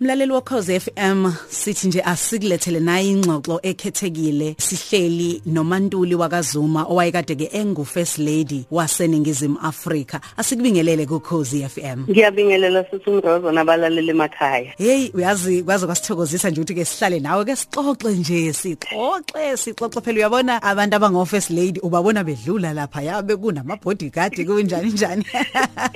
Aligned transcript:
Mlaleli 0.00 0.32
wokhoze 0.32 0.80
FM 0.80 1.32
sithi 1.48 1.88
nje 1.88 2.00
asikulethele 2.02 2.80
nayi 2.80 3.10
ingxoxo 3.10 3.60
ekhethekile. 3.62 4.54
Sihleli 4.58 5.42
noMantuli 5.46 6.14
wakazuma 6.14 6.84
owayekade 6.84 7.34
ke 7.34 7.48
engu 7.52 7.84
first 7.84 8.18
lady 8.18 8.66
waseningizimu 8.70 9.58
Afrika. 9.62 10.20
Asikubingelele 10.36 11.06
kukhozi 11.06 11.68
FM 11.68 12.04
Ngiyabingelela 12.10 12.84
sithi 12.90 13.10
umrozo 13.10 13.52
nabalaleli 13.52 14.10
emakhaya. 14.10 14.74
Hey 14.78 15.10
uyazi 15.14 15.62
kwaze 15.62 15.86
kwasithokozisa 15.86 16.50
nje 16.50 16.60
ukuthi 16.60 16.74
ke 16.74 16.84
sihlale 16.84 17.20
nawe 17.20 17.44
ke 17.44 17.56
sixoxe 17.56 18.08
nje 18.08 18.52
sixoxe 18.52 19.56
sixoxe 19.56 20.00
phela 20.00 20.18
uyabona 20.18 20.62
abantu 20.62 20.96
abango 20.96 21.24
first 21.24 21.50
lady 21.50 21.80
ubabona 21.80 22.24
bedlula 22.24 22.72
lapha 22.72 23.02
yabe 23.02 23.36
kunama 23.36 23.76
bodyguard 23.76 24.46
kunjani 24.46 24.92
njani? 24.92 25.26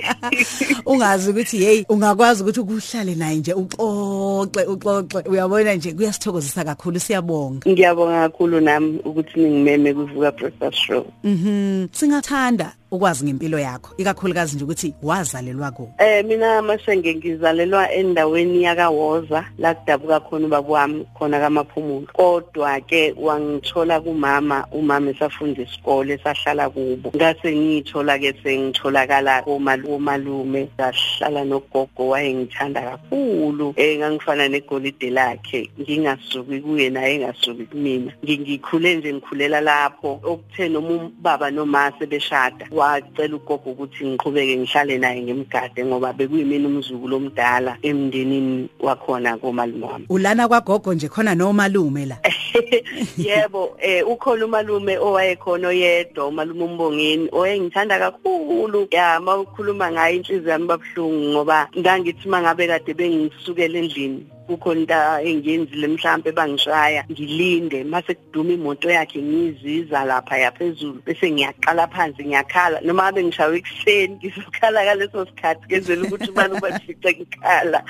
Ungazi 0.85 1.29
ukuthi 1.29 1.57
hey 1.57 1.83
ungakwazi 1.89 2.43
ukuthi 2.43 2.59
ukuhlale 2.59 3.15
naye 3.15 3.37
nje 3.37 3.53
uxo 3.53 3.90
uxoxe 3.91 4.65
uxoxe. 4.67 5.29
Uyabona 5.29 5.73
nje 5.75 5.93
kuyasithokozisa 5.93 6.63
kakhulu 6.63 6.99
siyabonga. 6.99 7.69
Ngiyabonga 7.69 8.29
kakhulu 8.29 8.59
nami 8.59 8.99
ukuthi 9.05 9.39
ningimeme 9.39 9.93
kuvuka 9.93 10.31
breakfast 10.31 10.77
show 10.77 11.05
mhm. 11.23 11.87
Singathanda. 11.91 12.73
Ukwazi 12.91 13.25
ngempilo 13.25 13.59
yakho 13.59 13.93
ikakhulukazi 13.97 14.55
nje 14.55 14.63
ukuthi 14.63 14.93
wazalelwa 15.03 15.71
ku 15.71 15.89
eh 15.97 16.25
mina 16.25 16.61
masenge 16.61 17.15
ngizalelwa 17.15 17.91
endaweni 17.91 18.63
yakawoza 18.63 19.45
la 19.57 19.73
kudabuka 19.73 20.19
khona 20.19 20.45
ubaba 20.47 20.69
wami 20.69 21.05
khona 21.17 21.39
kamaphumulo. 21.39 22.07
Kodwa 22.13 22.79
ke 22.81 23.13
wangithola 23.17 24.01
kumama 24.01 24.65
umama 24.71 25.11
esafunda 25.11 25.61
isikole 25.61 26.17
sahlala 26.17 26.69
kubo. 26.69 27.11
Ngase 27.15 27.55
ngithola 27.55 28.19
ke 28.19 28.33
sengitholakala 28.43 29.41
komalume 29.43 30.69
sahlala 30.77 31.43
nogogo 31.45 32.09
wayengithanda 32.09 32.81
kakhulu 32.81 33.73
eh 33.77 33.97
ngangifana 33.99 34.47
negolide 34.47 35.09
lakhe. 35.09 35.69
Ngingasuki 35.79 36.59
kuye 36.59 36.89
naye 36.89 37.15
engasuki 37.15 37.65
kumina. 37.65 38.11
Ngikhule 38.23 38.95
nje 38.95 39.13
ngikhulela 39.13 39.61
lapho. 39.61 40.19
Okuthe 40.23 40.69
noma 40.69 41.05
ubaba 41.05 41.51
noma 41.51 41.91
sebeshada 41.99 42.67
wacela 42.81 43.35
ugogo 43.35 43.71
ukuthi 43.71 44.05
ngiqhubeke 44.05 44.57
ngihlale 44.57 44.97
naye 44.97 45.21
ngemgade 45.21 45.85
ngoba 45.85 46.13
bekuyimini 46.13 46.65
umzukulu 46.65 47.15
omdala 47.15 47.77
emndenini 47.81 48.69
wakhona 48.79 49.37
komalume 49.37 49.85
wami. 49.85 50.05
Ulana 50.09 50.47
kwagogo 50.47 50.93
nje 50.93 51.07
khona 51.07 51.35
nomalume 51.35 52.05
la? 52.05 52.17
Yebo 53.17 53.77
eh 53.79 54.07
ukhona 54.07 54.45
umalume 54.45 54.97
owayekhona 54.97 55.67
oyedwa 55.67 56.27
umalume 56.27 56.63
umbongeni 56.63 57.29
oyengithanda 57.31 57.99
kakhulu. 57.99 58.87
Ya 58.91 59.19
mawukhuluma 59.19 59.91
ngayo 59.91 60.15
inhliziyo 60.15 60.51
yami 60.51 60.67
babhlungu 60.67 61.31
ngoba 61.31 61.67
ngangithi 61.77 62.29
mangabe 62.29 62.67
kade 62.67 62.93
bengisukela 62.93 63.79
endlini. 63.79 64.25
Kukhona 64.51 64.81
into 64.81 65.29
engiyenzile 65.29 65.87
mhlambe 65.87 66.31
bangishaya 66.31 67.05
ngilinde. 67.11 67.83
Mase 67.83 68.13
kuduma 68.13 68.53
imoto 68.53 68.89
yakhe 68.89 69.21
ngiziza 69.21 70.05
lapha 70.05 70.37
yaphezulu 70.37 71.01
bese 71.05 71.31
ngiyaqala 71.31 71.87
phansi 71.87 72.23
ngiyakhala. 72.25 72.81
Noma 72.81 73.07
abe 73.07 73.23
ngishawe 73.23 73.57
ekuseni 73.57 74.15
ngizokhala 74.15 74.83
ngaleso 74.83 75.25
sikhathi 75.25 75.65
ngenzela 75.67 76.03
ukuthi 76.03 76.29
ubani 76.31 76.53
ubafice 76.57 77.09
ngikhala. 77.15 77.83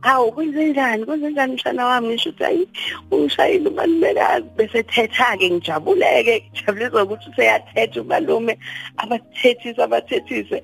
Hawu 0.00 0.32
kwenzenjani 0.32 1.04
kwenzenjani 1.04 1.52
mshana 1.54 1.86
wami? 1.86 2.08
Ngisho 2.08 2.30
ukuthi 2.30 2.44
ayi 2.44 2.68
ungishayile 3.10 3.68
umalumekazi. 3.68 4.46
Bese 4.56 4.82
thetha 4.82 5.36
ke 5.36 5.50
ngijabuleke 5.50 6.44
ngijabulezwa 6.52 7.02
ukuthi 7.02 7.30
useyathetha 7.30 8.00
umalume 8.00 8.58
abathethise 8.96 9.82
abathethise. 9.82 10.62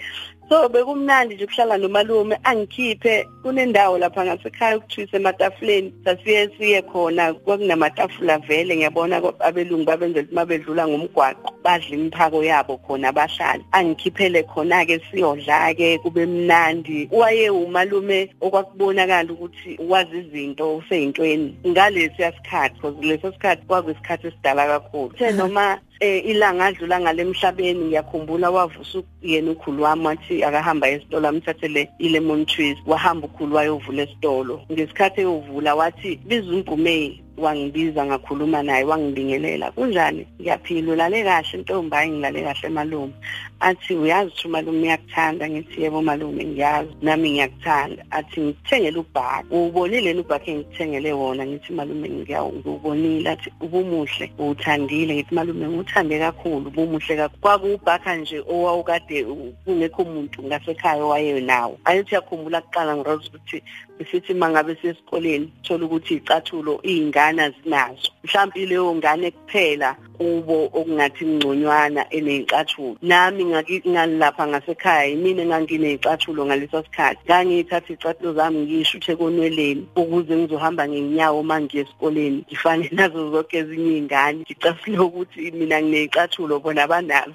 So 0.55 0.69
bekumnandi 0.69 1.35
nje 1.35 1.45
ukuhlala 1.45 1.79
nomalume 1.79 2.39
angikhiphe 2.45 3.29
kunendawo 3.43 3.99
lapha 3.99 4.25
ngasekhaya 4.25 4.77
ukuthuise 4.77 5.17
ematafuleni. 5.17 5.95
Sasiye 6.05 6.51
siye 6.59 6.83
khona 6.83 7.35
kwakunamatafula 7.35 8.39
vele 8.39 8.77
ngiyabona 8.77 9.23
abelungu 9.41 9.85
babenzela 9.85 10.23
ukuthi 10.23 10.35
mabedlula 10.35 10.89
ngomgwaqo 10.89 11.51
badla 11.65 11.97
imphako 11.97 12.45
yabo 12.45 12.77
khona 12.77 13.09
abahlali 13.09 13.65
angikhiphele 13.73 14.43
khona 14.43 14.87
ke 14.87 15.01
siyodla 15.11 15.75
ke 15.75 15.99
kube 15.99 16.27
mnandi. 16.27 17.09
Waye 17.11 17.51
umalume 17.51 18.31
okwakubonakala 18.41 19.33
ukuthi 19.33 19.79
wazi 19.89 20.19
izinto 20.19 20.77
useyintweni. 20.77 21.57
Ngalesi 21.67 22.23
yasikhathi 22.23 22.75
because 22.75 23.03
leso 23.03 23.33
sikhathi 23.33 23.67
kwakuyisikhathi 23.67 24.27
esidala 24.27 24.67
kakhulu. 24.67 25.19
The 25.19 25.33
noma 25.39 25.81
eh 26.05 26.21
ilanga 26.31 26.65
adlula 26.65 27.01
ngalemhlabeni 27.01 27.85
ngiyakhumbula 27.85 28.51
wavusa 28.51 28.99
yena 29.23 29.51
ukhulu 29.51 29.83
wami 29.83 30.07
wathi 30.07 30.45
akahamba 30.45 30.89
esitolo 30.89 31.29
amthathele 31.29 31.89
ilemon 31.99 32.47
trees 32.47 32.79
wahamba 32.87 33.27
ukhulu 33.27 33.57
wayovula 33.57 34.03
esitolo. 34.03 34.61
Ngesikhathi 34.73 35.21
eyovula 35.21 35.75
wathi 35.75 36.21
biza 36.29 36.53
umpumeli 36.53 37.24
wangibiza 37.39 38.07
ngakhuluma 38.07 38.63
naye 38.63 38.85
wangibingelela 38.85 39.71
kunjani? 39.71 40.27
Ngiyaphila 40.41 40.93
ulale 40.93 41.25
kahle 41.25 41.59
ntombi 41.59 41.97
hayi 41.97 42.11
ngilale 42.11 42.43
kahle 42.43 42.69
malume. 42.69 43.13
Athi 43.61 43.95
uyazi 43.95 44.31
ukuthi 44.31 44.49
malume 44.49 44.83
uyakuthanda? 44.83 45.51
Ngithi 45.51 45.83
yebo 45.83 46.03
malume 46.03 46.45
ngiyazi. 46.45 46.91
Nami 47.03 47.31
ngiyakuthanda. 47.31 48.05
Athi 48.11 48.41
ngithengele 48.41 48.99
ubhaka 48.99 49.45
ubonile 49.51 50.15
ubhaka 50.21 50.47
engithengele 50.51 51.13
wona? 51.13 51.47
Ngithi 51.47 51.73
malume 51.73 52.09
ngiyawubonile 52.09 53.31
athi 53.31 53.51
ubumuhle 53.61 54.33
uthandile 54.39 55.15
ngithi 55.15 55.35
malume 55.35 55.69
nguthande 55.69 56.19
kakhulu 56.19 56.69
ubumuhle 56.69 57.17
kakhulu. 57.17 57.41
Kwakuwubhaka 57.41 58.17
nje 58.17 58.43
owawukade 58.49 59.25
kungekho 59.65 60.03
umuntu 60.03 60.43
ngasekhaya 60.43 61.05
owayenawo. 61.05 61.79
Ayithi 61.85 62.15
yakhumbula 62.15 62.61
kuqala 62.61 62.97
ngiroza 62.97 63.29
ukuthi 63.29 63.63
besithi 63.99 64.35
mangabe 64.35 64.75
sesikoleni 64.83 65.53
thola 65.65 65.85
ukuthi 65.87 66.15
icathulo 66.15 66.81
iy'ngane 66.91 67.45
zinazo 67.57 68.11
mhlawumbe 68.25 68.67
leyo 68.67 68.95
ngane 68.95 69.31
kuphela 69.31 69.97
kubo 70.19 70.71
okungathi 70.73 71.25
ngconywana 71.27 72.03
eney'cathulo 72.11 72.97
nami 73.03 73.45
ngalapha 73.45 74.47
ngasekhaya 74.47 75.05
yimina 75.11 75.43
enganginey'cathulo 75.43 76.47
ngaleso 76.47 76.83
sikhathi. 76.87 77.21
Ngangiyithatha 77.27 77.91
iy'cathulo 77.93 78.33
zami 78.35 78.59
ngiyishuthe 78.63 79.17
konweleni 79.17 79.87
ukuze 79.97 80.37
ngizohamba 80.37 80.89
ngenyawo 80.89 81.41
uma 81.41 81.61
ngiye 81.61 81.83
esikoleni. 81.83 82.45
Ngifane 82.47 82.89
nazo 82.97 83.31
zonke 83.31 83.59
ezinye 83.59 83.91
iy'ngane 83.99 84.39
ngicasule 84.47 84.99
ukuthi 84.99 85.51
mina 85.51 85.83
nginey'cathulo 85.83 86.61
bona 86.63 86.87
banazo 86.87 87.35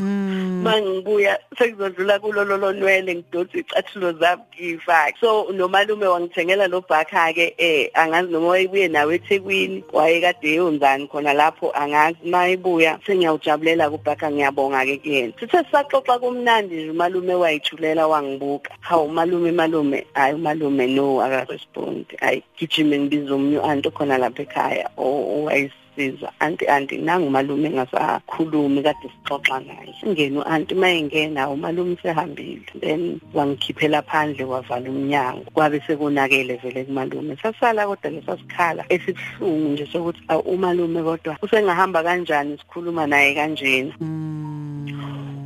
mangibuya 0.64 1.40
sekuzodlula 1.58 2.20
kulo 2.20 2.44
lolo 2.44 2.72
nwele 2.74 3.16
ngidonsa 3.16 3.58
iy'cathulo 3.58 4.14
zami 4.14 4.44
ngiyifake. 4.56 5.18
So 5.20 5.52
nomalume 5.52 6.08
wangithengela 6.08 6.68
lo 6.68 6.82
bhakha 6.82 7.34
ke 7.34 7.54
eh 7.58 7.92
angazi 7.94 8.32
noma 8.32 8.48
wayebuye 8.48 8.88
nawe 8.88 9.16
eThekwini 9.16 9.84
wayekade 9.94 10.60
eyonzani 10.80 11.08
khona 11.08 11.34
lapho 11.34 11.72
angazi 11.72 12.18
mayibuya 12.24 13.00
sengiyawujabulela 13.06 13.90
kubhakha 13.90 14.32
ngiyabonga 14.32 14.86
ke 14.86 14.98
kuyena. 14.98 15.34
Sithe 15.40 15.64
saxoxa 15.72 16.20
kumnandi 16.20 16.76
nje 16.76 16.92
umalume 16.92 17.34
wayithulela 17.34 18.08
wangibuka. 18.08 18.72
Hawu 18.80 19.06
umalume 19.06 19.52
malume 19.52 20.06
hayi 20.14 20.36
umalume 20.36 20.88
no 20.88 21.22
akarespond 21.22 22.06
hayi 22.20 22.44
gijime 22.58 23.00
ngibiza 23.00 23.36
umnyu 23.36 23.62
anti 23.62 23.90
khona 23.90 24.18
lapha 24.18 24.44
ekhaya 24.44 24.90
owayis 24.98 25.72
siza 25.96 26.32
anti 26.40 26.68
anti 26.68 26.98
nangumalume 26.98 27.70
engasakhulumi 27.70 28.84
kade 28.84 29.10
sixoxa 29.10 29.60
naye. 29.60 29.94
Singena 30.02 30.40
u-anti 30.40 30.74
uma 30.76 30.90
engena 30.90 31.50
umalume 31.50 31.98
sehambile 32.02 32.62
then 32.82 33.20
wangikhiphela 33.34 34.02
phandle 34.02 34.46
wavala 34.46 34.90
umnyango. 34.90 35.46
Kwabe 35.54 35.82
sekonakele 35.88 36.56
vele 36.62 36.84
kumalume. 36.86 37.38
Sasala 37.42 37.88
kodwa 37.88 38.12
lesasikhala 38.12 38.86
esibuhlungu 38.90 39.70
nje 39.70 39.86
sokuthi 39.92 40.22
umalume 40.46 41.04
kodwa 41.04 41.38
usengahamba 41.42 42.04
kanjani 42.04 42.58
sikhuluma 42.58 43.08
naye 43.08 43.36
kanjena? 43.36 43.94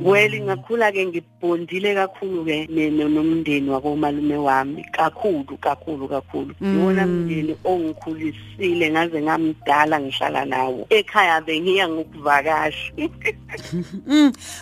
Well 0.04 0.30
ngakhula 0.40 0.92
ke 0.92 1.06
ngibondile 1.06 1.94
kakhulu 1.94 2.44
ke 2.44 2.68
nomndeni 2.68 3.70
wakomalume 3.70 4.36
wami. 4.36 4.84
Kakhulu 4.92 5.56
kakhulu 5.60 6.08
kakhulu. 6.08 6.54
Iwona 6.60 7.06
mndeni 7.06 7.56
ongikhulisile 7.64 8.90
ngaze 8.90 9.22
ngamdala 9.22 10.00
ngihlala 10.00 10.44
nawo. 10.44 10.86
Ekhaya 10.90 11.40
bengiya 11.40 11.88
ngokuvakasha. 11.88 12.92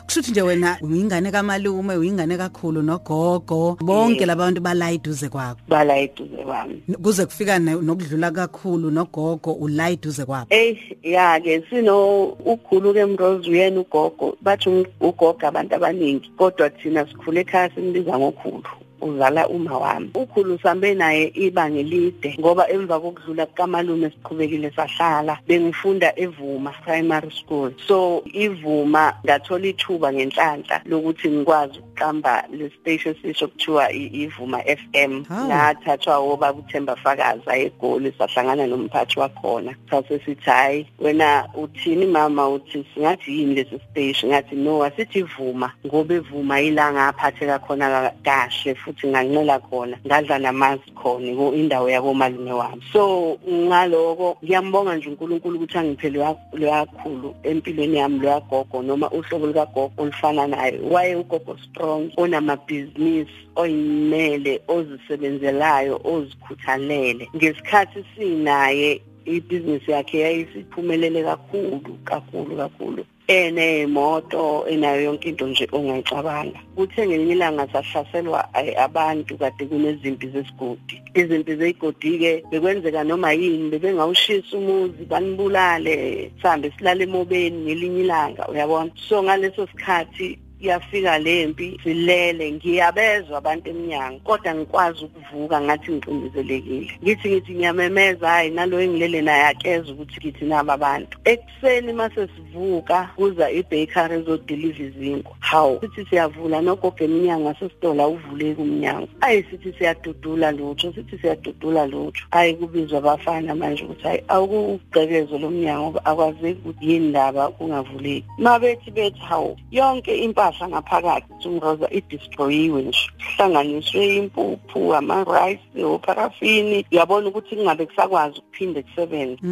Kushuthi 0.07 0.31
nje 0.31 0.43
wena 0.43 0.79
uyingane 0.83 1.31
kamalume 1.31 1.97
uyingane 1.97 2.37
kakhulu 2.37 2.83
nogogo. 2.83 3.77
Bonke 3.81 4.27
labantu 4.27 4.61
bala 4.61 4.93
iduze 4.93 5.29
kwakho. 5.29 5.61
Bala 5.69 6.01
iduze 6.01 6.37
kwami. 6.45 6.83
Kuze 7.03 7.27
kufika 7.27 7.59
nokudlula 7.59 8.31
kakhulu 8.31 8.91
nogogo 8.91 9.53
ula 9.53 9.91
iduze 9.91 10.25
kwabo 10.25 10.47
eh 10.51 10.79
ya 11.03 11.41
ke 11.41 11.63
sino 11.71 12.25
ukhulu 12.25 12.95
ke 12.95 13.05
mrozi 13.07 13.51
uyena 13.51 13.81
ugogo. 13.81 14.37
Bathi 14.41 14.69
ugogo 15.01 15.32
abantu 15.41 15.75
abaningi 15.75 16.31
kodwa 16.39 16.71
thina 16.71 17.07
sikhule 17.07 17.41
ekhaya 17.41 17.71
simbiza 17.75 18.19
ngokhulu. 18.19 18.82
Uzala 19.03 19.49
uma 19.49 19.79
wami. 19.79 20.11
Ukhulu 20.15 20.59
sambe 20.63 20.95
naye 20.95 21.33
ibanga 21.35 21.79
elide 21.81 22.37
ngoba 22.41 22.71
emva 22.71 23.01
kokudlula 23.01 23.47
kamalume 23.47 24.11
siqhubekile 24.11 24.71
sahlala 24.71 25.39
bengifunda 25.49 26.13
evuma 26.17 26.73
primary 26.85 27.31
school. 27.31 27.71
So 27.87 28.23
ivuma 28.35 29.15
ngathola 29.25 29.67
ithuba 29.67 30.13
ngenhlanhla 30.13 30.83
lokuthi 30.85 31.29
ngikwazi 31.31 31.79
ukuqamba 31.79 32.45
le 32.53 32.71
station 32.81 33.15
sisho 33.23 33.49
kuthiwa 33.49 33.93
ivuma 33.93 34.59
FM 34.63 35.25
ngathathwa 35.31 36.19
oba 36.19 36.53
kuthemba 36.53 36.97
fakaza 36.97 37.57
egoli 37.57 38.13
sahlangana 38.19 38.67
nomphathi 38.67 39.19
wakhona. 39.21 39.75
Sase 39.91 40.21
sithi 40.25 40.51
hayi 40.51 40.87
wena 40.99 41.49
uthini 41.55 42.07
mama? 42.07 42.49
Uthi 42.49 42.85
singathi 42.95 43.39
yini 43.39 43.55
lesi 43.55 43.81
station? 43.91 44.31
Ngathi 44.31 44.57
no 44.57 44.85
asithi 44.85 45.19
ivuma 45.19 45.73
ngoba 45.87 46.15
ivuma 46.15 46.61
ilanga 46.61 47.09
aphatheka 47.09 47.59
khona 47.59 48.13
kahle 48.25 48.75
futhi. 48.75 48.92
Nganqela 49.07 49.59
khona 49.59 49.97
ngadla 50.07 50.39
namazi 50.39 50.91
khona 50.95 51.27
indawo 51.55 51.89
yakomalume 51.91 52.53
wami. 52.53 52.83
So 52.93 53.39
ngaloko 53.49 54.37
ngiyambonga 54.45 54.97
nje 54.97 55.09
uNkulunkulu 55.09 55.57
ukuthi 55.57 55.79
angiphe 55.79 56.11
loyakhulu 56.53 57.35
empilweni 57.43 57.97
yami 57.97 58.19
loyagogo 58.19 58.83
noma 58.83 59.11
uhlobo 59.11 59.47
lukagogo 59.47 59.93
olufana 59.99 60.47
naye. 60.47 60.81
Waye 60.91 61.17
ugogo 61.17 61.57
strong 61.65 62.11
onamabhizinisi 62.17 63.31
oyimele 63.57 64.61
ozisebenzelayo 64.69 66.01
ozikhuthalele. 66.05 67.29
Ngesikhathi 67.37 68.05
sinaye 68.17 69.01
ibhizinisi 69.25 69.91
yakhe 69.91 70.19
yayisiphumelele 70.19 71.23
kakhulu 71.23 71.99
kakhulu 72.05 72.57
kakhulu. 72.57 73.05
Enemoto 73.29 74.67
enayo 74.69 75.03
yonke 75.03 75.29
into 75.29 75.47
nje 75.47 75.69
ongayicabanga. 75.73 76.61
Kuthe 76.77 77.07
ngelinye 77.07 77.33
ilanga 77.33 77.69
sahlaselwa 77.73 78.49
abantu 78.77 79.39
kade 79.39 79.67
kunezimpi 79.67 80.29
zesigodi. 80.29 81.03
Izimpi 81.15 81.57
zeyigodi-ke 81.57 82.45
bekwenzeka 82.51 83.05
noma 83.05 83.33
yini 83.33 83.71
bebengawushisa 83.71 84.57
umuzi 84.57 85.05
banibulale 85.05 86.31
sihambe 86.43 86.73
silale 86.79 87.05
emobeni 87.05 87.65
ngelinye 87.65 88.01
ilanga 88.01 88.49
uyabona? 88.49 88.91
So 89.09 89.23
ngaleso 89.23 89.67
sikhathi 89.67 90.39
yafika 90.63 91.19
lempi 91.19 91.81
silele 91.83 92.53
ngiyabezwa 92.53 93.39
abantu 93.39 93.71
eminyango 93.71 94.21
kodwa 94.25 94.55
ngikwazi 94.55 95.05
ukuvuka 95.05 95.61
ngathi 95.61 95.93
ngiqindezelekile 95.93 96.93
ngithi 97.03 97.29
ngithi 97.29 97.53
ngiyamemeza 97.55 98.29
hayi 98.29 98.51
nalo 98.51 98.81
engilele 98.81 99.23
naye 99.23 99.45
akeza 99.45 99.93
ukuthi 99.93 100.17
ngithi 100.21 100.45
naba 100.45 100.73
abantu. 100.75 101.19
Ekuseni 101.25 101.93
mase 101.93 102.29
sivuka 102.35 103.11
kuza 103.17 103.51
ibakery 103.51 104.15
ezodeliver 104.15 104.87
izinkwa 104.87 105.37
hawu 105.41 105.81
sithi 105.81 106.05
siyavula 106.11 106.61
nogogo 106.61 107.05
eminyango 107.05 107.49
asesitola 107.49 108.09
uvuleki 108.09 108.61
umnyango 108.61 109.09
ayi 109.21 109.45
sithi 109.51 109.73
siyadudula 109.79 110.53
lutho 110.53 110.93
sithi 110.93 111.19
siyadudula 111.19 111.87
lutho. 111.87 112.23
Ayi 112.31 112.55
kubizwa 112.55 112.99
abafana 112.99 113.55
manje 113.55 113.85
ukuthi 113.85 114.03
hayi 114.03 114.23
awukugqekezo 114.29 115.39
lomnyango 115.39 116.01
akwazeki 116.05 116.61
ukuthi 116.61 116.91
yini 116.91 117.09
ndaba 117.09 117.49
kungavuleki. 117.49 118.27
Mabethi 118.39 118.91
bethi 118.91 119.21
hawu 119.21 119.57
yonke 119.71 120.17
impahla 120.17 120.52
impahla 120.53 120.69
ngaphakathi 120.69 121.49
umroza 121.49 121.89
idestroyiwe 121.91 122.83
nje. 122.83 123.09
Kuhlanganiswe 123.19 124.17
impuphu 124.17 124.95
ama-rice 124.95 125.85
oparafini 125.85 126.85
uyabona 126.93 127.29
ukuthi 127.29 127.57
kungabe 127.57 127.87
kusakwazi 127.87 128.39
ukuphinde 128.39 128.83
kusebenze 128.83 129.43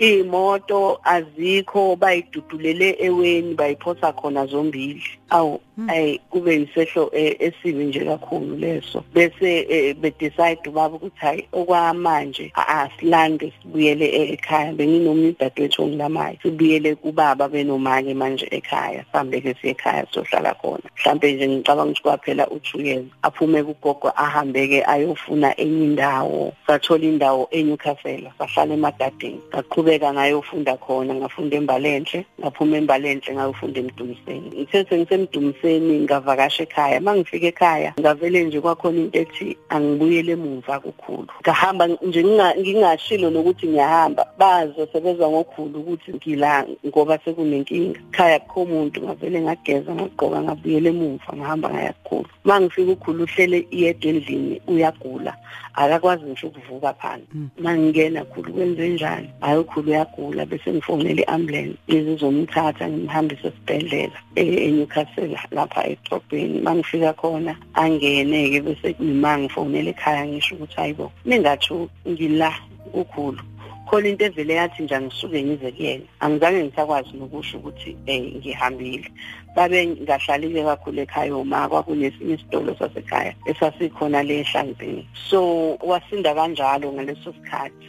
iy'moto 0.00 0.98
azikho 1.04 1.96
bayidudulele 1.96 2.96
eweni 2.98 3.54
bayiphosa 3.54 4.12
khona 4.12 4.46
zombili. 4.46 5.02
Awu 5.30 5.60
ayi 5.88 6.20
kube 6.30 6.54
yisehlo 6.54 7.10
esibi 7.12 7.84
nje 7.84 8.04
kakhulu 8.04 8.56
leso. 8.56 9.04
Bese 9.14 9.94
bedecide 9.94 10.68
ubaba 10.68 10.96
ukuthi 10.96 11.18
hayi 11.20 11.48
okwamanje 11.52 12.52
asilande 12.54 13.52
sibuyele 13.62 14.32
ekhaya 14.32 14.72
benginomnye 14.72 15.28
udadewethu 15.28 15.82
ongilamayo 15.82 16.36
sibuyele 16.42 16.94
kubaba 16.94 17.48
benomake 17.48 18.14
manje 18.14 18.48
ekhaya 18.50 19.04
sihambe-ke 19.12 19.54
siye 19.60 19.72
ekhaya 19.72 20.06
sohlala 20.14 20.54
khona. 20.54 20.88
Mhlampe 20.98 21.32
nje 21.32 21.48
ngicabanga 21.48 21.90
ukuthi 21.90 22.02
kwaphela 22.02 22.48
uthuyeza 22.50 23.06
aphume 23.22 23.62
kugogo 23.62 24.12
ahambe-ke 24.16 24.84
ayofuna 24.84 25.60
enye 25.60 25.84
indawo 25.84 26.52
sathola 26.66 27.04
indawo 27.04 27.48
eNewcastle 27.50 28.32
sahlala 28.38 28.74
emadadeni. 28.74 29.35
Ngaqhubeka 29.52 30.12
ngayofunda 30.12 30.76
khona 30.76 31.14
ngafunda 31.14 31.56
embalenhle 31.56 32.26
ngaphuma 32.40 32.76
embalenhle 32.76 33.30
ngayofunda 33.34 33.80
emdumiseni. 33.80 34.48
Ngithe 34.54 34.84
sengisemdumiseni 34.88 35.94
ngavakasha 36.04 36.62
ekhaya. 36.62 37.00
Mangifika 37.00 37.46
ekhaya 37.46 37.90
ngavele 38.00 38.44
nje 38.44 38.60
kwakhona 38.60 39.00
into 39.00 39.18
ethi 39.18 39.56
angibuyele 39.68 40.32
emuva 40.32 40.80
kukhulu. 40.80 41.32
Ngahamba 41.42 41.86
nje 41.86 42.20
ngingashilo 42.60 43.30
nokuthi 43.30 43.66
ngiyahamba. 43.66 44.26
Bazo 44.38 44.86
sebezwa 44.92 45.30
ngokhulu 45.30 45.80
ukuthi 45.80 46.12
ngila 46.14 46.66
ngoba 46.86 47.18
sekunenkinga. 47.24 48.00
Ekhaya 48.12 48.38
kukho 48.38 48.62
umuntu 48.62 49.02
ngavele 49.02 49.40
ngageza 49.40 49.94
ngagqoka 49.94 50.42
ngabuyela 50.42 50.88
emuva 50.88 51.30
ngahamba 51.36 51.68
ngaya 51.70 51.92
kukhulu. 51.92 52.28
Mangifika 52.44 52.92
ukhulu 52.92 53.24
uhlele 53.24 53.66
iyedwa 53.70 54.10
endlini 54.10 54.60
uyagula. 54.68 55.32
Akakwazi 55.74 56.24
ngisho 56.24 56.46
ukuvuka 56.46 56.92
phansi. 56.94 57.26
Mangingena 57.58 58.24
khulu 58.24 58.52
kwenze 58.52 58.88
njani? 58.88 59.15
Hayi 59.40 59.58
ukhulu 59.58 59.90
uyagula 59.90 60.46
bese 60.46 60.72
ngifonela 60.72 61.20
i-ambulance 61.22 61.76
izizomthatha 61.86 62.88
ngimhambise 62.88 63.48
esibhedlela 63.48 64.18
eNewcastle 64.36 65.38
lapha 65.50 65.80
edrobheni 65.92 66.60
mangifika 66.60 67.12
khona 67.12 67.52
angene-ke 67.74 68.60
bese 68.66 68.88
ngima 69.02 69.38
ngifonela 69.38 69.90
ekhaya 69.90 70.26
ngisho 70.26 70.54
ukuthi 70.54 70.76
hayibo 70.76 71.12
ningathi 71.24 71.74
ngila 72.08 72.50
ukhulu. 72.94 73.42
Khona 73.86 74.08
into 74.08 74.24
evele 74.24 74.54
yathi 74.54 74.82
nje 74.82 74.94
angisuke 74.94 75.42
ngize 75.42 75.70
kuyena. 75.72 76.04
Angizange 76.20 76.64
ngisakwazi 76.64 77.12
nokusho 77.16 77.58
ukuthi 77.58 77.96
eh 78.06 78.22
ngihambile. 78.36 79.10
Babe 79.56 79.86
ngahlalile 79.86 80.64
kakhulu 80.64 81.00
ekhaya 81.00 81.36
uma 81.36 81.68
kwakunesinye 81.68 82.34
isitolo 82.34 82.74
sasekhaya 82.78 83.32
esasikhona 83.46 84.22
le 84.22 84.40
ehlangibeni 84.40 85.08
so 85.30 85.78
wasinda 85.80 86.34
kanjalo 86.34 86.92
ngaleso 86.92 87.32
sikhathi 87.32 87.88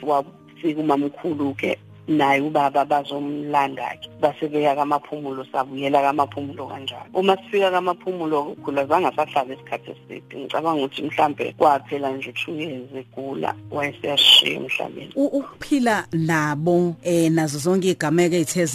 wafika 0.58 0.82
umamkhulu 0.82 1.54
ke 1.54 1.78
naye 2.08 2.42
ubaba 2.42 2.86
bazomlanda-ke 2.86 4.10
basebeya 4.22 4.76
kamaphumulo 4.76 5.46
sabuyela 5.52 6.02
kamaphumulo 6.02 6.68
kanjalo. 6.68 7.10
Uma 7.14 7.38
sifika 7.38 7.72
kamaphumulo 7.72 8.44
kugula 8.44 8.86
zangasahlala 8.86 9.54
isikhathi 9.54 9.92
eside. 9.92 10.38
Ngicabanga 10.38 10.86
ukuthi 10.86 11.02
mhlambe 11.04 11.54
kwaphela 11.58 12.12
nje 12.12 12.32
two 12.32 12.54
years 12.54 12.90
egula 12.96 13.54
wayeseyashiya 13.72 14.54
emhlabeni 14.54 15.12
ukuphila 15.16 16.08
nabo 16.14 16.96
eh 17.04 17.32
nazo 17.32 17.60
zonke 17.60 17.92
igameko 17.92 18.36
ezithe 18.36 18.66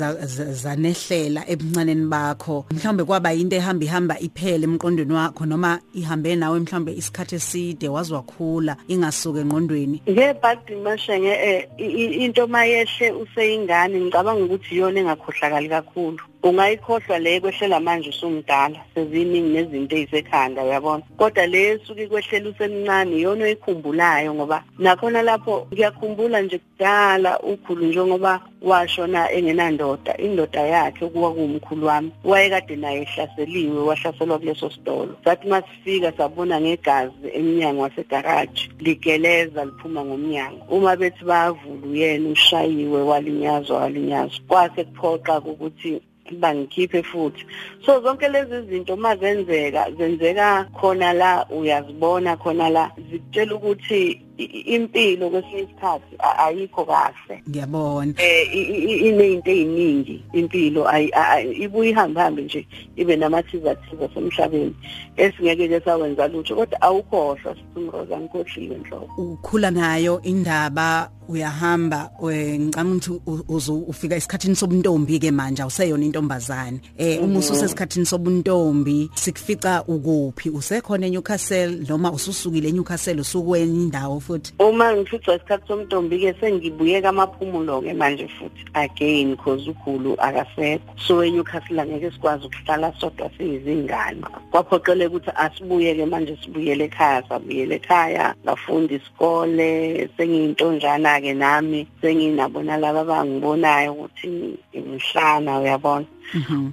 zanehlela 0.52 1.44
ebuncaneni 1.49 2.06
bakho 2.06 2.64
mhlambe 2.70 3.05
kwaba 3.05 3.32
into 3.32 3.56
ehamba 3.56 3.84
ihamba 3.84 4.20
iphele 4.20 4.64
emqondweni 4.67 5.12
wakho 5.12 5.46
noma 5.46 5.81
ihambe 5.94 6.37
nawe 6.37 6.61
mhlambe 6.61 6.93
isikhathi 6.93 7.34
eside 7.34 7.88
wazwakhula 7.88 8.76
ingasuke 8.88 9.40
engqondweni? 9.40 10.02
Ngebhadi 10.11 10.76
mashenge 10.76 11.69
into 11.79 12.46
mayehle 12.46 13.12
useyingane 13.24 13.96
ngicabanga 14.00 14.43
ukuthi 14.44 14.70
iyona 14.74 14.98
engakhohlakali 15.00 15.69
kakhulu. 15.74 16.22
Ungayikhohlwa 16.43 17.19
le 17.19 17.41
kwehlela 17.41 17.81
manje 17.81 18.08
usumdala 18.11 18.79
seziningi 18.94 19.51
nezinto 19.55 19.96
ezisekhanda 19.96 20.65
uyabona? 20.65 21.03
Kodwa 21.19 21.46
le 21.46 21.61
esuke 21.70 22.06
kwehlela 22.06 22.51
usemncane 22.51 23.17
iyona 23.17 23.44
oyikhumbulayo 23.44 24.34
ngoba 24.34 24.65
nakhona 24.79 25.22
lapho 25.22 25.67
ngiyakhumbula 25.72 26.43
nje 26.43 26.58
kudala 26.58 27.41
ukhulu 27.41 27.87
njengoba 27.87 28.41
washona 28.63 29.31
engenandoda 29.32 30.17
indoda 30.17 30.61
yakhe 30.61 31.05
okuwa 31.05 31.32
kuwumkhulu 31.34 31.87
wami 31.87 32.11
wayekade 32.25 32.77
naye 32.77 33.03
ehlaseliwe 33.03 33.82
wahlaselwa 33.89 34.39
kuleso 34.39 34.70
sitolo. 34.70 35.15
Sathi 35.25 35.49
masifika 35.49 36.13
sabona 36.13 36.61
ngegazi 36.61 37.29
emnyango 37.34 37.82
wasegaraji 37.82 38.70
ligeleza 38.81 39.65
liphuma 39.65 40.05
ngomnyango. 40.05 40.65
Uma 40.70 40.96
bethi 40.96 41.25
bayavula 41.25 41.87
uyena 41.87 42.29
ushayiwe 42.29 43.03
walinyazwa 43.03 43.79
walinyazwa. 43.79 44.41
Kwase 44.49 44.84
kuphoqa 44.84 45.39
ukuthi 45.39 46.03
bangikhiphe 46.32 47.03
futhi. 47.03 47.44
So 47.84 48.01
zonke 48.01 48.29
lezi 48.29 48.69
zinto 48.69 48.96
mazenzeka 48.96 49.91
zenzeka 49.98 50.67
khona 50.81 51.12
la 51.12 51.46
uyazibona 51.51 52.36
khona 52.36 52.70
la 52.70 52.91
zikutshela 53.10 53.55
ukuthi 53.55 53.94
i- 53.94 54.20
i- 54.31 54.31
impilo 54.39 55.31
kwesinye 55.31 55.62
isikhathi 55.62 56.17
a- 56.19 56.39
ayikho 56.46 56.84
kahle. 56.84 57.43
Ngiyabona. 57.48 58.15
Eh 58.19 58.48
i- 58.55 58.62
i- 58.62 58.84
i- 58.93 59.08
inezinto 59.08 59.51
eziningi 59.51 60.24
impilo 60.32 60.84
ayi- 60.89 61.10
a- 61.12 61.29
a- 61.36 61.43
ibuye 61.43 61.91
ihambe 61.91 62.20
hambe 62.20 62.43
nje 62.43 62.67
ibe 62.96 63.17
namathiza 63.17 63.74
thiza 63.74 64.08
semhlabeni 64.15 64.74
esingeke 65.17 65.69
ke 65.69 65.81
sawenza 65.84 66.29
lutho 66.29 66.56
kodwa 66.56 66.82
awukhohlwa 66.82 67.55
sithumroza 67.56 68.20
ngikhohliwe 68.20 68.77
nhlobo. 68.79 69.08
Ukhula 69.19 69.70
nayo 69.70 70.20
indaba 70.22 71.10
uyahamba 71.29 72.10
we- 72.20 72.58
ngicama 72.58 72.91
ukuthi 72.91 73.10
u- 73.27 73.44
uzu 73.48 73.74
ufika 73.89 74.17
esikhathini 74.17 74.56
sobuntombi 74.56 75.19
ke 75.19 75.31
manje 75.31 75.62
awuseyona 75.62 76.05
intombazane. 76.05 76.81
Eh 76.98 77.22
uma 77.22 77.39
ususesikhathini 77.39 78.06
sobuntombi 78.06 79.10
sikufica 79.15 79.84
ukuphi? 79.89 80.51
Usekhona 80.51 81.06
eNewcastle 81.06 81.84
noma 81.89 82.12
ususukile 82.12 82.69
eNewcastle 82.69 83.20
usukwenye 83.20 83.82
indawo 83.84 84.17
futhi. 84.32 84.53
Uma 84.58 84.93
ngificwa 84.93 85.36
isikhathi 85.36 85.69
somntombi 85.69 86.19
ke 86.19 86.34
sengibuyeka 86.41 87.08
amaphumulo 87.08 87.82
ke 87.82 87.93
manje 87.94 88.29
futhi. 88.39 88.65
Again 88.74 89.31
because 89.36 89.69
ukhulu 89.69 90.17
akasekho. 90.17 90.81
So 90.96 91.22
eNewcastle 91.22 91.81
angeke 91.81 92.10
sikwazi 92.10 92.46
ukuhlala 92.46 92.93
sodwa 93.01 93.31
siyizingane. 93.39 94.24
Kwaphoqeleka 94.51 95.10
ukuthi 95.10 95.31
asibuyeke 95.36 96.06
manje 96.06 96.39
sibuyele 96.43 96.84
ekhaya 96.84 97.22
sabuyele 97.29 97.74
ekhaya 97.74 98.34
ngafunda 98.44 98.94
isikole. 98.94 100.08
Sengiyintonjana 100.17 101.20
ke 101.20 101.34
nami 101.34 101.86
senginabona 102.01 102.77
laba 102.77 103.01
abangibonayo 103.01 103.93
ukuthi 103.93 104.58
imhlana 104.72 105.60
uyabona? 105.60 106.06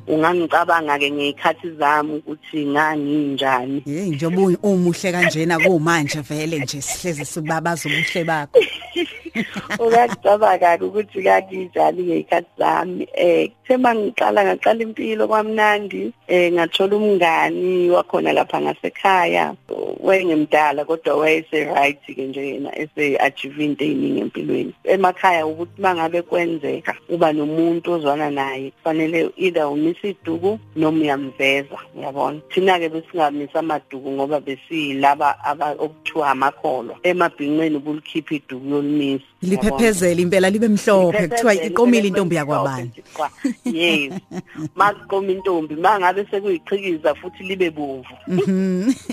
Ungangicabanga 0.08 1.00
ke 1.00 1.12
ngezikhathi 1.12 1.70
zami 1.80 2.14
ukuthi 2.18 2.66
nganginjani 2.66 3.84
hey 3.86 4.10
njengoba 4.10 4.58
umuhle 4.64 5.12
kanjena 5.12 5.60
kumanje 5.60 6.22
vele 6.22 6.60
nje 6.60 6.82
sihleze 6.82 7.26
sibabaza 7.26 7.90
ubuhle 7.90 8.24
bakho. 8.24 8.60
Uyacabanga 9.80 10.78
ukuthi 10.82 11.24
kakinjani 11.24 12.04
ngeyikhathi 12.04 12.50
zami? 12.58 13.08
Eh 13.14 13.52
thema 13.68 13.96
ngiqala 13.96 14.44
ngaqala 14.44 14.84
impilo 14.84 15.28
kwamnandi 15.28 16.14
eh 16.28 16.52
ngathola 16.54 16.96
umngani 16.96 17.90
wakhona 17.90 18.34
lapha 18.34 18.62
ngasekhaya. 18.62 19.56
Wengemdala 20.02 20.86
kodwa 20.86 21.16
wayese 21.16 21.66
right 21.66 22.00
ke 22.06 22.26
nje 22.26 22.42
yena 22.48 22.72
ese 22.76 23.18
achieve 23.20 23.64
into 23.64 23.86
eziningi 23.86 24.20
empilweni. 24.20 24.74
Emakhaya 24.84 25.48
ukuthi 25.48 25.82
mangabe 25.82 26.22
kwenzeka 26.22 26.96
uba 27.10 27.34
nomuntu 27.34 27.92
ozwana 27.92 28.30
naye 28.30 28.72
kufanele 28.72 29.30
either 29.40 29.68
umisa 29.68 30.08
iduku 30.08 30.60
noma 30.76 31.02
uyamveza 31.02 31.78
uyabona? 31.96 32.40
Thina 32.50 32.80
ke 32.80 32.90
besingamisa 32.90 33.60
amaduku 33.60 34.12
ngoba 34.12 34.40
besiyilaba 34.40 35.44
aba 35.44 35.76
okuthiwa 35.80 36.30
amakholwa. 36.30 36.96
Emabhinqweni 37.04 37.78
ubulikhipha 37.78 38.36
iduku 38.36 38.70
yolimisa. 38.70 39.26
Liphephezela 39.42 40.22
impela 40.22 40.50
libe 40.50 40.68
mhlophe. 40.68 41.28
Kuthiwa 41.28 41.54
iqomile 41.54 42.08
intombi 42.08 42.36
yakwabani 42.36 42.92
yes. 43.66 44.14
Makuqoma 44.76 45.32
intombi 45.32 45.76
mangabe 45.76 46.26
sekuyiqhikiza 46.32 47.16
futhi 47.16 47.44
libe 47.44 47.70
bovu. 47.70 48.16
Mhm. 48.28 48.94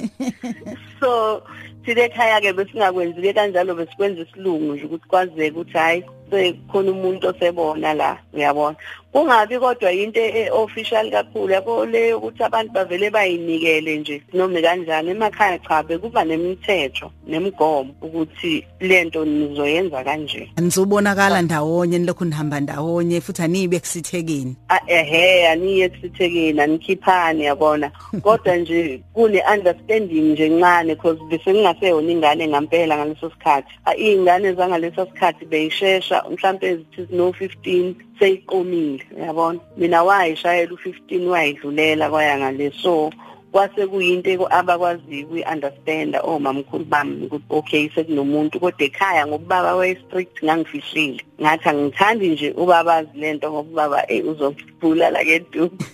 So 1.00 1.42
thina 1.84 2.08
ekhaya 2.08 2.40
ke 2.40 2.52
besingakwenzi 2.56 3.20
ke 3.20 3.32
kanjalo 3.32 3.74
besikwenza 3.74 4.22
isilungu 4.22 4.74
nje 4.74 4.84
ukuthi 4.84 5.08
kwazeke 5.08 5.50
ukuthi 5.50 5.78
hayi 5.78 6.04
sekhona 6.30 6.90
umuntu 6.90 7.28
osebona 7.28 7.94
la 7.94 8.18
uyabona? 8.32 8.76
Kungabi 9.16 9.58
kodwa 9.58 9.92
into 9.92 10.20
e-official 10.20 11.10
kakhulu. 11.10 11.52
Yabo 11.52 11.86
leyo 11.86 12.18
ukuthi 12.18 12.42
abantu 12.42 12.72
bavele 12.72 13.10
bayinikele 13.10 13.98
nje 13.98 14.22
noma 14.34 14.60
kanjani? 14.60 15.10
Emakhaya 15.10 15.58
cha 15.58 15.82
bekuba 15.82 16.24
nemithetho 16.24 17.10
nemigomo 17.26 17.94
ukuthi 18.02 18.66
lento 18.80 19.24
nizoyenza 19.24 20.04
kanje. 20.04 20.52
Anizobonakala 20.56 21.42
ndawonye 21.42 21.98
nilokhu 21.98 22.24
nihamba 22.24 22.60
ndawonye 22.60 23.20
futhi 23.20 23.42
anibe 23.42 23.80
kusithekeni 23.80 24.56
ehe 24.86 25.48
aniye 25.48 25.88
kusithekeni 25.88 26.60
anikhiphani 26.60 27.44
yabona? 27.44 27.90
Kodwa 28.22 28.56
nje 28.56 29.02
kune 29.14 29.42
understanding 29.54 30.32
nje 30.32 30.48
ncane 30.48 30.94
because 30.94 31.20
bese 31.30 31.52
ngingaseyona 31.54 32.12
ingane 32.12 32.48
ngampela 32.48 32.96
ngaleso 32.96 33.30
sikhathi. 33.30 33.68
Iy'ngane 33.98 34.52
zangaleso 34.52 35.06
sikhathi 35.06 35.44
beyishesha 35.44 36.24
mhlampe 36.30 36.66
ezithi 36.66 37.16
no 37.16 37.30
15 37.30 37.94
seyiqomile. 38.18 39.05
Yabona 39.14 39.60
mina 39.76 40.02
wayishayela 40.02 40.72
u15 40.72 41.26
wayidlulela 41.26 42.10
kwaya 42.10 42.38
ngale. 42.38 42.72
So 42.82 43.10
kwase 43.52 43.86
kuyinto 43.86 44.46
abakwaziyo 44.50 45.26
ukuyi-understanda 45.26 46.20
omamkhulu 46.20 46.84
bami 46.84 47.26
ukuthi 47.26 47.44
okay 47.50 47.88
sekunomuntu 47.94 48.60
kodwa 48.60 48.84
ekhaya 48.84 49.26
ngoba 49.26 49.44
ubaba 49.44 49.76
waye-strict 49.76 50.44
ngangifihlile. 50.44 51.24
Ngathi 51.40 51.68
angithandi 51.68 52.28
nje 52.28 52.50
ubabazi 52.56 53.08
lento 53.14 53.50
ngoba 53.50 53.70
ubaba 53.70 54.10
eyi 54.12 54.22
uzobulala 54.22 55.24
keduku 55.24 55.84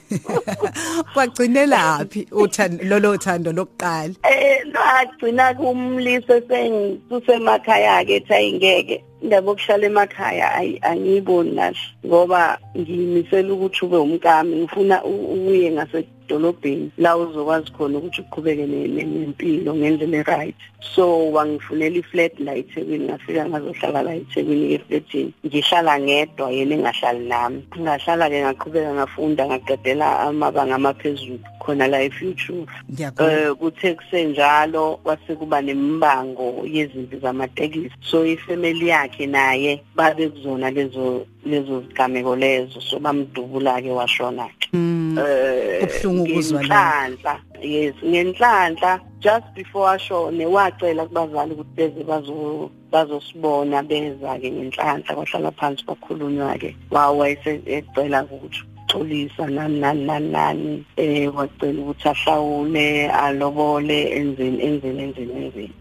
kwagcine 1.14 1.66
laphi 1.66 2.26
uthando 2.32 2.84
lolo 2.84 3.16
thando 3.16 3.52
lokuqala? 3.52 4.14
Eh 4.22 4.66
lagcina 4.74 5.54
kumliso 5.54 6.40
sengisemakhaya 6.48 8.04
ke 8.04 8.16
ethi 8.16 8.34
ayingeke 8.34 9.04
indaba 9.22 9.50
yokuhlala 9.50 9.86
emakhaya 9.86 10.46
angiyiboni 10.82 11.56
kahle 11.56 11.76
ngoba 12.06 12.58
ngiyimisela 12.76 13.52
ukuthi 13.54 13.84
ube 13.84 13.96
umkami 13.96 14.56
ngifuna 14.56 15.04
uye 15.04 15.70
ngasedolobheni 15.70 16.90
la 16.98 17.16
uzokwazi 17.16 17.70
khona 17.72 17.98
ukuthi 17.98 18.20
uqhubeke 18.20 18.66
ne- 18.66 18.88
ne- 18.88 19.04
nempilo 19.04 19.74
ngendlela 19.74 20.16
e-right. 20.18 20.56
So 20.94 21.30
wangifunela 21.32 21.96
iflat 21.96 22.40
la 22.40 22.52
eThekwini 22.54 23.04
ngafika 23.04 23.48
ngazohlala 23.48 24.02
la 24.02 24.14
eThekwini 24.14 24.74
eflatini. 24.74 25.32
Ngihlala 25.46 26.00
ngedwa 26.00 26.50
yena 26.50 26.74
engahlali 26.74 27.24
nami. 27.28 27.62
Ngahlala 27.78 28.30
ke 28.30 28.38
ngaqhubeka 28.42 28.90
ngafunda 28.94 29.46
ngaqedela 29.46 30.20
amabanga 30.20 30.74
amaphezulu. 30.74 31.38
Khona 31.62 31.86
la 31.88 32.02
efuture. 32.02 32.66
Ngiyakho 32.90 33.30
eh 33.30 33.54
kuthe 33.54 33.94
kusenjalo 33.94 34.98
kwase 35.04 35.34
kuba 35.36 35.62
nembango 35.62 36.66
yezimpi 36.66 37.16
zamatekisi. 37.16 37.94
So 38.00 38.26
ifamily 38.26 38.88
yakhe 38.88 39.26
naye 39.26 39.82
babe 39.96 40.28
kuzona 40.28 40.70
lezo 40.70 41.26
lezo 41.46 41.80
zigameko 41.80 42.36
lezo. 42.36 42.80
So 42.80 42.98
bamdubula 42.98 43.80
ke 43.82 43.90
washona 43.90 44.48
ke 44.58 44.68
Mm, 44.72 45.18
eh 45.18 45.80
Kubuhlungu 45.80 46.22
ukuzwa 46.24 46.62
lokho. 46.62 46.74
ngenhlanhla 46.74 47.40
yes 47.60 47.94
ngenhlanhla 48.04 49.00
just 49.20 49.46
before 49.54 49.88
ashone 49.94 50.46
wacela 50.46 51.06
kubazali 51.06 51.52
ukuthi 51.52 51.70
beze 51.76 52.04
bazo 52.04 52.70
bazosibona 52.90 53.82
beza 53.82 54.38
ke 54.40 54.50
ngenhlanhla 54.50 55.14
kwahlala 55.14 55.50
phansi 55.52 55.84
kwakhulunywa 55.84 56.58
ke 56.58 56.76
wawayesecela 56.90 58.24
ukuthi 58.24 58.62
xolisa 58.90 59.46
nani 59.46 59.80
nani 59.80 60.04
nani 60.04 60.28
nani 60.30 60.84
eh 60.96 61.28
wacela 61.34 61.82
ukuthi 61.82 62.08
ahlawule 62.08 63.10
alobole 63.10 63.98
enzeni 64.18 64.58
enzeni 64.66 65.02
enzeni 65.02 65.32
enzeni. 65.44 65.72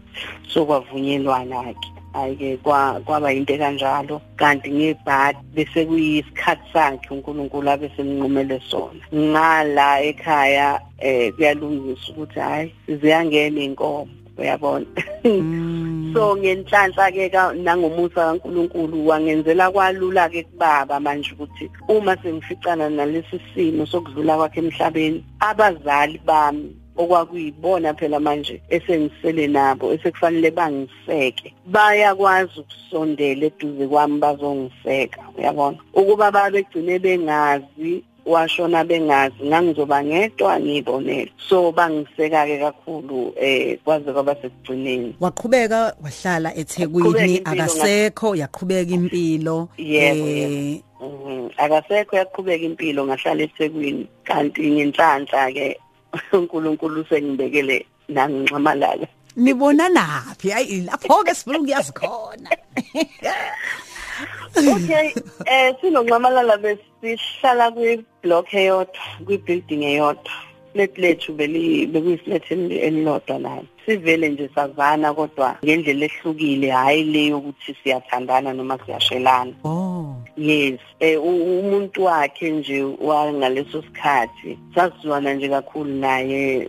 So 0.48 0.66
kwavunyelwana 0.66 1.74
ke 1.74 1.88
ayike 2.14 2.56
kwaba 3.04 3.32
into 3.32 3.56
kanjalo 3.58 4.20
kanti 4.36 4.70
ngebhadi 4.70 5.38
bese 5.54 5.86
kuyisikhathi 5.86 6.72
sakhe 6.72 7.08
uNkulunkulu 7.10 7.70
abesemnqumele 7.70 8.60
sona. 8.70 9.00
Ngala 9.14 10.00
ekhaya 10.02 10.80
eh 10.98 11.32
kuyalungisa 11.34 12.12
ukuthi 12.12 12.40
hayi 12.40 12.74
ziyangena 13.00 13.60
inkomo 13.60 14.21
uyabona? 14.38 14.86
Mm, 15.24 16.10
so 16.14 16.36
ngenhlanhla 16.36 17.12
ke 17.12 17.30
nangomusa 17.62 18.14
kaNkulunkulu 18.14 19.06
wangenzela 19.06 19.70
kwalula 19.70 20.28
ke 20.28 20.42
kubaba 20.42 21.00
manje 21.00 21.32
ukuthi 21.32 21.70
uma 21.88 22.16
sengificana 22.16 22.88
nalesi 22.88 23.40
simo 23.54 23.86
sokudlula 23.86 24.36
kwakhe 24.36 24.60
emhlabeni 24.60 25.24
abazali 25.40 26.20
bami 26.26 26.76
okwakuyibona 26.96 27.94
phela 27.94 28.20
manje 28.20 28.62
esengisele 28.68 29.46
nabo 29.46 29.92
esekufanele 29.94 30.50
bangiseke 30.50 31.54
bayakwazi 31.66 32.60
ukusondela 32.60 33.46
eduze 33.46 33.86
kwami 33.86 34.18
bazongiseka 34.18 35.20
uyabona? 35.38 35.78
Ukuba 35.94 36.30
babegcine 36.30 36.98
bengazi 36.98 38.04
washona 38.26 38.84
bengazi 38.84 39.42
ngangizoba 39.44 40.04
ngedwa 40.04 40.60
ngibonele 40.60 41.32
so 41.48 41.72
bangiseka 41.72 42.46
ke 42.46 42.58
kakhulu 42.58 43.32
eh 43.36 43.78
kwaze 43.84 44.12
kwaba 44.12 44.34
sekugcineni 44.34 45.16
waqhubeka 45.20 45.96
wahlala 46.02 46.54
eThekwini 46.56 47.42
akasekho 47.44 48.34
yaqhubeka 48.36 48.92
impilo 48.94 49.68
Yebo, 49.78 50.26
eh 50.28 50.80
Mhm. 51.02 51.50
akasekho 51.58 52.16
yaqhubeka 52.16 52.64
impilo 52.64 53.06
ngahlala 53.06 53.42
eThekwini. 53.42 54.06
Kanti 54.24 54.70
ngenhlanhla 54.70 55.50
ke 55.52 55.76
uNkulunkulu 56.32 57.04
sengibekele 57.10 57.86
nanginxamalala 58.08 59.06
nibona 59.36 59.88
naphi? 59.88 60.50
Hayi 60.50 60.80
lapho 60.86 61.24
ke 61.24 61.34
sifuna 61.34 61.58
ukuyazi 61.58 61.92
khona. 61.92 62.50
okay 64.56 65.14
eh 65.46 65.74
sinonxamalala 65.80 66.56
besihlala 67.02 67.70
kwi 67.70 68.04
block 68.22 68.54
eyodwa 68.54 69.02
kwi 69.26 69.38
building 69.38 69.82
eyodwa. 69.82 70.32
Flat 70.72 70.98
lethu 70.98 71.32
beli 71.36 71.86
bekuyiflat 71.86 72.50
elilodwa 72.50 73.38
nayo 73.38 73.64
sivele 73.86 74.28
nje 74.28 74.48
savana 74.54 75.14
kodwa 75.14 75.56
ngendlela 75.64 76.04
ehlukile 76.04 76.70
hayi 76.70 77.04
le 77.04 77.26
yokuthi 77.26 77.76
siyathandana 77.82 78.52
noma 78.52 78.78
siyashelana. 78.86 79.52
Oh. 79.64 80.16
Yes 80.36 80.80
eh 81.00 81.22
umuntu 81.22 82.04
wakhe 82.04 82.50
nje 82.50 82.82
wangaleso 82.82 83.82
sikhathi 83.82 84.58
sasizwana 84.74 85.34
nje 85.34 85.48
kakhulu 85.48 85.94
naye 85.94 86.68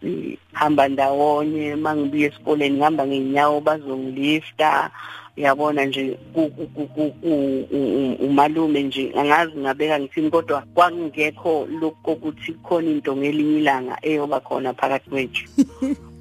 sihamba 0.00 0.88
ndawonye 0.88 1.76
mangibuye 1.76 2.26
esikoleni 2.26 2.76
ngihamba 2.76 3.06
ngeenyawo 3.06 3.60
bazongilifta. 3.60 4.90
Uyabona 5.36 5.84
nje 5.84 6.18
ku- 6.34 6.50
ku- 6.50 6.66
ku- 6.66 6.86
ku- 6.86 7.14
ku- 7.20 7.66
u- 7.70 7.96
u- 7.98 8.16
umalume 8.26 8.82
nje 8.82 9.12
angazi 9.16 9.58
ngabeka 9.58 10.00
ngithini 10.00 10.30
kodwa 10.30 10.62
kwakungekho 10.74 11.66
lokho 11.80 11.96
kokuthi 12.02 12.52
khona 12.62 12.90
into 12.90 13.16
ngelinye 13.16 13.58
ilanga 13.58 13.98
eyoba 14.02 14.40
khona 14.40 14.74
phakathi 14.74 15.10
kwethu. 15.10 15.44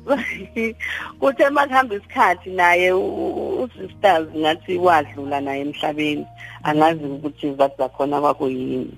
Kuthe 1.19 1.49
makuhamba 1.49 1.95
isikhathi 1.95 2.49
naye 2.49 2.91
u- 2.91 3.63
usisters 3.63 4.27
ngathi 4.35 4.77
wadlula 4.77 5.41
naye 5.41 5.61
emhlabeni 5.61 6.25
angazi 6.63 7.03
ukuthi 7.05 7.53
zathi 7.55 7.77
zakhona 7.77 8.21
kwakuyini. 8.21 8.91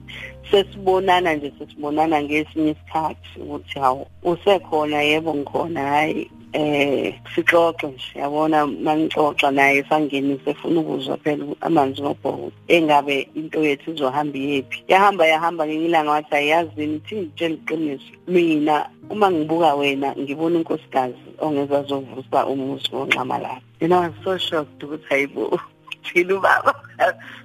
Sesibonana 0.51 1.33
nje 1.33 1.53
sesibonana 1.59 2.23
ngesinye 2.23 2.71
isikhathi 2.71 3.39
ukuthi 3.41 3.79
hawu 3.79 4.07
usekhona 4.23 5.01
yebo 5.01 5.35
ngikhona 5.35 5.81
hayi 5.81 6.31
eh 6.55 7.13
sixoxe 7.35 7.87
nje 7.87 8.19
yabona 8.19 8.67
mangixoxa 8.85 9.51
naye 9.51 9.83
sangenise 9.89 10.49
efuna 10.51 10.79
ukuzwa 10.79 11.17
phela 11.17 11.45
amanzi 11.61 12.01
ngobhoko 12.01 12.51
engabe 12.67 13.27
into 13.35 13.59
yethu 13.67 13.91
izohamba 13.91 14.37
iyephi. 14.37 14.83
Yahamba 14.87 15.27
yahamba 15.27 15.67
ngenye 15.67 15.85
ilanga 15.85 16.11
wathi 16.11 16.35
ayazini 16.35 16.99
thi 17.05 17.15
ngitshela 17.15 17.55
iqiniso 17.55 18.11
mina 18.27 18.89
uma 19.09 19.31
ngibuka 19.31 19.75
wena 19.75 20.15
ngibona 20.15 20.57
unkosikazi 20.59 21.27
ongeza 21.39 21.83
zovusa 21.83 22.45
umuzi 22.47 22.89
wonxamalala. 22.95 23.61
I 23.81 23.87
was 23.87 24.13
so 24.23 24.37
shocked 24.37 24.83
ukuthi 24.83 25.05
hayibo 25.09 25.59
thina 26.05 26.35
ubaba 26.35 26.73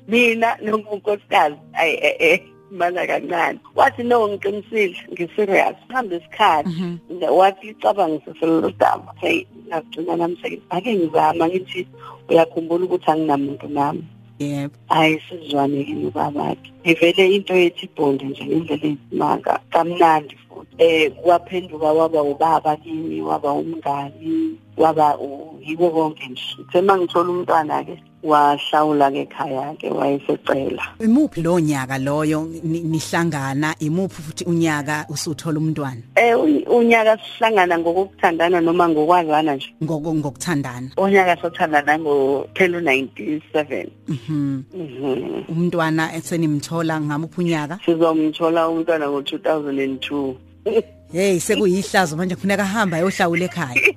mina 0.08 0.56
nonkosikazi 0.62 1.56
ay 1.74 2.38
eh 2.72 2.76
eh 2.76 2.78
mana 2.78 3.06
kancane. 3.06 3.58
Wathi 3.74 4.02
no 4.02 4.28
ngiqinisile 4.28 4.96
ngiserious. 5.12 5.76
Hamba 5.88 6.16
isikhathi. 6.16 6.98
Wathi 7.30 7.68
icabanga 7.68 8.20
selelo 8.40 8.70
daba. 8.78 9.14
Hey 9.20 9.46
ngagcina 9.68 10.16
namhlanje 10.16 10.60
ake 10.70 10.94
ngizama 10.94 11.48
ngithi 11.48 11.86
uyakhumbula 12.28 12.84
ukuthi 12.84 13.10
anginamuntu 13.10 13.68
nami. 13.68 14.04
Yebo. 14.38 14.74
Hayi 14.88 15.20
sizwane 15.28 15.78
yini 15.78 16.06
ubabakhe. 16.06 16.72
Ivele 16.84 17.34
into 17.34 17.54
yethi 17.54 17.86
ibhonde 17.86 18.24
nje 18.24 18.44
ngendlela 18.44 18.86
eyisimanga 18.86 19.60
kamnandi 19.70 20.36
futhi. 20.48 20.74
Eh 20.78 21.12
waphenduka 21.24 21.92
waba 21.92 22.22
ubaba 22.22 22.76
kimi 22.76 23.20
waba 23.20 23.52
umngani 23.52 24.56
waba 24.76 25.18
u- 25.18 25.58
yibo 25.60 25.90
konke 25.90 26.26
nje. 26.28 26.42
Uthe 26.60 26.80
mangithola 26.80 27.30
umntwana 27.30 27.84
ke 27.84 28.02
wahlawula 28.22 29.10
ke 29.10 29.20
ekhaya 29.26 29.74
ke 29.80 29.88
wayesecela. 29.90 30.82
Imuphi 31.00 31.42
lo 31.42 31.58
nyaka 31.60 31.98
loyo 31.98 32.44
ni- 32.62 32.80
nihlangana? 32.82 33.74
Imuphi 33.80 34.22
futhi 34.22 34.44
unyaka 34.44 35.06
usuthola 35.08 35.58
umntwana? 35.58 36.02
Eh 36.16 36.34
u- 36.38 36.64
unyaka 36.78 37.18
sihlangana 37.18 37.78
ngokuthandana 37.78 38.60
noma 38.60 38.88
ngokwazana 38.88 39.54
nje. 39.56 39.66
Ngoko 39.82 40.14
ngokuthandana. 40.14 40.90
Onyaka 40.96 41.36
sothandana 41.42 41.98
ngophelo 41.98 42.80
97 42.80 43.88
mhm. 44.08 44.62
Mhm. 44.74 45.44
Umntwana 45.48 46.14
esenimthola 46.14 47.00
ngamuphi 47.00 47.40
unyaka? 47.40 47.78
Sizomthola 47.84 48.68
umntwana 48.68 49.06
ngo2002 49.06 50.34
hey 51.12 51.38
sekuyihlazo 51.40 52.16
manje 52.16 52.34
kufuneka 52.34 52.62
ahamba 52.62 52.96
ayohlawula 52.96 53.44
ekhaya. 53.44 53.80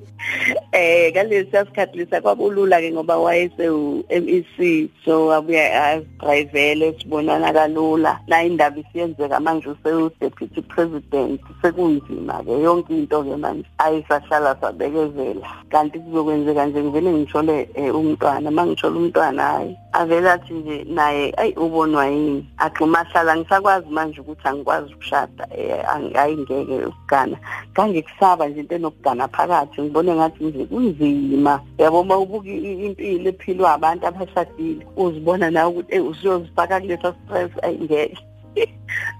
Eh 0.73 1.13
kalesiya 1.13 1.65
sikhathi 1.65 1.97
lesa 1.97 2.21
kwabulula 2.21 2.79
ke 2.81 2.89
ngoba 2.91 3.17
wayese 3.17 3.69
MEC 4.09 4.89
so 5.05 5.29
abuya 5.33 5.69
asidrivele 5.83 6.95
sibonana 6.99 7.53
kalula. 7.53 8.19
La 8.27 8.43
indaba 8.43 8.79
isiyenzeka 8.79 9.39
manje 9.39 9.69
useyu 9.69 10.09
deputy 10.19 10.61
president 10.61 11.41
sekunzima 11.61 12.41
ke 12.43 12.51
yonke 12.63 12.89
into 12.89 13.21
ke 13.23 13.37
manje 13.37 13.65
ayisahlala 13.77 14.55
sabekezela. 14.61 15.47
Kanti 15.69 15.99
kuzokwenzeka 15.99 16.65
nje 16.65 16.83
ngivele 16.83 17.11
ngithole 17.11 17.69
eh, 17.75 17.95
umntwana 17.95 18.51
mangithola 18.51 18.95
umntwana 18.97 19.43
hayi 19.43 19.77
avele 19.93 20.29
athi 20.31 20.53
nje 20.53 20.83
naye 20.89 21.33
ayi 21.37 21.53
ubonwa 21.53 22.05
yini? 22.07 22.45
Agxuma 22.57 22.99
ahlala 22.99 23.35
ngisakwazi 23.37 23.89
manje 23.89 24.21
ukuthi 24.21 24.47
angikwazi 24.47 24.93
ukushada 24.93 25.47
eh, 25.57 25.83
ang- 25.89 26.15
ayingeke 26.17 26.87
ukugana 27.03 27.37
kangikusaba 27.73 28.47
nje 28.47 28.59
into 28.59 28.75
enokugana 28.75 29.27
phakathi 29.27 29.81
ngibone 29.81 30.15
ngathi 30.15 30.43
nje 30.43 30.65
kunzima. 30.65 31.59
Yabo 31.77 32.01
uma 32.01 32.17
ubuka 32.17 32.47
i- 32.49 32.57
i- 32.57 32.85
impilo 32.85 33.29
ephilwa 33.29 33.73
abantu 33.73 34.07
abashadile 34.07 34.85
uzibona 34.95 35.51
nawe 35.51 35.69
ukuthi 35.71 35.95
eh 35.95 36.05
usiyozifaka 36.05 36.79
kulesa 36.81 37.13
stress 37.25 37.51
ayingeke 37.63 38.17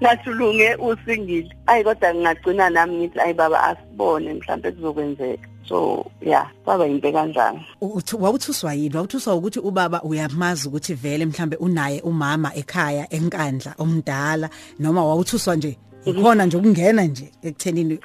ngathulunge 0.02 0.76
usingile. 0.88 1.50
Ayi 1.68 1.84
kodwa 1.84 2.14
ngingagcina 2.14 2.70
nami 2.70 2.96
ngithi 2.98 3.20
ayi 3.20 3.34
baba 3.34 3.64
asibone 3.64 4.34
mhlawumbe 4.34 4.72
kuzokwenzeka. 4.72 5.48
So 5.68 6.06
yeah 6.22 6.48
kwaba 6.66 6.86
yinto 6.86 7.12
kanjani 7.12 7.66
uthi 7.82 8.16
wawuthuswa 8.16 8.74
yini 8.74 8.96
wawuthuswa 8.96 9.36
ukuthi 9.36 9.60
ubaba 9.60 10.02
uyamazi 10.04 10.68
ukuthi 10.68 10.94
vele 10.94 11.26
mhlambe 11.26 11.56
unaye 11.56 12.02
umama 12.02 12.56
ekhaya 12.56 13.08
enkandla 13.14 13.76
omdala 13.78 14.50
noma 14.80 15.06
wawuthuswa 15.06 15.56
nje? 15.56 15.78
Ikhona 16.06 16.46
nje 16.46 16.58
ukungena 16.58 17.02
nje 17.04 17.32
ekuthenini 17.44 18.00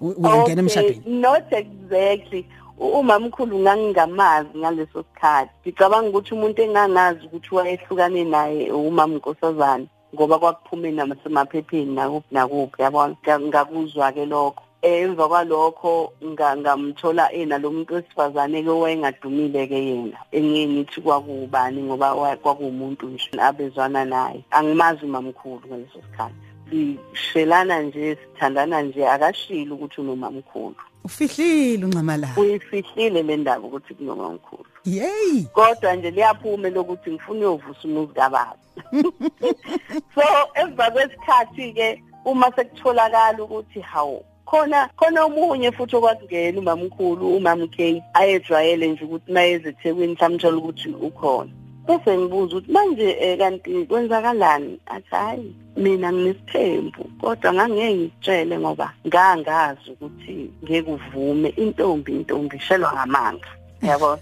u- 0.00 0.14
uyangena 0.18 0.60
emshadweni. 0.62 1.02
not 1.06 1.44
exactly. 1.52 2.46
U- 2.78 2.98
umamkhulu 3.00 3.58
ngangingamazi 3.58 4.48
ngaleso 4.58 5.04
sikhathi 5.04 5.50
ngicabanga 5.66 6.08
ukuthi 6.08 6.34
umuntu 6.34 6.62
engangazi 6.62 7.26
ukuthi 7.26 7.54
wayehlukane 7.54 8.24
naye 8.24 8.72
umama 8.72 9.14
nkosazana 9.16 9.86
ngoba 10.14 10.38
kwakuphume 10.38 10.90
nasemaphepheni 10.90 11.94
nakuphi 11.94 12.26
nakuphi 12.34 12.82
yabona? 12.82 13.14
Nga- 13.22 13.40
ngakuzwa 13.40 14.12
ke 14.12 14.26
lokho. 14.26 14.62
Emva 14.82 15.28
kwalokho 15.28 16.12
nga- 16.24 16.56
ngamthola 16.56 17.32
ena 17.32 17.58
lo 17.58 17.70
muntu 17.70 17.94
wesifazane 17.94 18.62
ke 18.64 18.70
wayengadumile 18.70 19.66
ke 19.68 19.76
yena 19.86 20.16
engiye 20.32 20.66
ngithi 20.66 21.00
kwakubani 21.04 21.82
ngoba 21.82 22.14
wa- 22.14 22.36
kwakuwumuntu 22.36 23.06
nje 23.12 23.28
abezwana 23.38 24.04
naye. 24.04 24.40
Angimazi 24.50 25.04
umamkhulu 25.04 25.60
ngaleso 25.68 26.00
sikhathi. 26.00 26.34
Sishelana 26.70 27.82
nje 27.82 28.16
sithandana 28.16 28.82
nje 28.82 29.08
akashilo 29.08 29.74
ukuthi 29.74 30.00
unomamkhulu 30.00 30.74
ufihlile 31.04 31.84
uncamala. 31.84 32.28
Uyifihlile 32.36 33.22
le 33.22 33.36
ndaba 33.36 33.66
ukuthi 33.66 33.94
kunomamkhulu 33.94 34.66
yey! 34.84 35.44
Kodwa 35.52 35.94
nje 35.94 36.10
liyaphume 36.10 36.70
lokuthi 36.70 37.10
ngifuna 37.10 37.40
uyovusa 37.40 37.80
umuzi 37.84 38.12
kababa 38.12 38.56
so 40.14 40.22
emva 40.54 40.90
kwesikhathi 40.90 41.72
ke 41.72 42.02
uma 42.24 42.52
sekutholakala 42.56 43.44
ukuthi 43.44 43.80
hawu 43.80 44.24
khona 44.44 44.88
khona 44.96 45.24
omunye 45.24 45.72
futhi 45.72 45.96
okwakungena 45.96 46.58
umamkhulu 46.60 47.36
umam 47.36 47.68
K 47.68 48.02
ayejwayele 48.14 48.88
nje 48.88 49.04
ukuthi 49.04 49.32
mayeze 49.32 49.68
eThekwini 49.68 50.16
samthola 50.16 50.56
ukuthi 50.56 50.88
ukhona. 50.88 51.50
Bese 51.90 52.18
ngibuza 52.18 52.56
ukuthi 52.56 52.72
manje 52.72 53.16
eh, 53.20 53.38
kanti 53.38 53.86
kwenzakalani? 53.86 54.80
Athi 54.86 55.10
hayi 55.10 55.54
mina 55.76 56.12
nginesithembu 56.12 57.04
kodwa 57.20 57.52
ngangeke 57.52 57.94
ngitshele 57.94 58.58
ngoba 58.58 58.92
ngangazi 59.06 59.90
ukuthi 59.90 60.50
ngeke 60.64 60.90
uvume 60.90 61.48
intombi 61.48 62.12
intombi 62.12 62.56
ishelwa 62.56 62.92
ngamanga. 62.92 63.48
Yabo 63.82 64.18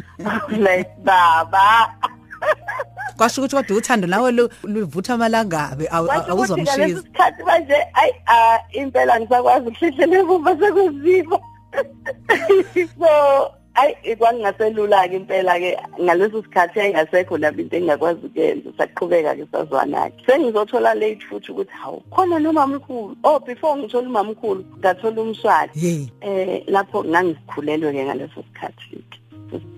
like 0.64 0.90
baba. 1.04 1.92
Kwasho 3.16 3.40
ukuthi 3.40 3.56
kodwa 3.56 3.76
uthando 3.76 4.06
nawe 4.06 4.32
lu- 4.32 4.50
luvutha 4.64 5.14
amalangabe 5.14 5.88
awu- 5.88 6.06
Kwasho 6.06 6.34
ukuthi 6.34 6.62
ngaleso 6.62 6.72
awuzomshiza 6.72 7.02
sikhathi 7.02 7.42
manje 7.42 7.74
ayi 7.94 8.14
impela 8.72 9.20
ngisakwazi 9.20 9.68
ukuhlehlela 9.68 10.18
emuva 10.18 10.56
sekuzima 10.58 11.38
so 12.98 13.10
ayi 13.80 14.16
kwangingaselula 14.16 15.08
ke 15.08 15.16
impela 15.16 15.54
ke 15.60 15.70
ngaleso 16.00 16.42
sikhathi 16.42 16.80
ayingasekho 16.80 17.38
lapho 17.38 17.60
into 17.60 17.76
engakwazi 17.76 18.26
ukuyenza 18.26 18.70
saqhubeka 18.78 19.34
ke 19.34 19.44
sazwana 19.52 20.10
ke 20.10 20.22
sengizothola 20.26 20.94
late 20.94 21.24
futhi 21.28 21.52
ukuthi 21.52 21.72
hawu 21.72 22.00
khona 22.10 22.38
nomamkhulu 22.38 23.16
oh 23.24 23.38
before 23.40 23.76
ngithola 23.76 24.08
umamkhulu 24.08 24.64
ngathola 24.78 25.22
umswati 25.22 25.78
hey 25.80 26.06
eh 26.20 26.62
lapho 26.66 27.04
ngangikhulelwe 27.04 27.92
ke 27.92 28.04
ngaleso 28.04 28.42
sikhathi 28.42 29.04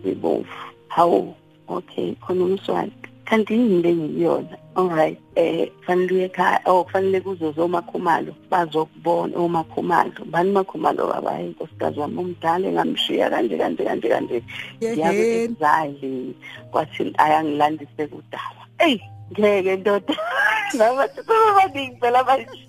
sibomvu 0.03 0.59
hawu 0.89 1.35
okay 1.69 2.15
khona 2.15 2.45
umswati 2.45 3.02
kanti 3.33 3.55
yini 3.55 3.83
lengiyona 3.83 4.57
alright 4.77 5.19
eh 5.37 5.71
fanele 5.87 6.15
uye 6.15 6.25
ekhaya 6.25 6.61
oh 6.67 6.85
kufanele 6.85 7.21
kuzo 7.21 7.53
zomakhumalo 7.53 8.35
bazokubona 8.51 9.37
omakhumalo 9.39 10.21
bani 10.27 10.53
makhumalo 10.53 11.09
baba? 11.09 11.41
Inkosikazi 11.41 12.01
wami 12.01 12.19
omdala 12.19 12.69
engamshiya 12.69 13.31
kanje 13.31 13.57
kanje 13.57 13.85
kanje 13.85 14.09
kanje. 14.09 14.43
Ngiyabe 14.83 15.23
Yeheni. 15.25 15.45
exile 15.45 16.35
kwathi 16.71 17.13
ayangilandise 17.19 18.07
kudala. 18.13 18.63
Ey 18.79 19.01
ngeke 19.33 19.77
ndoda. 19.77 20.15
Nabathi 20.77 21.21
baningi 21.57 21.97
phela 22.01 22.25
manje. 22.25 22.67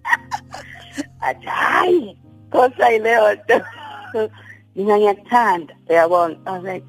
Athi 1.28 1.46
hayi 1.46 2.16
kosa 2.50 2.92
ileyo 2.92 3.34
nto. 3.34 3.60
Mina 4.76 4.96
ngiyakuthanda 4.98 5.74
uyabona? 5.88 6.36
I 6.46 6.50
was 6.52 6.64
like 6.64 6.86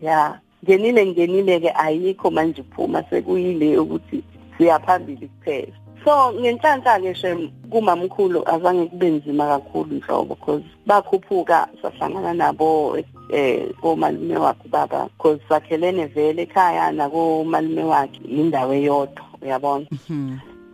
yeah 0.00 0.38
ngenile 0.68 1.06
ngenile 1.06 1.60
ke 1.60 1.70
ayikho 1.74 2.30
manje 2.30 2.60
uphuma 2.60 3.02
sekuyile 3.10 3.78
ukuthi 3.78 4.22
siyaphambili 4.58 5.28
kuphela. 5.28 5.72
So 6.04 6.32
ngenhlanhla 6.32 7.00
ke 7.00 7.14
shem 7.14 7.50
kumamkhulu 7.70 8.44
azange 8.46 8.86
kube 8.86 9.10
nzima 9.10 9.46
kakhulu 9.48 9.96
inhlobo 9.96 10.34
because 10.34 10.62
bakhuphuka 10.86 11.68
sahlangana 11.82 12.34
nabo 12.34 12.98
eh 13.32 13.72
komalume 13.82 14.36
wakhe 14.36 14.68
baba 14.68 15.08
because 15.16 15.40
sakhelene 15.48 16.06
vele 16.14 16.42
ekhaya 16.42 16.92
nakomalume 16.92 17.84
wakhe 17.84 18.20
indawo 18.28 18.74
eyodwa 18.74 19.24
uyabona? 19.42 19.86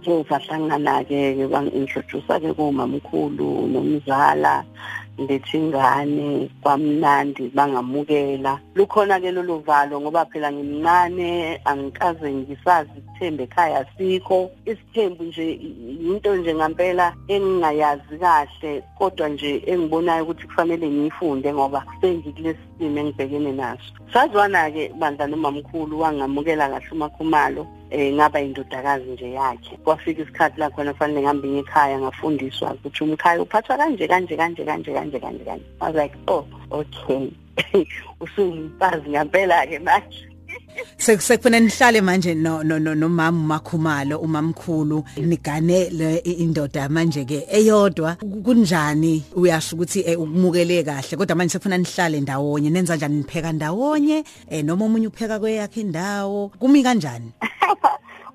Nje 0.01 0.25
sahlangana 0.29 1.05
ke 1.05 1.47
bangi-introduce 1.47 2.41
ke 2.41 2.53
kumamkhulu 2.53 3.71
nomzala 3.71 4.65
lethi 5.19 5.57
ingane 5.57 6.51
kwamnandi 6.63 7.51
bangamukela. 7.55 8.61
Lukhona 8.75 9.21
ke 9.21 9.31
lolu 9.31 9.59
valo 9.67 10.01
ngoba 10.01 10.25
phela 10.27 10.53
ngimncane 10.53 11.61
angikaze 11.65 12.33
ngisazi 12.33 12.91
isithembu 12.99 13.43
ekhaya 13.43 13.87
sikho. 13.97 14.51
Isithembu 14.67 15.25
nje 15.25 15.53
into 15.53 16.37
nje 16.37 16.55
ngampela 16.55 17.15
engingayazi 17.29 18.19
kahle 18.21 18.83
kodwa 18.99 19.29
nje 19.29 19.63
engibonayo 19.67 20.23
ukuthi 20.25 20.47
kufanele 20.47 20.91
ngiyifunde 20.91 21.53
ngoba 21.55 21.85
sengikulesi 22.01 22.61
simo 22.79 22.99
engibhekene 22.99 23.53
naso. 23.53 23.93
Sazwana 24.13 24.71
ke 24.71 24.91
bandla 24.99 25.27
nomamkhulu 25.27 26.01
wangamukela 26.01 26.69
kahle 26.69 26.91
umakhumalo. 26.93 27.67
Eh 27.95 28.13
ngaba 28.15 28.41
indodakazi 28.41 29.11
nje 29.11 29.31
yakhe. 29.31 29.77
Kwafika 29.85 30.23
isikhathi 30.23 30.61
la 30.61 30.71
khona 30.71 30.93
kufanele 30.93 31.21
ngihambe 31.21 31.49
ngekhaya 31.49 32.01
ngafundiswa 32.01 32.75
ukuthi 32.75 33.05
umkhaya 33.05 33.43
uphathwa 33.43 33.77
kanje 33.77 34.09
kanje 34.09 34.37
kanje 34.37 34.65
kanje 34.65 34.93
kanje 34.93 35.19
kanje 35.21 35.45
kanje. 35.45 35.65
I 35.81 35.87
was 35.87 35.95
like 35.95 36.15
oh 36.29 36.45
okay. 36.73 37.31
Usungumfazi 38.21 39.09
ngempela 39.09 39.67
ke 39.67 39.79
manje. 39.79 40.34
Sekufuna 40.97 41.61
nihlale 41.61 42.01
manje 42.01 42.35
no 42.35 42.63
no 42.63 42.79
no 42.79 42.95
nomama 42.95 43.41
umakhumalo 43.41 44.19
umamkhulu 44.19 45.05
nigane 45.17 45.87
indoda 46.25 46.89
manje 46.89 47.25
ke 47.25 47.47
eyodwa. 47.51 48.17
Kunjani? 48.17 49.23
Uyasho 49.37 49.77
ukuthi 49.77 50.01
ukumukele 50.17 50.83
kahle 50.83 51.17
kodwa 51.17 51.37
manje 51.37 51.53
sekufuna 51.53 51.79
nihlale 51.79 52.21
ndawonye 52.21 52.71
nenza 52.71 52.93
kanjani 52.93 53.17
nipheka 53.17 53.53
ndawonye? 53.53 54.25
Noma 54.65 54.85
umunye 54.85 55.07
upheka 55.09 55.39
kweyakhe 55.39 55.81
indawo? 55.81 56.51
Kumi 56.59 56.83
kanjani? 56.83 57.33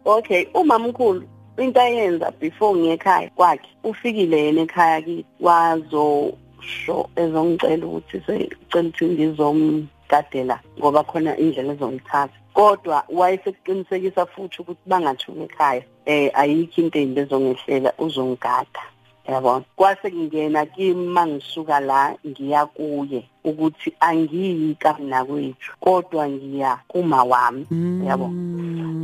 Okay 0.05 0.47
umamkhulu 0.53 1.23
into 1.57 1.79
ayenza 1.79 2.31
before 2.39 2.73
ngekhaya 2.79 3.29
kwakhe 3.35 3.69
ufikile 3.83 4.45
yena 4.45 4.61
ekhaya 4.61 5.01
kithi 5.01 5.25
wazosho 5.39 7.09
ezongicela 7.15 7.85
ukuthi 7.85 8.21
secela 8.25 8.55
ukuthi 8.55 9.87
ngizomgadela 10.09 10.59
ngoba 10.79 11.03
khona 11.03 11.37
indlela 11.37 11.73
ezongithatha 11.73 12.33
kodwa 12.53 13.03
wayesekuqinisekisa 13.09 14.25
futhi 14.25 14.61
ukuthi 14.61 14.81
bangathuki 14.89 15.43
ekhaya 15.45 15.83
eh 16.05 16.31
ayikho 16.33 16.81
into 16.81 16.99
embi 16.99 17.21
ezongehlela 17.21 17.93
uzongigada 17.99 18.83
yabona? 19.27 19.65
Kwase 19.75 20.09
kungena 20.09 20.65
kimi 20.65 21.07
mangisuka 21.07 21.79
la 21.79 22.15
ngiya 22.27 22.65
kuye 22.65 23.23
ukuthi 23.43 23.93
angiyi 23.99 24.75
kamna 24.75 25.25
kwethu 25.25 25.71
kodwa 25.79 26.29
ngiya 26.29 26.79
kuma 26.87 27.23
wami 27.23 27.65
yabo 28.07 28.29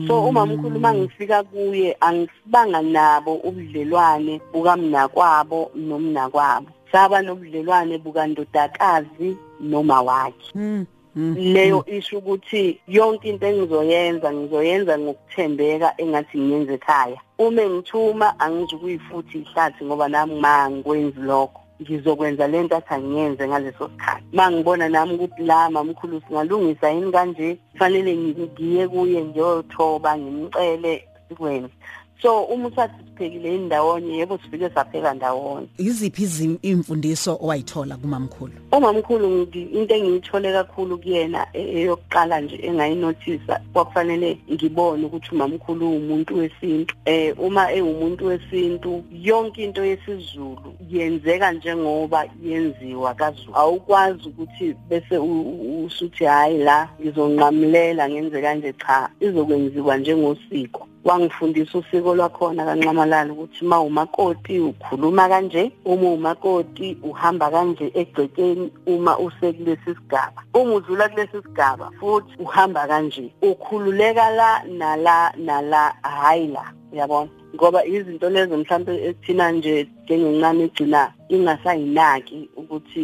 so 0.07 0.25
uma 0.25 0.45
mkhulu 0.45 0.79
mangifika 0.79 1.43
kuye 1.43 1.97
angisibanga 1.99 2.81
nabo 2.81 3.35
ubudlelwane 3.35 4.41
bukamna 4.53 5.07
kwabo 5.07 5.71
nomna 5.75 6.29
kwabo. 6.29 6.67
Saba 6.91 7.21
nobudlelwane 7.21 7.97
bukandodakazi 7.97 9.37
noma 9.59 10.01
wakhe. 10.01 10.85
Leyo 11.15 11.85
isho 11.87 12.17
ukuthi 12.17 12.79
yonke 12.87 13.29
into 13.29 13.47
engizoyenza 13.47 14.33
ngizoyenza 14.33 14.99
ngokuthembeka 14.99 15.93
engathi 15.97 16.37
ngiyenze 16.39 16.73
ekhaya. 16.73 17.19
Uma 17.37 17.63
ngithuma 17.69 18.39
angizukuyifutha 18.39 19.37
ihlathi 19.37 19.85
ngoba 19.85 20.07
nami 20.07 20.39
mangikwenzi 20.39 21.19
lokho. 21.19 21.61
Ngizokwenza 21.81 22.47
lento 22.47 22.75
athi 22.75 22.93
angiyenze 22.93 23.47
ngaleso 23.47 23.89
sikhathi. 23.89 24.23
Mangibona 24.33 24.89
nami 24.89 25.13
ukuthi 25.13 25.43
la 25.43 25.69
mamkhulu 25.69 26.21
singalungisa 26.27 26.89
yini 26.89 27.11
kanje? 27.11 27.57
Kufanele 27.71 28.17
ngiye 28.17 28.87
kuye 28.87 29.23
ngiyothoba 29.23 30.17
ngimcele 30.17 31.07
sikwenze. 31.27 31.73
So 32.21 32.43
uma 32.43 32.67
usathi 32.67 33.05
siphekile 33.15 33.55
indawonye 33.55 34.17
yebo 34.17 34.37
sifike 34.37 34.69
sapheka 34.69 35.13
ndawonye. 35.13 35.67
Iziphi 35.77 36.57
imfundiso 36.61 37.37
owayithola 37.41 37.97
kumamkhulu? 37.97 38.53
Umamkhulu 38.71 39.47
into 39.53 39.95
engiyithole 39.95 40.51
kakhulu 40.51 40.97
kuyena 40.97 41.47
eyokuqala 41.53 42.41
nje 42.41 42.59
engayinothisa 42.63 43.61
kwakufanele 43.73 44.37
ngibone 44.51 45.05
ukuthi 45.05 45.29
umamkhulu 45.31 45.95
umuntu 45.97 46.37
wesintu. 46.37 46.95
Eh 47.05 47.35
uma 47.39 47.71
ewumuntu 47.71 48.25
wesintu 48.25 49.03
yonke 49.11 49.63
into 49.63 49.85
yesizulu 49.85 50.73
yenzeka 50.89 51.51
njengoba 51.51 52.25
yenziwa 52.43 53.13
kaZulu. 53.13 53.55
Awukwazi 53.55 54.29
ukuthi 54.29 54.75
bese 54.89 55.17
usuthi 55.17 56.25
hayi 56.25 56.57
la 56.57 56.89
ngizonqamulela 57.01 58.09
ngenze 58.09 58.41
kanje 58.41 58.73
cha 58.73 59.09
izokwenziwa 59.19 59.97
njengosiko. 59.97 60.87
Wangifundisa 61.05 61.77
usiko 61.77 62.15
lwakhona 62.15 62.65
kanqamalala 62.65 63.33
ukuthi 63.33 63.65
ma 63.65 63.79
umakoti 63.79 64.59
ukhuluma 64.59 65.29
kanje 65.29 65.71
uma 65.85 66.09
umakoti 66.09 66.97
uhamba 67.03 67.51
kanje 67.51 67.91
egcekeni 67.93 68.71
uma 68.87 69.17
usekulesi 69.19 69.95
sigaba. 69.95 70.41
Uma 70.53 70.73
udlula 70.75 71.09
kulesi 71.09 71.41
sigaba 71.41 71.91
futhi 71.99 72.33
uhamba 72.39 72.87
kanje 72.87 73.31
ukhululeka 73.41 74.29
la 74.29 74.63
nala 74.63 75.33
nala 75.37 75.93
hayi 76.01 76.47
la 76.47 76.73
uyabona? 76.91 77.44
Ngoba 77.55 77.85
izinto 77.85 78.29
lezo 78.29 78.57
mhlawumbe 78.57 78.93
ethina 79.09 79.51
nje 79.51 79.87
njengencane 80.03 80.63
egcina 80.63 81.01
ingasayinaki 81.29 82.49
ukuthi 82.57 83.03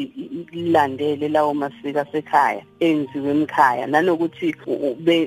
ilandele 0.54 1.28
lawo 1.30 1.54
masiko 1.54 2.00
asekhaya 2.00 2.64
enziwe 2.80 3.32
emakhaya. 3.32 3.88
Nanokuthi 3.88 4.56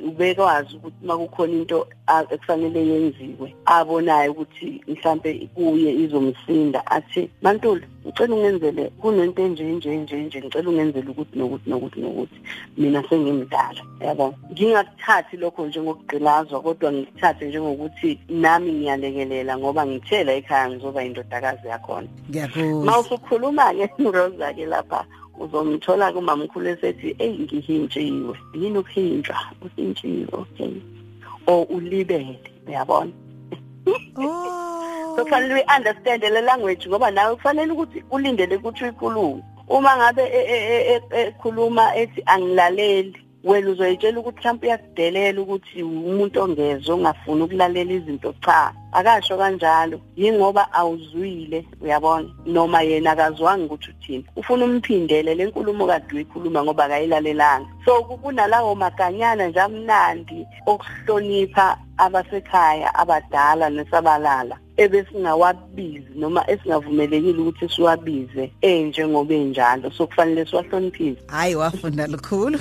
ubekwazi 0.08 0.76
ukuthi 0.76 1.06
makukhona 1.06 1.52
into 1.52 1.86
ekufanele 2.32 2.80
yenziwe 2.90 3.48
abonayo 3.66 4.32
ukuthi 4.32 4.80
mhlambe 4.88 5.48
kuye 5.54 5.90
izomsinda 6.04 6.86
athi 6.86 7.30
mantuli 7.42 7.86
ngicela 8.04 8.34
ungenzele 8.34 8.90
kunento 9.00 9.42
enje 9.42 9.64
nje 9.64 9.96
nje 9.96 10.16
nje 10.16 10.38
ngicela 10.40 10.68
ungenzele 10.70 11.08
ukuthi 11.10 11.38
nokuthi 11.38 11.70
nokuthi 11.70 12.00
nokuthi. 12.00 12.38
Mina 12.76 13.02
sengimdala 13.08 13.82
yabona 14.00 14.36
ngingakuthathi 14.52 15.36
lokho 15.36 15.66
njengokugqilazwa 15.66 16.60
kodwa 16.60 16.92
ngikuthathe 16.92 17.48
njengokuthi 17.48 18.18
nami 18.28 18.72
ngiyalekelela 18.72 19.58
ngoba 19.58 19.86
ngithela 19.86 20.32
ekhaya 20.32 20.70
ngizoba 20.70 21.04
indodakazi 21.04 21.68
yakhona. 21.68 22.08
Ngiyakuzwa. 22.30 22.84
Mawusukhuluma 22.84 23.74
ke 23.74 23.88
Rosa 24.12 24.52
ke 24.52 24.66
lapha 24.66 25.06
uzomthola 25.38 26.12
kumamkhulu 26.12 26.68
esethi 26.68 27.14
hey 27.18 27.38
ngihintshiwe 27.42 28.34
yini 28.54 28.78
ukuhintsha 28.78 29.36
uhintshiwe 29.64 30.28
okay. 30.32 30.74
O 31.46 31.62
ulibele 31.62 32.38
uyabona? 32.66 33.12
Oh. 34.16 34.63
So 35.16 35.24
kufanele 35.24 35.54
uyi-understand 35.54 36.22
le 36.22 36.40
language 36.40 36.88
ngoba 36.88 37.10
nawe 37.10 37.34
kufanele 37.36 37.72
ukuthi 37.72 38.04
ulindele 38.10 38.56
ukuthi 38.56 38.84
uyikhulume 38.84 39.42
uma 39.68 39.96
ngabe 39.96 40.24
ekhuluma 41.10 41.96
ethi 41.96 42.22
angilaleli 42.26 43.18
wena 43.44 43.70
uzoyitshela 43.70 44.20
ukuthi 44.20 44.38
mhlawumbe 44.38 44.66
uyakudelela 44.66 45.40
ukuthi 45.40 45.82
umuntu 45.82 46.40
ongezwe 46.40 46.94
ongafuni 46.94 47.42
ukulalela 47.42 47.92
izinto 47.92 48.34
cha. 48.44 48.72
Akasho 48.94 49.36
kanjalo 49.36 50.00
yingoba 50.16 50.72
awuzwile 50.72 51.66
uyabona? 51.80 52.28
Noma 52.46 52.82
yena 52.82 53.10
akazwanga 53.10 53.64
ukuthi 53.64 53.90
uthini? 53.90 54.26
Ufuna 54.36 54.64
umphindele 54.64 55.34
le 55.34 55.44
nkulumo 55.46 55.86
kade 55.86 56.14
uyikhuluma 56.14 56.64
ngoba 56.64 56.84
akayilalelanga. 56.84 57.68
So 57.84 58.02
kunalawo 58.04 58.74
maganyana 58.74 59.48
nje 59.48 59.60
amnandi 59.60 60.46
okuhlonipha 60.66 61.76
abasekhaya 61.96 62.94
abadala 62.94 63.70
nesabalala 63.70 64.58
ebesingawabizi 64.76 66.10
noma 66.16 66.50
esingavumelekile 66.50 67.38
ukuthi 67.38 67.68
siwabize 67.68 68.52
enjengoba 68.60 69.34
enjalo. 69.34 69.90
So 69.90 70.06
kufanele 70.06 70.46
siwahloniphise 70.46 71.20
hayi 71.26 71.54
wafunda 71.54 72.06
lukhulu. 72.06 72.58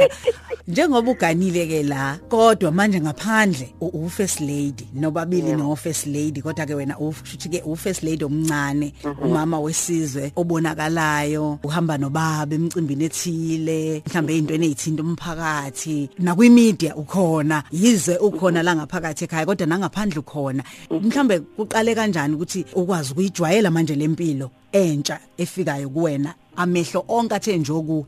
Njengoba 0.68 1.10
uganile 1.10 1.66
ke 1.66 1.82
la 1.82 2.18
kodwa 2.28 2.70
manje 2.72 3.00
ngaphandle 3.00 3.74
u 3.80 4.08
first 4.08 4.40
lady 4.40 4.88
nobabili 4.94 5.52
no 5.60 5.76
first 5.76 6.06
lady 6.06 6.40
kodwa 6.42 6.66
ke 6.66 6.74
wena 6.74 6.98
ushuthi 6.98 7.48
ke 7.48 7.62
u 7.64 7.76
first 7.76 8.02
lady 8.02 8.24
omncane 8.24 8.94
umama 9.22 9.60
wesizwe 9.60 10.32
obonakalayo 10.36 11.58
uhamba 11.62 11.98
nobaba 11.98 12.54
emcimbini 12.54 13.04
ethile 13.04 14.02
mhlambe 14.06 14.32
izintweni 14.32 14.66
ezithinta 14.66 15.02
umphakathi. 15.02 16.10
Nakwimedia 16.18 16.96
ukhona 16.96 17.62
yize 17.72 18.16
ukhona 18.16 18.62
la 18.62 18.76
ngaphakathi 18.76 19.24
ekhaya 19.24 19.46
kodwa 19.46 19.66
nangaphandle 19.66 20.18
ukhona. 20.18 20.62
Mhlambe 20.90 21.40
kuqale 21.40 21.94
kanjani 21.94 22.34
ukuthi 22.34 22.64
ukwazi 22.74 23.12
ukuyijwayela 23.12 23.70
manje 23.70 23.94
lempilo 23.94 24.50
entsha 24.72 25.20
efikayo 25.36 25.88
kuwena? 25.90 26.34
Amehlo 26.56 27.04
onke 27.08 27.34
athe 27.34 27.58
njoku 27.58 28.06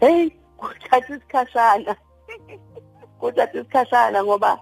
hey 0.00 0.30
kuthatha 0.56 1.14
isikhashana. 1.14 1.96
Kuthatha 3.20 3.58
isikhashana 3.60 4.24
ngoba 4.24 4.58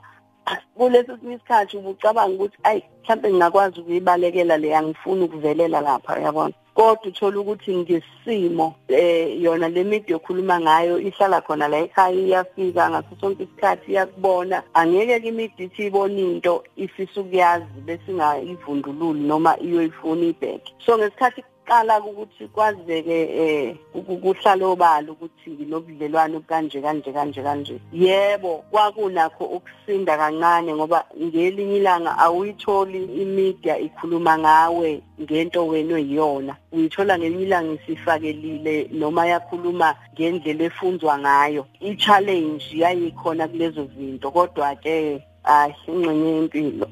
kulesi 0.76 1.12
isikhathi 1.35 1.76
ubucabanga 1.76 2.35
ukuthi 2.35 2.59
ayi 2.62 2.83
mhlawumbe 3.02 3.28
ngingakwazi 3.30 3.80
ukuyibalekela 3.80 4.57
le 4.57 4.76
angifuni 4.76 5.22
ukuvelela 5.24 5.80
lapha 5.80 6.20
yabona 6.24 6.54
kodwa 6.74 7.07
uthola 7.07 7.40
ukuthi 7.40 7.76
ngesimo 7.76 8.74
eh 8.88 9.42
yona 9.42 9.68
le 9.68 9.85
media 9.85 10.16
okhuluma 10.16 10.61
ngayo 10.61 10.98
ihlala 10.98 11.40
khona 11.40 11.68
la 11.68 11.78
ekhaya 11.78 12.20
iyafika 12.20 12.90
ngaso 12.90 13.16
sonke 13.20 13.42
isikhathi 13.42 13.92
iyakubona. 13.92 14.62
Angeke 14.74 15.20
ke 15.20 15.28
imidi 15.28 15.64
ithi 15.64 15.87
ibona 15.87 16.20
into 16.20 16.64
ifisa 16.76 17.20
ukuyazi 17.20 17.80
bese 17.87 18.11
ingayivundululi 18.11 19.20
noma 19.20 19.57
iyoyifuna 19.61 20.24
ibheke. 20.26 20.74
So 20.85 20.98
ngesikhathi 20.98 21.44
qala 21.66 22.00
ukuthi 22.00 22.48
kwazeke 22.48 23.18
eh 23.44 23.77
ukuhlala 23.94 24.66
obala 24.66 25.12
ukuthi 25.12 25.50
nobudlelwano 25.68 26.40
kanje 26.40 26.81
kanje 26.81 27.12
kanje 27.12 27.42
kanje. 27.42 27.81
Yebo 27.92 28.64
kwakunakho 28.70 29.44
ukusinda 29.44 30.16
kancane 30.16 30.74
ngoba 30.74 31.05
ngelinye 31.22 31.77
ilanga 31.77 32.18
awuyitholi 32.18 33.05
imedia 33.22 33.79
ikhuluma 33.79 34.38
ngawe 34.38 35.03
ngento 35.22 35.66
wena 35.66 35.94
oyiyona. 35.94 36.57
Uyithola 36.72 37.18
ngelinye 37.18 37.42
ilanga 37.42 37.72
isifakelile 37.72 38.88
noma 38.92 39.27
yakhuluma 39.27 39.94
ngendlela 40.14 40.64
efunzwa 40.64 41.18
ngayo. 41.18 41.66
I-challenge 41.81 42.64
yayikhona 42.72 43.48
kulezo 43.48 43.88
zinto 43.96 44.31
kodwa 44.31 44.77
ke 45.44 45.50
hayi 45.50 45.74
ingxenye 45.88 46.30
yempilo. 46.37 46.87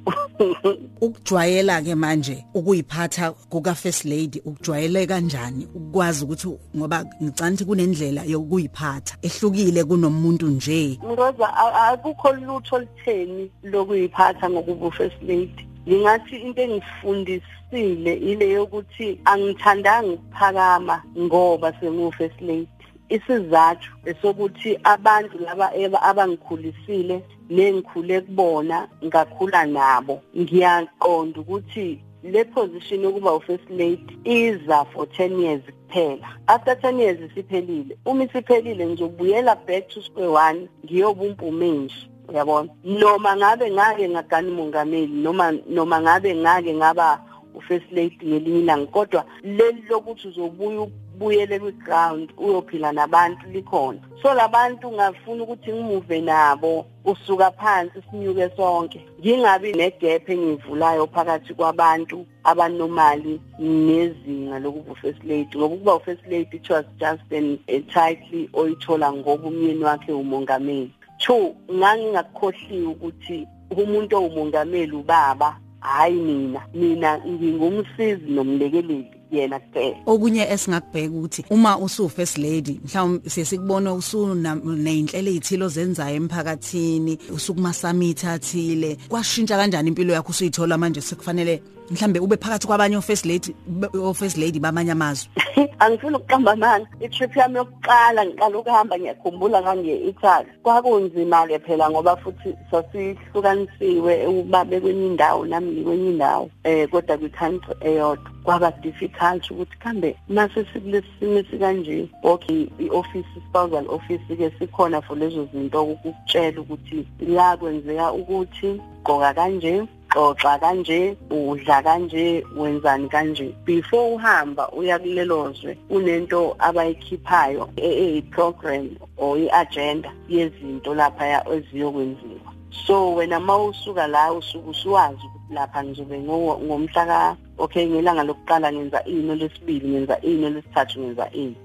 Ukujwayela 1.00 1.82
ke 1.82 1.94
manje 1.94 2.44
ukuyiphatha 2.54 3.32
kuka 3.50 3.74
first 3.74 4.04
lady 4.04 4.40
ukujwayele 4.44 5.06
kanjani 5.06 5.68
ukwazi 5.74 6.24
ukuthi 6.24 6.58
ngoba 6.76 7.04
ngicanti 7.22 7.64
kunendlela 7.64 8.24
yokuyiphatha 8.24 9.16
ehlukile 9.22 9.84
kunomuntu 9.84 10.46
nje? 10.46 10.98
Ngoba 11.04 11.56
akukho 11.74 12.32
lutho 12.32 12.78
litheni 12.78 13.50
lokuyiphatha 13.62 14.50
ngokuba 14.50 14.90
first 14.90 15.22
lady. 15.22 15.68
Ngingathi 15.88 16.36
into 16.36 16.62
engifundisile 16.62 18.14
ile 18.14 18.50
yokuthi 18.50 19.20
angithandanga 19.24 20.12
ukuphakama 20.12 21.02
ngoba 21.18 21.72
sengu 21.80 22.12
first 22.12 22.40
lady. 22.40 22.68
Isizathu 23.16 23.90
esokuthi 24.10 24.70
abantu 24.84 25.34
laba 25.38 25.66
abangikhulisile 26.10 27.16
nengikhule 27.50 28.20
kubona 28.20 28.76
ngakhula 29.06 29.60
nabo. 29.66 30.14
Ngiyaqonda 30.40 31.40
ukuthi 31.40 31.88
le 32.22 32.44
position 32.44 33.02
yokuba 33.02 33.34
u-first 33.34 33.70
lady 33.70 34.14
iza 34.24 34.84
for 34.92 35.04
10 35.06 35.40
years 35.40 35.62
kuphela. 35.92 36.28
After 36.46 36.74
10 36.74 37.00
years 37.00 37.20
isiphelile 37.20 37.96
uma 38.06 38.24
isiphelile 38.24 38.84
nje 38.84 39.04
ubuyela 39.04 39.56
back 39.66 39.88
to 39.88 40.02
square 40.02 40.28
one 40.28 40.68
ngiyobumpumenji 40.84 42.10
uyabona? 42.28 42.68
Noma 42.84 43.36
ngabe 43.36 43.70
ngake 43.70 44.08
ngagana 44.08 44.48
umongameli 44.48 45.12
noma 45.12 45.52
noma 45.68 46.00
ngabe 46.00 46.34
ngake 46.34 46.74
ngaba 46.74 47.20
u-first 47.54 47.92
lady 47.92 48.18
ngelinye 48.26 48.58
ilanga 48.58 48.86
kodwa 48.86 49.24
leli 49.42 49.84
lokuthi 49.88 50.28
uzobuya 50.28 50.86
ubuyele 51.22 51.58
kwi-ground 51.58 52.32
uyophila 52.38 52.92
nabantu 52.92 53.46
likhona. 53.52 53.98
So 54.22 54.34
labantu 54.34 54.92
ngafuna 54.92 55.42
ukuthi 55.42 55.72
ngimuve 55.72 56.20
nabo 56.20 56.86
usuka 57.04 57.50
phansi 57.50 58.02
sinyuke 58.10 58.50
sonke. 58.56 59.06
Ngingabi 59.20 59.72
negap 59.72 60.28
engivulayo 60.28 61.06
phakathi 61.06 61.54
kwabantu 61.54 62.26
abanomali 62.44 63.40
nezinga 63.58 64.58
lokuba 64.58 64.92
u-first 64.92 65.24
lady 65.24 65.58
ngoba 65.58 65.74
ukuba 65.74 65.94
u-first 65.94 66.26
lady 66.26 66.56
it 66.56 66.70
was 66.70 66.84
just 66.98 67.32
an 67.32 67.58
a 67.68 67.80
title 67.80 68.48
oyithola 68.52 69.12
ngoba 69.12 69.48
umyeni 69.48 69.84
wakhe 69.84 70.12
umongameli. 70.12 70.92
Two 71.18 71.54
ngangingakukhohliwe 71.72 72.86
ukuthi 72.86 73.46
umuntu 73.70 74.16
owumongameli 74.16 74.92
ubaba 74.92 75.56
hayi 75.80 76.14
mina 76.14 76.60
mina 76.74 77.18
ngingumsizi 77.18 78.26
nomlekeleli. 78.30 79.21
Yena 79.32 79.60
kuphela 79.60 79.96
okunye 80.06 80.42
esingakubheka 80.52 81.14
ukuthi 81.14 81.44
uma 81.50 81.78
usu 81.78 82.08
first 82.08 82.38
lady 82.38 82.80
mhlawumbe 82.84 83.30
sesikubona 83.30 83.94
usuna 83.94 84.54
nezinhlelo 84.54 85.30
ezithilo 85.30 85.68
zenzayo 85.68 86.16
emphakathini 86.16 87.18
usukuma 87.36 87.72
summit 87.72 88.24
athile 88.24 88.96
kwashintsha 89.08 89.56
kanjani 89.56 89.88
impilo 89.88 90.12
yakho 90.12 90.30
usuyithola 90.30 90.78
manje 90.78 91.00
sekufanele? 91.00 91.62
Mhlambe 91.92 92.20
ube 92.20 92.36
phakathi 92.36 92.66
kwabanye 92.66 92.96
ofirst 92.96 93.26
lady 93.26 93.54
ofirst 93.94 94.36
lady 94.36 94.60
bamanye 94.60 94.92
amazwe. 94.92 95.28
Angifuni 95.78 96.16
ukuqamba 96.16 96.52
amanga. 96.52 96.86
Itrip 97.00 97.36
yami 97.36 97.56
yokuqala 97.56 98.26
ngiqala 98.26 98.58
ukuhamba 98.58 98.98
ngiyakhumbula 98.98 99.62
ngangiye 99.62 99.96
Italy 100.08 100.46
kwakunzima 100.62 101.46
ke 101.46 101.58
phela 101.58 101.90
ngoba 101.90 102.16
futhi 102.16 102.54
sasihlukanisiwe 102.70 104.26
ubabe 104.26 104.80
kwenye 104.80 105.06
indawo 105.06 105.44
nami 105.46 105.82
kwenye 105.84 106.10
indawo 106.10 106.50
eh 106.64 106.88
kodwa 106.88 107.18
kwicountry 107.18 107.74
eyodwa. 107.80 108.30
Kwaba 108.44 108.70
difficult 108.82 109.50
ukuthi 109.50 109.76
kambe 109.78 110.16
mase 110.28 110.64
sikulesimo 110.72 111.42
sikanje 111.50 112.08
okay 112.22 112.66
ioffice 112.78 113.28
spousal 113.48 113.86
office 113.88 114.36
ke 114.36 114.50
sikhona 114.58 115.02
for 115.02 115.16
lezo 115.16 115.48
zinto 115.52 115.82
ukukutshela 115.84 116.60
ukuthi 116.60 117.06
la 117.20 117.56
kwenzeka 117.56 118.12
ukuthi 118.12 118.80
gqoka 119.04 119.34
kanje 119.34 119.86
xoxa 120.14 120.58
kanje 120.60 121.16
udla 121.30 121.82
kanje 121.82 122.44
wenzani 122.56 123.08
kanje. 123.08 123.54
Before 123.64 124.14
uhamba 124.14 124.68
uya 124.72 124.98
kulelozwe 124.98 125.76
unento 125.90 126.56
abayikhiphayo 126.58 127.68
e-program 127.76 128.96
or 129.16 129.38
i-agenda 129.38 130.10
yezinto 130.28 130.94
lapha 130.94 131.44
eziyokwenziwa 131.54 132.52
so 132.86 133.14
wena 133.14 133.40
mawusuka 133.40 134.06
la 134.06 134.32
usuku 134.32 134.70
usuwazi 134.70 135.20
ukuthi 135.26 135.54
lapha 135.54 135.84
ngizobe 135.84 136.18
ngomhla 136.18 137.06
ka 137.06 137.36
okay 137.58 137.86
ngelanga 137.86 138.24
lokuqala 138.24 138.72
ngenza 138.72 139.04
ini 139.04 139.34
lesibili 139.36 139.88
ngenza 139.88 140.20
ini 140.20 140.50
lesithathu 140.50 141.00
ngenza 141.00 141.30
ini. 141.32 141.56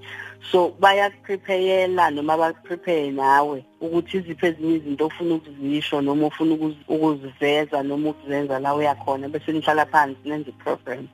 So 0.50 0.74
bayakuprepayela 0.80 2.10
noma 2.10 2.36
bakuprepare 2.36 3.10
nawe 3.10 3.64
ukuthi 3.80 4.16
iziphi 4.16 4.46
ezinye 4.46 4.74
izinto 4.76 5.06
ofuna 5.06 5.34
ukuzisho 5.34 6.00
noma 6.00 6.26
ofuna 6.26 6.54
ukuziveza 6.88 7.82
noma 7.82 8.10
ukuzenza 8.10 8.58
la 8.58 8.74
uyakhona 8.74 9.28
bese 9.28 9.52
nihlala 9.52 9.86
phansi 9.86 10.28
nenze 10.28 10.52
program 10.52 11.08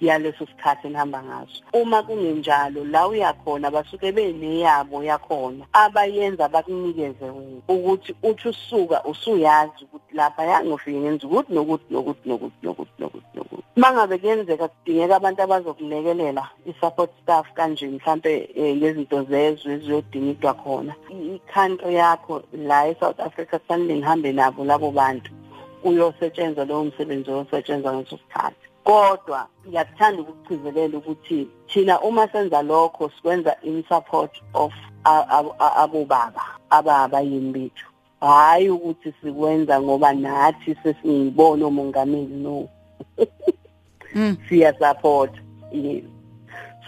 yaleso 0.00 0.46
sikhathi 0.46 0.86
enihamba 0.86 1.22
ngaso. 1.22 1.62
Uma 1.72 2.02
kungenjalo 2.02 2.84
la 2.84 3.08
uyakhona 3.08 3.70
basuke 3.70 4.12
beneyabo 4.12 5.02
yakhona 5.04 5.64
abayenza 5.72 6.48
bakunikeze 6.48 7.24
wena 7.24 7.62
ukuthi 7.68 8.14
uthi 8.22 8.48
usuka 8.48 9.04
usuyazi 9.04 9.84
ukuthi 9.84 10.14
lapha 10.14 10.44
yangofike 10.44 10.98
ngenza 11.00 11.26
ukuthi 11.26 11.54
nokuthi 11.54 11.94
nokuthi 11.94 12.28
nokuthi 12.28 12.66
nokuthi 12.66 12.92
nokuthi 12.98 13.36
nokuthi. 13.36 13.64
Mangabe 13.76 14.18
kuyenzeka 14.18 14.68
kudingeka 14.68 15.16
abantu 15.16 15.42
abazokulekelela 15.42 16.44
i-support 16.66 17.10
staff 17.22 17.46
kanje 17.54 17.86
mhlambe 17.86 18.32
ngezinto 18.76 19.22
zezwe 19.30 19.72
eziyodingidwa 19.74 20.54
khona. 20.54 20.94
I-country 21.10 21.94
yakho 21.94 22.42
la 22.52 22.88
e-South 22.88 23.20
Africa 23.20 23.58
kufanele 23.58 23.96
ngihambe 23.96 24.32
nabo 24.32 24.64
labo 24.64 24.90
bantu. 24.90 25.30
Uyosetshenzwa 25.84 26.64
lowo 26.64 26.84
msebenzi 26.84 27.30
oyosetshenzwa 27.30 27.92
ngaleso 27.92 28.18
sikhathi. 28.18 28.69
Kodwa 28.84 29.46
ngiyakuthanda 29.66 30.22
ukucizelela 30.22 30.98
ukuthi 30.98 31.48
thina 31.68 32.00
uma 32.00 32.28
senza 32.28 32.62
lokho 32.62 33.10
sikwenza 33.16 33.56
in 33.62 33.84
support 33.88 34.42
of 34.54 34.72
abobaba 35.76 36.42
ababayini 36.70 37.52
bethu 37.52 37.86
hayi 38.20 38.70
ukuthi 38.70 39.14
sikwenza 39.22 39.82
ngoba 39.82 40.12
nathi 40.12 40.76
sesingibona 40.82 41.66
omongameli 41.66 42.34
no. 42.34 42.68
Siya 44.48 44.74
support 44.78 45.32
yes 45.72 46.04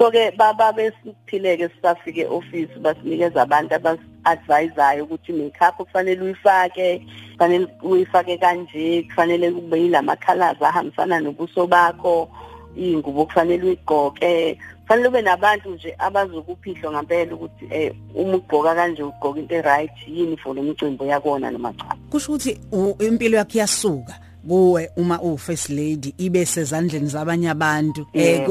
so 0.03 0.11
ke 0.11 0.37
baba 0.37 0.73
besiphileke 0.73 1.69
sisafike 1.69 2.27
office 2.27 2.75
basinikeza 2.81 3.43
abantu 3.43 3.75
abas-advisayo 3.75 5.05
ukuthi 5.05 5.33
makeup 5.33 5.77
kufanele 5.77 6.21
uyifake 6.21 7.07
kufanele 7.33 7.67
uyifake 7.83 8.39
kanje 8.39 9.03
kufanele 9.03 9.51
kube 9.51 9.81
yilama 9.81 10.17
colors 10.17 10.63
ahambisana 10.63 11.21
nobuso 11.21 11.67
bakho 11.67 12.29
ingubo 12.77 13.27
kufanele 13.27 13.65
uyigqoke. 13.65 14.59
Kufanele 14.81 15.09
ube 15.09 15.23
nabantu 15.23 15.71
nje 15.71 15.95
abazokuphihlo 15.99 16.93
ngempela 16.93 17.35
ukuthi 17.35 17.67
eh 17.71 17.95
uma 18.15 18.37
ugqoka 18.37 18.75
kanje 18.75 19.03
ugqoka 19.03 19.41
into 19.41 19.55
eright 19.55 20.09
yini 20.09 20.37
for 20.37 20.55
lo 20.55 20.63
mcimbi 20.63 21.09
yakona 21.09 21.51
noma 21.51 21.73
cha? 21.73 21.97
Kusho 22.11 22.33
ukuthi 22.33 22.59
impilo 22.99 23.37
yakho 23.39 23.59
yasuka 23.59 24.15
kuwe 24.49 24.91
uma 24.97 25.21
u 25.23 25.39
first 25.39 25.71
lady 25.71 26.15
ibe 26.19 26.47
sezandleni 26.47 27.07
zabanye 27.07 27.51
abantu. 27.51 28.07
Eh 28.13 28.47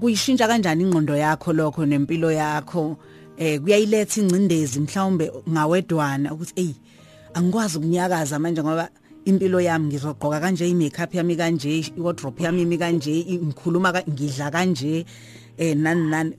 kuyishintsha 0.00 0.48
kanjani 0.48 0.82
ingqondo 0.82 1.16
yakho 1.16 1.52
lokho 1.52 1.86
nempilo 1.86 2.32
yakho? 2.32 2.96
Eh 3.36 3.60
kuyayiletha 3.60 4.20
ingcindezi 4.20 4.80
mhlawumbe 4.80 5.32
ngawedwana 5.48 6.32
ukuthi 6.32 6.52
ey 6.56 6.74
angikwazi 7.34 7.78
ukunyakaza 7.78 8.38
manje 8.38 8.62
ngoba 8.62 8.88
impilo 9.24 9.60
yami 9.60 9.86
ngizogqoka 9.86 10.40
kanje 10.40 10.68
imakeup 10.68 11.14
yami 11.14 11.36
kanje 11.36 11.84
iwardrobe 11.96 12.44
yami 12.44 12.62
imi 12.62 12.78
kanje 12.78 13.24
ngikhuluma 13.42 13.92
ngidla 14.08 14.50
kanje. 14.50 15.04
Eh 15.58 15.74
nani 15.76 16.10
nani? 16.10 16.38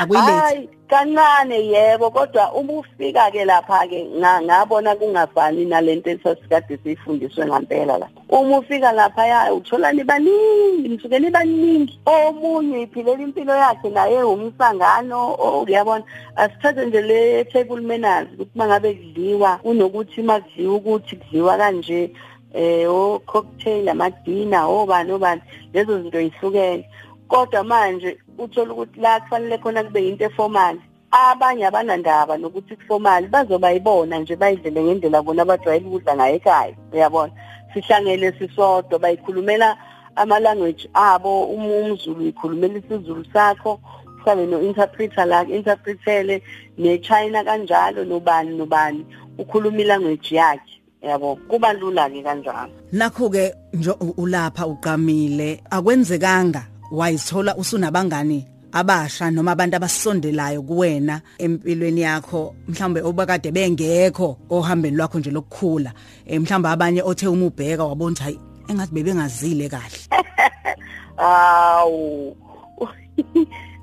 Akuyilethi. 0.00 0.68
Kancane 0.88 1.66
yebo 1.66 2.10
kodwa 2.10 2.52
uma 2.52 2.72
ufika 2.72 3.30
ke 3.32 3.44
lapha 3.44 3.88
ke 3.88 4.04
ngabona 4.20 4.94
kungafani 4.96 5.64
nalento 5.64 6.10
esasikade 6.10 6.78
sifundiswe 6.84 7.46
ngempela 7.46 7.98
la. 7.98 8.08
Uma 8.28 8.58
ufika 8.58 8.92
lapha 8.92 9.26
ya 9.26 9.54
uthola 9.54 9.92
nibaningi 9.92 10.88
nisuke 10.88 11.18
nibaningi 11.18 11.98
omunye 12.06 12.82
iphilela 12.82 13.22
impilo 13.22 13.56
yakhe 13.56 13.90
naye 13.90 14.22
umsangano. 14.22 15.34
Uyabona 15.66 16.04
asithathe 16.36 16.86
nje 16.86 17.00
le 17.00 17.44
table 17.44 17.80
manners 17.80 18.28
ukuthi 18.34 18.58
mangabe 18.58 18.94
kudliwa 18.94 19.56
kunokuthi 19.56 20.22
makudliwa 20.22 20.74
ukuthi 20.74 21.16
kudliwa 21.16 21.56
kanje 21.56 22.10
eh 22.54 22.90
o 22.90 23.18
cocktail 23.26 23.88
amadina 23.88 24.66
obani 24.66 25.12
obani. 25.12 25.40
Lezo 25.72 26.02
zinto 26.02 26.20
yihlukene 26.20 26.88
kodwa 27.28 27.64
manje 27.64 28.18
uthola 28.38 28.72
ukuthi 28.72 29.00
la 29.00 29.20
kufanele 29.20 29.58
khona 29.58 29.84
kube 29.84 30.08
into 30.08 30.24
eformal. 30.24 30.78
Abanye 31.10 31.66
abanandaba 31.66 32.36
nokuthi 32.36 32.76
kuformal 32.76 33.28
bazoba 33.28 33.70
yibona 33.70 34.18
nje 34.18 34.36
bayidlele 34.36 34.82
ngendlela 34.82 35.22
bona 35.22 35.42
abajwayele 35.42 35.86
ukudla 35.86 36.16
ngayo 36.16 36.36
ekhaya. 36.36 36.74
Uyabona? 36.92 37.32
Sihlangene 37.74 38.32
sisodwa 38.38 38.98
bayikhulumela 38.98 39.76
ama 40.16 40.40
language 40.40 40.88
abo 40.94 41.44
umZulu 41.44 42.26
ikhulumela 42.26 42.78
isiZulu 42.78 43.24
sakho 43.32 43.80
usabe 44.20 44.46
no 44.46 44.60
interpreter 44.62 45.26
la 45.26 45.44
interpretele 45.44 46.42
ne 46.78 46.98
China 46.98 47.44
kanjalo 47.44 48.04
nobani 48.04 48.56
nobani 48.56 49.06
ukhuluma 49.38 49.80
ilanguage 49.80 50.34
yakhe. 50.36 50.80
Yabo 51.02 51.36
kuba 51.48 51.72
lula 51.72 52.08
ke 52.08 52.22
kanjalo. 52.22 52.72
Nakho 52.92 53.30
ke 53.30 53.54
nje 53.72 53.90
ulapha 54.16 54.66
uqamile 54.66 55.60
akwenzekanga. 55.70 56.73
Wayithola 56.90 57.56
usunabangani 57.56 58.46
abasha 58.72 59.30
noma 59.30 59.52
abantu 59.52 59.76
abasondelayo 59.76 60.62
kuwena 60.62 61.20
empilweni 61.38 62.00
yakho 62.00 62.54
mhlambe 62.68 63.00
obakade 63.02 63.50
bengekho 63.50 64.36
ohambeni 64.50 64.96
lwakho 64.96 65.18
nje 65.18 65.30
lokukhula 65.30 65.92
mhlambe 66.26 66.68
abanye 66.68 67.02
othe 67.02 67.28
uma 67.28 67.46
ubheka 67.46 67.84
wabona 67.84 68.16
hayi 68.20 68.38
engathi 68.68 68.94
bebengazile 68.94 69.68
kahle. 69.68 70.00
Awu 71.16 72.36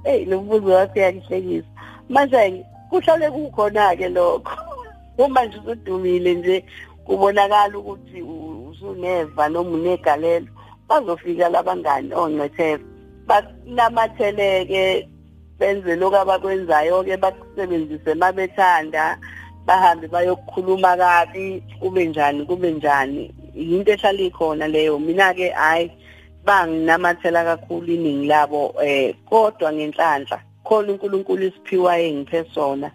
hey 0.04 0.26
lo 0.30 0.42
mbuzo 0.42 0.70
wakho 0.70 1.00
yakuhlekisa 1.00 1.68
manje 2.10 2.66
kuhlale 2.90 3.32
kukhona 3.32 3.96
ke 3.96 4.10
lokho. 4.10 4.52
Uma 5.18 5.46
nje 5.46 5.58
usudumile 5.58 6.34
nje 6.34 6.66
kubonakala 7.06 7.78
ukuthi 7.78 8.22
usuneva 8.22 9.50
noma 9.50 9.70
unegalelo 9.70 10.48
bazofika 10.90 11.50
labangani 11.50 12.14
ongcetheko 12.14 12.91
banamatheleke 13.32 15.08
benze 15.60 15.96
lokho 15.96 16.18
abakwenzayo 16.20 17.04
ke 17.04 17.18
bakusebenzise 17.18 18.14
mabethanda 18.16 19.18
bahambe 19.66 20.08
bayokukhuluma 20.08 20.98
kabi 20.98 21.64
kube 21.80 22.06
njani 22.06 22.46
kube 22.46 22.72
njani. 22.72 23.32
Yinto 23.56 23.92
ehlala 23.92 24.22
ikhona 24.22 24.68
leyo. 24.68 25.00
Mina 25.00 25.34
ke 25.34 25.50
hayi 25.50 25.92
banginamathela 26.46 27.44
kakhulu 27.44 27.94
iningi 27.94 28.28
labo 28.28 28.74
eh 28.84 29.16
kodwa 29.30 29.74
ngenhlanhla 29.74 30.42
khona 30.64 30.92
uNkulunkulu 30.92 31.48
isiphiwa 31.48 32.00
engiphe 32.00 32.46
sona 32.54 32.92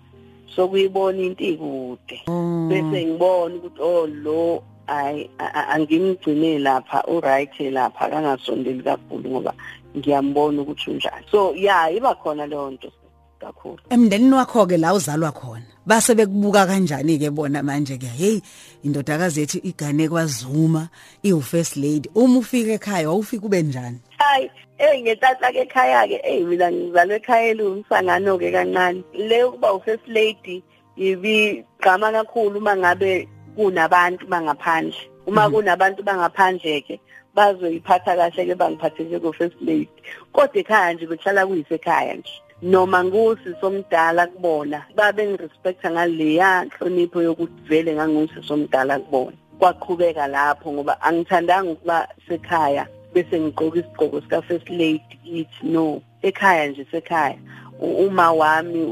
sokuyibona 0.56 1.22
into 1.22 1.44
ikude. 1.44 2.20
Bese 2.68 3.06
ngibona 3.06 3.54
ukuthi 3.54 3.82
oh 3.82 4.06
lo 4.06 4.62
hayi 4.86 5.30
angimgcine 5.38 6.58
lapha 6.58 7.04
uright 7.06 7.60
lapha 7.60 8.10
kangasondeli 8.10 8.82
kakhulu 8.82 9.30
ngoba 9.30 9.54
ngiyambona 9.96 10.62
ukuthi 10.62 10.90
unjani. 10.90 11.26
So 11.30 11.54
yeah 11.54 11.94
iba 11.94 12.14
khona 12.14 12.46
leyo 12.46 12.70
nto 12.70 12.92
kakhulu. 13.40 13.78
Emndenini 13.90 14.34
wakho 14.34 14.66
ke 14.66 14.76
la 14.76 14.94
uzalwa 14.94 15.32
khona 15.32 15.64
base 15.86 16.14
bekubuka 16.14 16.66
kanjani 16.66 17.18
ke 17.18 17.30
bona 17.30 17.62
manje 17.62 17.98
ke 17.98 18.06
hey 18.06 18.40
indodakazi 18.84 19.40
yethu 19.40 19.58
igane 19.62 20.08
kwaZuma 20.08 20.88
iu 21.22 21.40
first 21.40 21.76
lady. 21.76 22.10
Uma 22.14 22.38
ufika 22.38 22.72
ekhaya 22.72 23.08
awufika 23.08 23.46
ube 23.46 23.62
njani? 23.62 23.98
Hayi 24.18 24.50
hey 24.78 25.02
ngetata 25.02 25.52
ke 25.52 25.60
ekhaya 25.60 26.08
ke 26.08 26.20
hey 26.24 26.44
mina 26.44 26.72
ngizalwe 26.72 27.16
ekhaya 27.16 27.48
elumsangano 27.48 28.38
ke 28.38 28.52
kancane. 28.52 29.04
Le 29.14 29.50
kuba 29.50 29.74
u 29.74 29.80
first 29.80 30.08
lady 30.08 30.62
yibi 30.96 31.64
gama 31.80 32.12
kakhulu 32.12 32.60
mangabe 32.60 33.28
kunabantu 33.56 34.26
bangaphandle. 34.26 34.96
Uma 35.26 35.50
kunabantu 35.50 36.02
bangaphandle 36.02 36.80
ke 36.80 37.00
bazoyiphatha 37.36 38.16
kahle 38.16 38.42
ke 38.46 38.54
bangiphathe 38.54 39.04
njenge 39.04 39.32
first 39.38 39.56
lady 39.60 39.88
kodwa 40.32 40.60
ekhaya 40.60 40.92
nje 40.92 41.06
behlala 41.06 41.46
kuyisekhaya 41.46 42.14
nje. 42.14 42.34
Noma 42.62 43.04
ngusi 43.04 43.50
somdala 43.60 44.26
kubona 44.26 44.78
babe 44.96 45.26
ngirespecta 45.26 45.90
ngaleya 45.90 46.64
nhlonipho 46.64 47.22
yokuthi 47.22 47.60
vele 47.68 47.94
ngangusi 47.94 48.42
somdala 48.48 48.98
kubona. 48.98 49.36
Kwaqhubeka 49.58 50.26
lapho 50.26 50.72
ngoba 50.72 51.00
angithandanga 51.02 51.70
ukuba 51.72 52.08
sekhaya 52.28 52.86
bese 53.14 53.40
ngigqoka 53.40 53.78
isigqoko 53.78 54.20
sika 54.20 54.42
first 54.42 54.68
lady 54.70 55.18
ithi 55.24 55.62
no 55.62 56.02
ekhaya 56.22 56.66
nje 56.68 56.86
sekhaya. 56.90 57.38
Uma 57.80 58.32
wami 58.32 58.82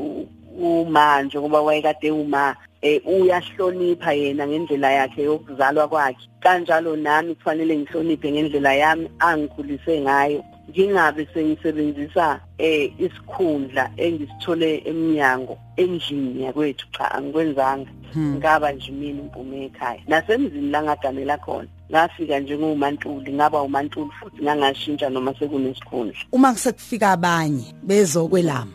umanje 0.61 1.39
ngoba 1.39 1.61
wayekade 1.63 2.11
uma. 2.11 2.57
Eh 2.85 3.01
uyahlonipha 3.07 4.13
yena 4.13 4.47
ngendlela 4.47 4.91
yakhe 4.93 5.23
yokuzalwa 5.23 5.89
kwakhe. 5.89 6.29
Kanjalo 6.41 6.97
nami 6.97 7.35
kufanele 7.35 7.77
ngihloniphe 7.77 8.33
ngendlela 8.33 8.75
yami 8.75 9.09
angikhulise 9.19 10.01
ngayo. 10.01 10.45
Ngingabe 10.71 11.29
sengisebenzisa 11.35 12.41
eh 12.59 12.93
isikhundla 12.99 13.91
engisithole 13.97 14.83
eminyango 14.85 15.59
endlini 15.77 16.43
yakwethu 16.45 16.87
cha 16.93 17.11
angikwenzanga. 17.13 17.91
Ngaba 18.17 18.73
nje 18.73 18.93
mina 18.93 19.23
impume 19.23 19.65
ekhaya. 19.65 20.01
Nasemzini 20.07 20.71
la 20.71 20.83
ngagamela 20.83 21.39
khona 21.39 21.69
ngafika 21.91 22.41
njengomantuli 22.41 23.33
ngaba 23.33 23.63
umantuli 23.63 24.11
futhi 24.21 24.43
ngangashintsha 24.43 25.11
noma 25.11 25.35
sekunesikhundla. 25.39 26.19
Uma 26.33 26.53
kusekufika 26.53 27.11
abanye 27.11 27.65
bezokwelama 27.83 28.73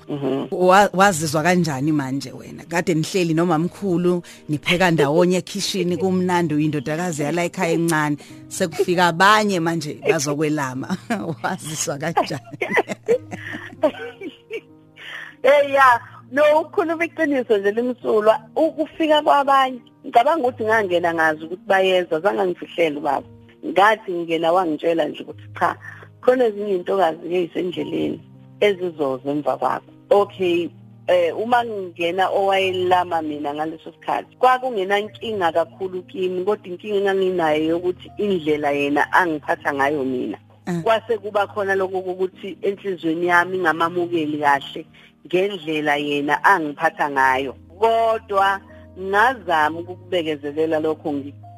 wazizwa 0.94 1.44
kanjani 1.44 1.92
manje 1.92 2.32
wena? 2.32 2.64
Kade 2.64 2.94
nihleli 2.94 3.34
noma 3.34 3.60
mkhulu 3.60 4.24
nipheka 4.50 4.92
ndawonye 4.92 5.38
ekitchen 5.38 5.98
kumnandi 5.98 6.54
uyindodakazi 6.54 7.24
yala 7.24 7.44
ekhaya 7.44 7.74
encane. 7.74 8.18
Sekufika 8.48 9.08
abanye 9.08 9.60
manje 9.60 10.00
bazokwelama. 10.10 10.98
Wazizwa 11.44 11.98
kanjani? 11.98 12.58
Eh 15.44 15.72
ya 15.72 16.00
no 16.32 16.44
ukukhuluma 16.62 17.06
iqiniso 17.06 17.58
nje 17.58 17.72
limsulwa 17.72 18.40
ukufika 18.56 19.22
kwabanye 19.22 19.80
ngicabanga 20.06 20.48
ukuthi 20.48 20.64
ngangena 20.64 21.14
ngazi 21.14 21.44
ukuthi 21.46 21.66
bayeza 21.68 22.20
zanga 22.20 22.46
ngifihlele 22.46 23.00
baba 23.00 23.28
ngathi 23.66 24.12
ngingena 24.12 24.52
wangitshela 24.52 25.06
nje 25.06 25.24
ukuthi 25.24 25.48
cha 25.60 25.76
khona 26.22 26.46
ezinye 26.46 26.76
intokazi 26.76 27.24
ezisendleleni 27.36 28.20
ezizoza 28.60 29.32
emva 29.32 29.58
kwakho. 29.58 29.92
Okay 30.10 30.70
eh 31.08 31.34
uma 31.38 31.64
ngingena 31.66 32.30
owayelama 32.30 33.22
mina 33.22 33.54
ngaleso 33.54 33.92
sikhathi 33.92 34.36
kwakungena 34.38 35.00
inkinga 35.00 35.52
kakhulu 35.52 36.04
kimi 36.04 36.46
kodwa 36.46 36.68
inkinga 36.68 36.98
enganginayo 36.98 37.64
yokuthi 37.66 38.12
indlela 38.18 38.72
yena 38.72 39.14
angiphatha 39.14 39.74
ngayo 39.74 40.04
mina 40.06 40.38
kwase 40.84 41.18
kuba 41.18 41.48
khona 41.48 41.76
lokho 41.76 42.00
ukuthi 42.00 42.58
enhlizweni 42.62 43.28
yami 43.28 43.58
ngamamukeli 43.58 44.38
kahle 44.38 44.86
ngendlela 45.28 45.96
yena 45.96 46.44
angiphatha 46.44 47.10
ngayo. 47.10 47.56
Kodwa 47.80 48.62
ngazama 49.00 49.80
ukukubekezelela 49.80 50.80
lokho 50.80 51.14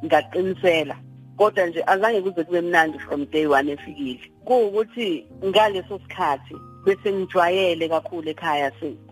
ngaqinisela. 0.06 0.96
Kodwa 1.38 1.66
nje 1.66 1.84
azange 1.88 2.22
kuze 2.22 2.44
kube 2.44 2.62
mnandi 2.62 3.00
from 3.00 3.26
day 3.26 3.46
one 3.46 3.72
efikile. 3.72 4.32
Kuwukuthi 4.46 5.26
ngaleso 5.46 6.00
sikhathi 6.00 6.56
bese 6.86 7.14
ngijwayele 7.14 7.90
kakhulu 7.90 8.30
ekhaya 8.30 8.72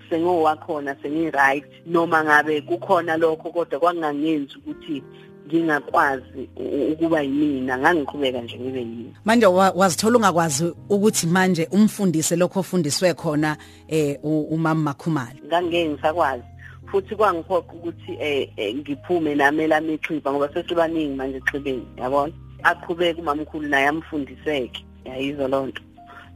sengowakhona 0.10 0.96
sengi-right 1.02 1.66
noma 1.86 2.24
ngabe 2.24 2.62
kukhona 2.62 3.18
lokho 3.18 3.52
kodwa 3.52 3.80
kwangangenzi 3.80 4.58
ukuthi 4.58 5.04
ngingakwazi 5.50 6.50
ukuba 6.92 7.22
yimina 7.22 7.78
ngangiqhubeka 7.78 8.42
nje 8.42 8.60
ngibe 8.60 8.80
yini 8.80 9.14
manje 9.26 9.46
wazithola 9.46 10.18
ungakwazi 10.18 10.74
ukuthi 10.90 11.28
manje 11.28 11.68
umfundise 11.72 12.36
lokho 12.36 12.60
ofundiswe 12.60 13.14
khona 13.14 13.58
eh 13.88 14.18
umama 14.24 14.94
Makhumalo? 14.94 15.40
Ngangeke 15.46 15.90
ngisakwazi 15.90 16.44
futhi 16.92 17.16
kwangiphoqa 17.16 17.74
ukuthi 17.74 18.12
eh 18.20 18.76
ngiphume 18.76 19.36
nami 19.36 19.68
lami 19.68 19.94
ixhiba 19.94 20.32
ngoba 20.32 20.54
sesibaningi 20.54 21.16
manje 21.16 21.38
exhibeni 21.38 21.86
yabona? 21.98 22.34
Aqhubeka 22.64 23.22
umamkhulu 23.22 23.68
naye 23.68 23.88
amfundiseke 23.88 24.86
yayizo 25.06 25.48
lonto. 25.48 25.82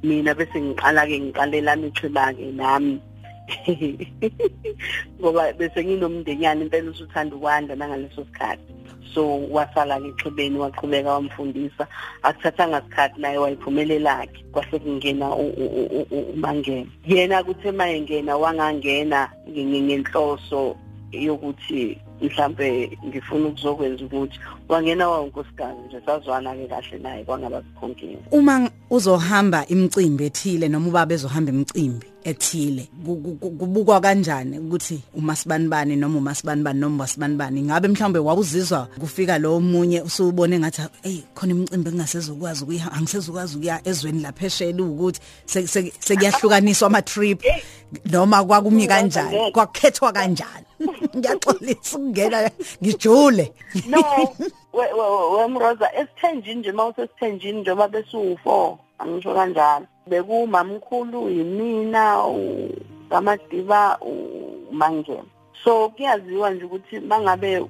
Mina 0.04 0.34
bese 0.34 0.62
ngiqala 0.62 1.06
ke 1.06 1.20
ngiqalela 1.20 1.76
ixhiba 1.76 2.34
ke 2.34 2.52
nami. 2.52 3.00
ngoba 5.20 5.54
bese 5.54 5.84
nginomndenyana 5.84 6.62
impela 6.62 6.92
usuthanda 6.92 7.36
ukwanda 7.36 7.76
nangaleso 7.76 8.26
sikhathi. 8.26 8.74
So 9.14 9.46
wasala 9.52 10.00
ke 10.02 10.08
exhibeni 10.08 10.58
waqhubeka 10.58 11.14
wamfundisa. 11.14 11.88
Akuthathanga 12.24 12.82
isikhathi 12.82 13.22
naye 13.22 13.38
wayiphumelelakhe 13.38 14.44
kwase 14.52 14.80
kungena 14.80 15.36
umangena 16.34 16.90
yena 17.06 17.44
kuthe 17.44 17.72
mayengena 17.72 18.38
wangangena 18.38 19.30
ngenhloso 19.50 20.76
yokuthi 21.12 21.98
mhlambe 22.22 22.98
ngifuna 23.08 23.48
ukuzokwenza 23.48 24.06
ukuthi 24.06 24.40
wangena 24.70 25.10
wankosikazi 25.10 25.80
nje 25.88 26.02
sazwana 26.06 26.56
ke 26.56 26.68
kahle 26.68 26.98
naye 26.98 27.24
kwangaba 27.24 27.64
sikhonkinga 27.64 28.20
uma 28.32 28.70
uzohamba 28.90 29.68
imicimbi 29.68 30.26
ethile 30.26 30.70
noma 30.70 30.88
ubaba 30.88 31.14
ezohamba 31.14 31.52
imicimbi 31.52 32.13
ethile. 32.24 32.88
Kubukwa 33.60 34.02
kanjani 34.02 34.60
ukuthi 34.60 35.00
umasibanibani 35.16 35.96
noma 35.96 36.18
umasibanibani 36.18 36.80
noma 36.80 36.96
umasibanibani? 36.96 37.62
Ngabe 37.62 37.88
mhlawumbe 37.88 38.20
wawuzizwa 38.20 38.88
kufika 39.00 39.38
lo 39.38 39.60
munye 39.60 40.02
usubone 40.02 40.60
ngathi 40.60 40.82
hey 41.04 41.22
khona 41.36 41.52
imicimbi 41.52 41.90
engasezokwazi 41.90 42.64
ukuya 42.64 42.92
angisezokwazi 42.92 43.58
ukuya 43.58 43.82
ezweni 43.88 44.22
lapheshela 44.22 44.84
ukuthi 44.84 45.20
sekuyahlukaniswa 46.00 46.88
ama 46.88 47.02
trip 47.02 47.44
noma 48.06 48.44
kwakumi 48.44 48.88
kanjani 48.88 49.52
kwakhethwa 49.52 50.12
kanjani? 50.12 50.66
Ngiyaxolisa 51.18 51.98
ukungena 51.98 52.52
ngijule. 52.82 53.54
No 53.88 54.04
wemroza 55.38 55.94
esithenjini 55.94 56.56
nje 56.56 56.72
mawusesithenjini 56.72 57.62
njengoba 57.62 57.88
besu4 57.88 58.78
angisho 59.04 59.34
kanjalo. 59.34 59.86
Bekumamkhulu 60.08 61.30
yimina 61.30 62.24
ugamadiba 62.28 64.00
umangema. 64.72 65.26
So 65.64 65.90
kuyaziwa 65.90 66.50
nje 66.52 66.66
ukuthi 66.66 67.00
mangabe 67.00 67.66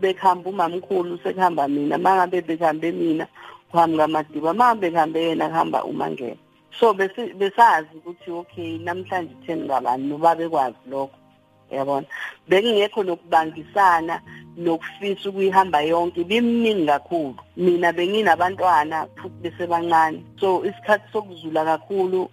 bekhamba 0.00 0.50
umamkhulu 0.50 1.18
sekuhamba 1.22 1.68
mina. 1.68 1.98
Mangabe 1.98 2.40
bekhambe 2.40 2.92
mina 2.92 3.26
kuhamba 3.70 4.02
kamadiba 4.04 4.54
mangabe 4.54 4.90
bekhambe 4.90 5.22
yena 5.22 5.48
kuhamba 5.48 5.84
umangema. 5.84 6.36
So 6.80 6.94
besazi 6.94 7.88
ukuthi 7.96 8.30
okay 8.30 8.78
namhlanje 8.78 9.34
10 9.46 9.64
ngabani 9.64 10.08
noba 10.08 10.34
bekwazi 10.34 10.76
lokho. 10.90 11.18
Yabona 11.70 12.06
bekungekho 12.48 13.02
nokubangisana 13.02 14.20
nokufisa 14.56 15.28
ukuyihamba 15.28 15.80
yonke 15.82 16.24
bimningi 16.24 16.86
kakhulu. 16.86 17.36
Mina 17.56 17.92
benginabantwana 17.92 19.06
futhi 19.16 19.38
besebancane. 19.42 20.24
So 20.40 20.64
isikhathi 20.64 21.12
sokuzula 21.12 21.64
kakhulu 21.64 22.30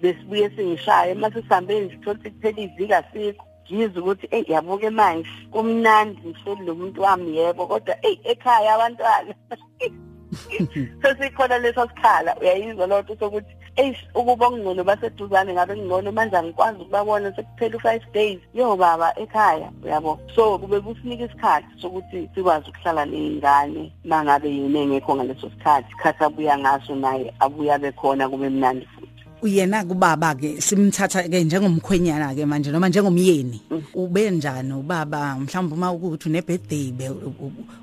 besibuye 0.00 0.50
singishaye. 0.50 1.14
Mase 1.14 1.42
sihambe 1.42 1.80
nje 1.80 1.96
uthola 1.96 2.18
ukuthi 2.18 2.30
kuphela 2.30 2.60
iviki 2.60 2.94
asikho 2.94 3.44
ngizwe 3.72 4.00
ukuthi 4.00 4.26
eyi 4.30 4.52
yabuke 4.52 4.90
manje 4.90 5.30
kumnandi 5.52 6.20
ngihleli 6.28 6.66
lo 6.66 6.74
muntu 6.74 7.02
wami 7.02 7.36
yebo. 7.36 7.66
Kodwa 7.66 7.94
eyi 8.06 8.20
ekhaya 8.24 8.74
abantwana. 8.74 9.34
sesikhona 11.02 11.58
leso 11.58 11.88
sikhala. 11.88 12.36
Uyayizwa 12.40 12.86
loo 12.86 13.02
nto 13.02 13.16
sokuthi 13.20 13.52
eyi 13.76 13.96
ukuba 14.14 14.46
okungcono 14.46 14.84
baseduzane 14.84 15.52
ngabe 15.52 15.76
ngcono 15.76 16.12
manje 16.12 16.36
angikwazi 16.36 16.78
ukubabona 16.80 17.32
sekuphela 17.36 17.76
u-five 17.76 18.04
days. 18.12 18.40
Yo 18.54 18.76
baba 18.76 19.14
ekhaya 19.18 19.70
uyabo? 19.84 20.18
So 20.34 20.58
kube 20.58 20.80
kusinika 20.80 21.24
isikhathi 21.24 21.68
sokuthi 21.82 22.30
sikwazi 22.34 22.70
ukuhlala 22.70 23.04
ney'ngane 23.06 23.92
uma 24.04 24.24
ngabe 24.24 24.48
yini 24.50 24.78
engekho 24.78 25.16
ngaleso 25.16 25.50
sikhathi. 25.50 25.88
Isikhathi 25.88 26.24
abuya 26.24 26.58
ngaso 26.58 26.94
naye 26.94 27.34
abuye 27.40 27.72
abe 27.72 27.92
khona 27.92 28.28
kube 28.28 28.48
mnandi 28.48 28.86
futhi. 28.86 29.09
Uyena 29.42 29.84
kubaba 29.84 30.34
ke 30.34 30.60
simthatha 30.60 31.22
ke 31.28 31.44
njengomkhwenyana 31.44 32.34
ke 32.34 32.46
manje 32.46 32.70
noma 32.70 32.88
njengomyeni. 32.88 33.60
Ube 33.94 34.30
njani 34.30 34.72
ubaba? 34.72 35.36
Mhlawumbe 35.38 35.74
uma 35.74 35.92
ukuthi 35.92 36.28
une 36.28 36.42
birthday 36.42 36.92
be 36.92 37.08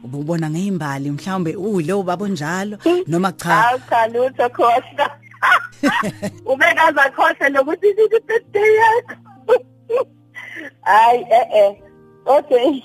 ubona 0.03 0.49
ngezimbali 0.49 1.12
mhlawumbe 1.12 1.55
uyilo 1.55 2.03
babo 2.03 2.28
njalo 2.28 2.78
noma 3.08 3.32
cha. 3.32 3.80
Cha 3.89 4.08
lutho 4.08 4.49
khohla 4.55 5.10
ubekaza 6.45 7.12
khohle 7.16 7.49
nokuthi 7.49 7.88
ithi 7.89 8.20
birthday 8.28 8.72
yakho. 8.82 9.16
Hayi 10.82 11.26
eh 11.30 11.47
eh 11.53 11.76
okay. 12.26 12.84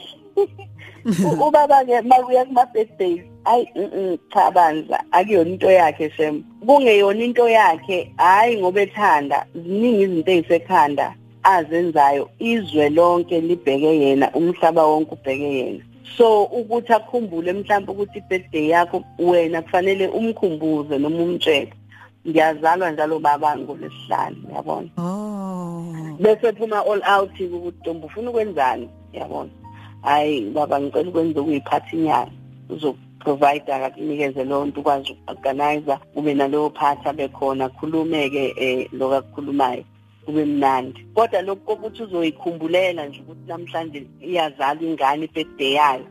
Ubaba 1.46 1.84
ke 1.84 2.00
makuya 2.02 2.44
kuma 2.44 2.66
birthdays 2.74 3.31
ayi 3.44 4.18
cha 4.32 4.50
bandla 4.50 5.04
akuyona 5.12 5.50
into 5.50 5.66
yakhe 5.66 6.10
shem. 6.16 6.44
Kungeyona 6.66 7.24
into 7.24 7.48
yakhe 7.48 8.12
hayi 8.16 8.60
ngoba 8.60 8.80
ethanda 8.80 9.46
ziningi 9.54 10.02
izinto 10.02 10.32
ezisekhanda 10.32 11.14
azenzayo 11.42 12.30
izwe 12.38 12.88
lonke 12.90 13.40
libheke 13.40 13.98
yena 14.00 14.30
umhlaba 14.34 14.86
wonke 14.86 15.14
ubheke 15.14 15.54
yena. 15.54 15.84
So 16.16 16.44
ukuthi 16.44 16.92
akhumbule 16.92 17.52
mhlawumbe 17.52 17.92
ukuthi 17.92 18.18
ibirthday 18.18 18.68
yakho 18.68 19.04
wena 19.18 19.62
kufanele 19.62 20.08
umkhumbuze 20.08 20.98
noma 20.98 21.22
umtshele. 21.22 21.72
Ngiyazalwa 22.28 22.90
njalo 22.90 23.18
baba 23.18 23.56
ngolesihlanu 23.58 24.36
yabona 24.54 24.88
oh. 24.98 25.84
Bese 26.20 26.52
phuma 26.52 26.84
all 26.86 27.02
out 27.06 27.40
ukuthi 27.40 27.78
ntombi 27.80 28.06
ufuna 28.06 28.30
ukwenzani? 28.30 28.88
Yabona 29.12 29.50
hayi 30.02 30.50
baba 30.50 30.80
ngicela 30.80 31.08
ukwenza 31.08 31.40
ukuyiphathinyana 31.40 32.30
uzoprovide 33.22 33.72
akakunikeze 33.72 34.44
leyo 34.44 34.66
nto 34.66 34.80
ukwazi 34.80 35.12
uku-organizer 35.12 35.98
kube 36.14 36.34
naleyo 36.34 36.70
phathi 36.70 37.08
abekhona 37.08 37.68
khulume-ke 37.68 38.54
um 38.60 38.98
lokho 38.98 39.14
akukhulumayo 39.16 39.84
kube 40.26 40.44
mnandi. 40.44 41.06
Kodwa 41.14 41.42
lokhu 41.42 41.64
kokuthi 41.66 42.02
uzoyikhumbulela 42.02 43.06
nje 43.06 43.20
ukuthi 43.20 43.48
namhlanje 43.48 44.06
iyazalwa 44.20 44.82
ingane 44.82 45.24
ibirthday 45.24 45.72
yayo 45.72 46.06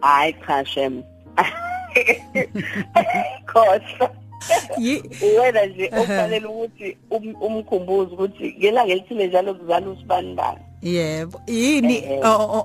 hhayi 0.00 0.34
cha 0.46 0.64
shem. 0.64 1.02
Khohlwa 3.46 4.10
wena 5.40 5.66
nje 5.66 5.90
okufanele 5.98 6.46
ukuthi 6.46 6.96
umkhumbuze 7.40 8.14
ukuthi 8.14 8.54
ngelanga 8.58 8.92
elithile 8.92 9.26
njalo 9.26 9.54
kuzala 9.54 9.90
usibani 9.90 10.34
bani 10.34 10.60
yebo 10.82 11.40
yini? 11.46 12.02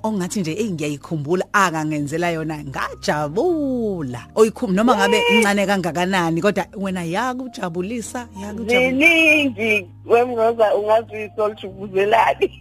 Ongathi 0.03 0.39
nje 0.39 0.53
hey 0.53 0.72
ngiyayikhumbula 0.72 1.45
akangenzela 1.53 2.30
yona 2.32 2.63
ngajabula. 2.63 4.28
Oyikhumbu 4.36 4.76
noma 4.76 4.95
ngabe 4.95 5.22
incane 5.34 5.65
kangakanani 5.65 6.41
kodwa 6.41 6.65
wena 6.78 7.03
yakujabulisa 7.03 8.28
yakujabulisa 8.41 8.89
ziningi 8.89 9.88
wemroza 10.05 10.76
ungazuyisa 10.76 11.43
olujubuzelani 11.43 12.51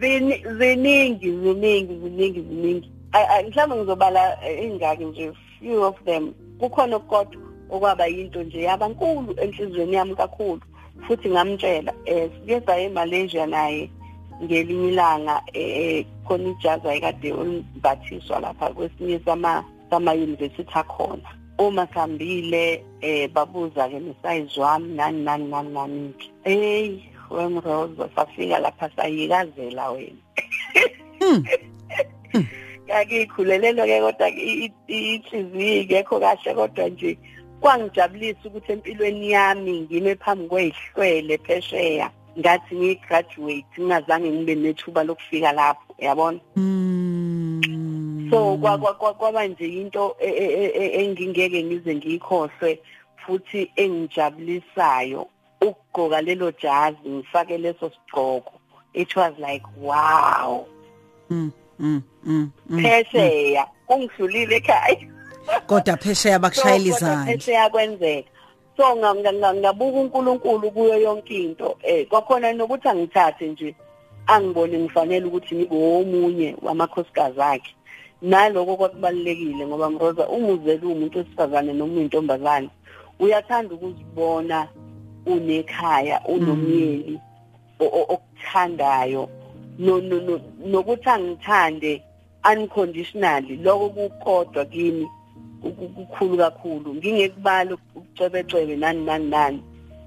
ziningi 0.58 1.30
ziningi 1.30 1.94
ziningi 2.02 2.40
ziningi. 2.40 2.92
Mhlawumbe 3.48 3.76
ngizobala 3.76 4.38
ingaki 4.62 5.04
nje 5.04 5.32
few 5.60 5.82
of 5.84 5.96
them. 6.04 6.34
Kukhona 6.58 6.98
kodwa 6.98 7.51
okwaba 7.72 8.06
yinto 8.06 8.42
nje 8.42 8.62
yabankulu 8.62 9.30
enhlizweni 9.42 9.96
yami 9.96 10.14
kakhulu 10.14 10.62
futhi 11.06 11.28
ngamtshela 11.30 11.92
eh 12.04 12.30
sike 12.34 12.60
saye 12.66 12.84
eMalaysia 12.84 13.46
naye 13.46 13.90
ngelinye 14.42 14.88
ilanga 14.88 15.42
eh 15.52 16.04
khona 16.26 16.48
ijazi 16.50 16.88
ayikade 16.88 17.32
ulibathiswa 17.32 18.40
lapha 18.40 18.68
kwesinye 18.70 19.20
sama 19.24 19.64
sama 19.90 20.12
university 20.12 20.72
akhona 20.74 21.28
uma 21.58 21.86
sihambile 21.86 22.84
eh 23.00 23.30
babuza 23.30 23.88
ke 23.88 24.00
nesize 24.00 24.60
wami 24.60 24.94
nani 24.94 25.24
nani 25.24 25.44
nani 25.48 25.70
nani 25.74 26.14
hey 26.44 26.98
wemrozo 27.30 28.10
safika 28.16 28.58
lapha 28.58 28.90
sayikazela 28.96 29.90
wena 29.90 30.22
kakikhulelelo 32.86 33.84
ke 33.84 34.00
kodwa 34.00 34.28
inhliziyo 34.86 35.82
ingekho 35.82 36.20
kahle 36.20 36.54
kodwa 36.54 36.88
nje 36.88 37.18
kwangijabulisa 37.62 38.44
ukuthi 38.44 38.72
empilweni 38.72 39.30
yami 39.30 39.72
ngime 39.80 40.12
phambi 40.22 40.48
kwezihlwele 40.48 41.38
phesheya. 41.38 42.10
Ngathi 42.38 42.74
ngigraduate 42.76 43.66
ngingazange 43.78 44.30
ngibe 44.30 44.54
nethuba 44.54 45.04
lokufika 45.04 45.52
lapho 45.52 45.94
yabona 45.98 46.40
so 48.32 48.56
kwaba 49.18 49.46
nje 49.46 49.66
into 49.68 50.16
engingeke 50.20 51.64
ngize 51.64 51.94
ngiyikhohlwe 51.94 52.80
futhi 53.16 53.70
engijabulisayo 53.76 55.28
ukugqoka 55.60 56.20
lelo 56.20 56.52
jazi 56.62 57.08
ngifake 57.08 57.58
leso 57.58 57.90
sigqoko. 57.90 58.52
It 58.94 59.16
was 59.16 59.32
like 59.38 59.64
wow. 59.76 60.66
Mm 61.30 61.52
mm 61.78 62.02
mm. 62.24 62.50
Phesheya 62.82 63.66
ungidlulile 63.88 64.56
ekhaya. 64.56 64.96
Kodwa 65.66 65.96
phesheya 65.96 66.38
bakushayela 66.38 66.84
izandla 66.84 67.32
phesheya 67.32 67.70
kwenzeka. 67.70 68.28
So 68.76 68.96
ngabuka 68.96 69.98
uNkulunkulu 70.00 70.70
kuyo 70.70 70.98
yonke 70.98 71.34
into. 71.34 71.76
Eh 71.82 72.06
kwakhona 72.08 72.52
nokuthi 72.52 72.88
angithathe 72.88 73.48
nje 73.48 73.74
angibone 74.26 74.78
ngifanele 74.78 75.26
ukuthi 75.26 75.54
ngibe 75.54 75.76
omunye 75.76 76.56
wamakhosikazi 76.62 77.40
akhe. 77.40 77.74
Naloko 78.22 78.76
kwakubalekile 78.76 79.66
ngoba 79.66 79.90
mroza 79.90 80.28
umuzeli 80.28 80.86
umuntu 80.86 81.18
wesifazane 81.18 81.72
noma 81.72 81.94
uyintombazane 81.94 82.70
uyathanda 83.20 83.74
ukuzibona 83.74 84.68
unekhaya 85.26 86.20
unomyeni 86.26 87.20
okuthandayo. 87.80 89.28
No 89.78 90.00
nokuthi 90.66 91.08
angithande 91.08 92.02
unconditionally 92.44 93.56
lokho 93.56 93.88
kukodwa 93.88 94.64
kimi. 94.64 95.08
Kukhulu 95.62 96.36
kakhulu 96.36 96.94
ngingekubala 96.94 97.74
ukucebecebe 97.74 98.76
nani 98.76 99.04
nani 99.04 99.28
nani 99.30 99.62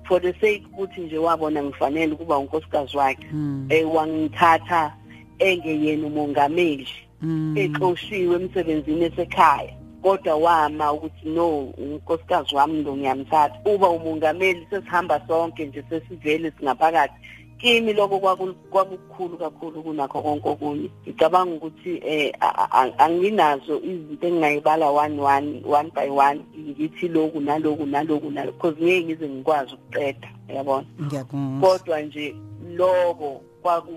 for 0.07 0.21
the 0.21 0.33
sake 0.33 0.63
ukuthi 0.73 1.01
nje 1.01 1.17
wabona 1.17 1.63
ngifanele 1.63 2.13
ukuba 2.13 2.37
unkosikazi 2.37 2.97
wakhe 2.97 3.27
Hmm. 3.31 3.67
eh 3.69 3.93
wangithatha 3.95 4.93
engeyena 5.39 6.07
umongameli 6.07 6.87
Mm. 7.21 7.55
exoshiwe 7.57 8.35
emsebenzini 8.35 9.05
esekhaya 9.05 9.73
kodwa 10.01 10.35
wama 10.35 10.93
ukuthi 10.93 11.29
no 11.29 11.59
unkosikazi 11.59 12.55
wami 12.55 12.83
lo 12.83 12.95
ngiyamthatha 12.97 13.59
uba 13.65 13.89
umongameli 13.89 14.67
sesihamba 14.69 15.21
sonke 15.27 15.65
nje 15.65 15.83
sesivele 15.89 16.51
singaphakathi 16.59 17.13
kimi 17.59 17.93
lokho 17.93 18.19
kwaku- 18.19 18.53
kwakukhulu 18.69 19.37
kakhulu 19.37 19.83
kunakho 19.83 20.21
konke 20.21 20.49
okunye. 20.49 20.89
Ngicabanga 21.07 21.53
ukuthi 21.55 22.01
eh 22.03 22.31
a- 22.39 22.67
a- 22.71 22.97
anginazo 22.99 23.79
izinto 23.79 24.27
engingayibala 24.27 24.91
one 24.91 25.19
one 25.19 25.61
one 25.65 25.89
by 25.95 26.09
one 26.09 26.39
ngithi 26.57 27.07
lokhu 27.07 27.39
naloku 27.39 27.85
naloku 27.85 28.31
naloku 28.31 28.57
because 28.57 28.75
ngeke 28.81 29.03
ngize 29.05 29.29
ngikwazi 29.29 29.73
ukuqeda 29.73 30.27
yabona 30.49 30.85
ngiyakuzwa. 31.01 31.61
Kodwa 31.61 32.01
nje 32.01 32.35
lokho 32.77 33.41
kwaku 33.61 33.93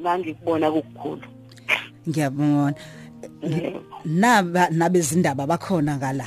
ngangikubona 0.00 0.70
kukukhulu. 0.70 1.22
Ngiyabona. 2.08 2.74
Naba 4.04 4.68
nabezindaba 4.70 5.46
bakhona 5.46 5.96
ngala 5.96 6.26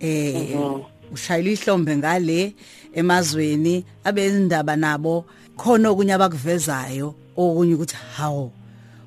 eh 0.00 0.56
Mhm. 0.56 0.82
ushayela 1.12 1.50
ihlombe 1.50 1.96
ngale 1.96 2.54
emazweni 2.94 3.84
abezindaba 4.04 4.76
nabo 4.76 5.24
khona 5.56 5.90
okunye 5.90 6.12
abakuvezayo 6.14 7.14
okunye 7.36 7.74
ukuthi 7.74 7.96
hawo 8.16 8.50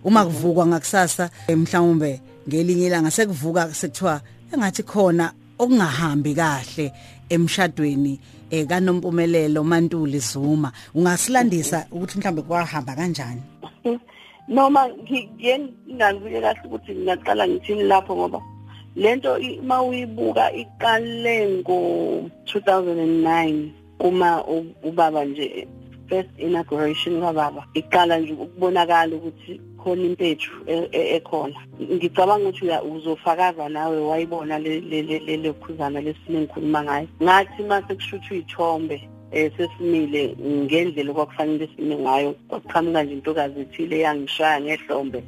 uma 0.04 0.26
kuvukwa 0.26 0.68
ngakusasa 0.68 1.30
mhlawumbe 1.50 2.22
ngelinye 2.48 2.88
ilanga 2.88 3.12
sekuvuka 3.12 3.74
sekuthiwa 3.74 4.22
engathi 4.54 4.84
khona 4.84 5.32
okungahambi 5.60 6.36
kahle 6.36 6.91
emshadweni 7.30 8.20
eh 8.52 8.66
kaNompumelelo 8.66 9.64
Mantuli 9.64 10.20
Zuma. 10.20 10.72
Ungasilandisa 10.95 11.86
ukuthi 11.91 12.18
mhlambe 12.20 12.41
kwahamba 12.41 12.95
kanjani? 12.95 13.41
Noma 14.48 14.88
ngingangizike 14.89 16.41
kahle 16.41 16.62
ukuthi 16.66 16.91
ngingaqala 16.95 17.48
ngithini 17.48 17.84
lapho 17.84 18.16
ngoba 18.16 18.41
lento 18.95 19.38
i- 19.39 19.60
uma 19.60 19.84
uyibuka 19.84 20.52
iqale 20.54 21.60
ngo 21.60 22.30
2009 22.45 23.70
uma 24.00 24.43
u- 24.48 24.74
ubaba 24.84 25.26
nje. 25.26 25.68
First 26.10 26.30
inauguration 26.38 27.22
kababa 27.22 27.66
iqala 27.74 28.18
nje 28.20 28.34
ukubonakala 28.34 29.16
ukuthi 29.16 29.62
khona 29.84 30.01
impethu 30.03 30.51
e- 30.68 30.89
e- 30.91 31.16
ekhona. 31.16 31.55
Ngicabanga 31.82 32.49
ukuthi 32.49 32.66
uya- 32.66 32.84
uzofakaza 32.84 33.70
nawe 33.70 33.99
wayibona 33.99 34.60
le 34.60 34.80
le 34.82 35.01
le- 35.01 35.20
le 35.20 35.38
lekhuzana 35.38 36.01
lesine 36.01 36.39
ngikhuluma 36.41 36.84
ngayo. 36.84 37.08
Ngathi 37.24 37.64
mase 37.64 37.95
kushuthwa 37.95 38.36
iy'thombe 38.38 39.10
eh 39.32 39.51
sesimile 39.58 40.36
ngendlela 40.39 41.12
okwakufanele 41.12 41.70
sime 41.76 41.95
ngayo. 41.95 42.36
Kwaqhamuka 42.49 43.03
nje 43.03 43.14
intokazi 43.14 43.60
ethile 43.60 43.99
yangishaya 43.99 44.62
ngehlombe 44.62 45.24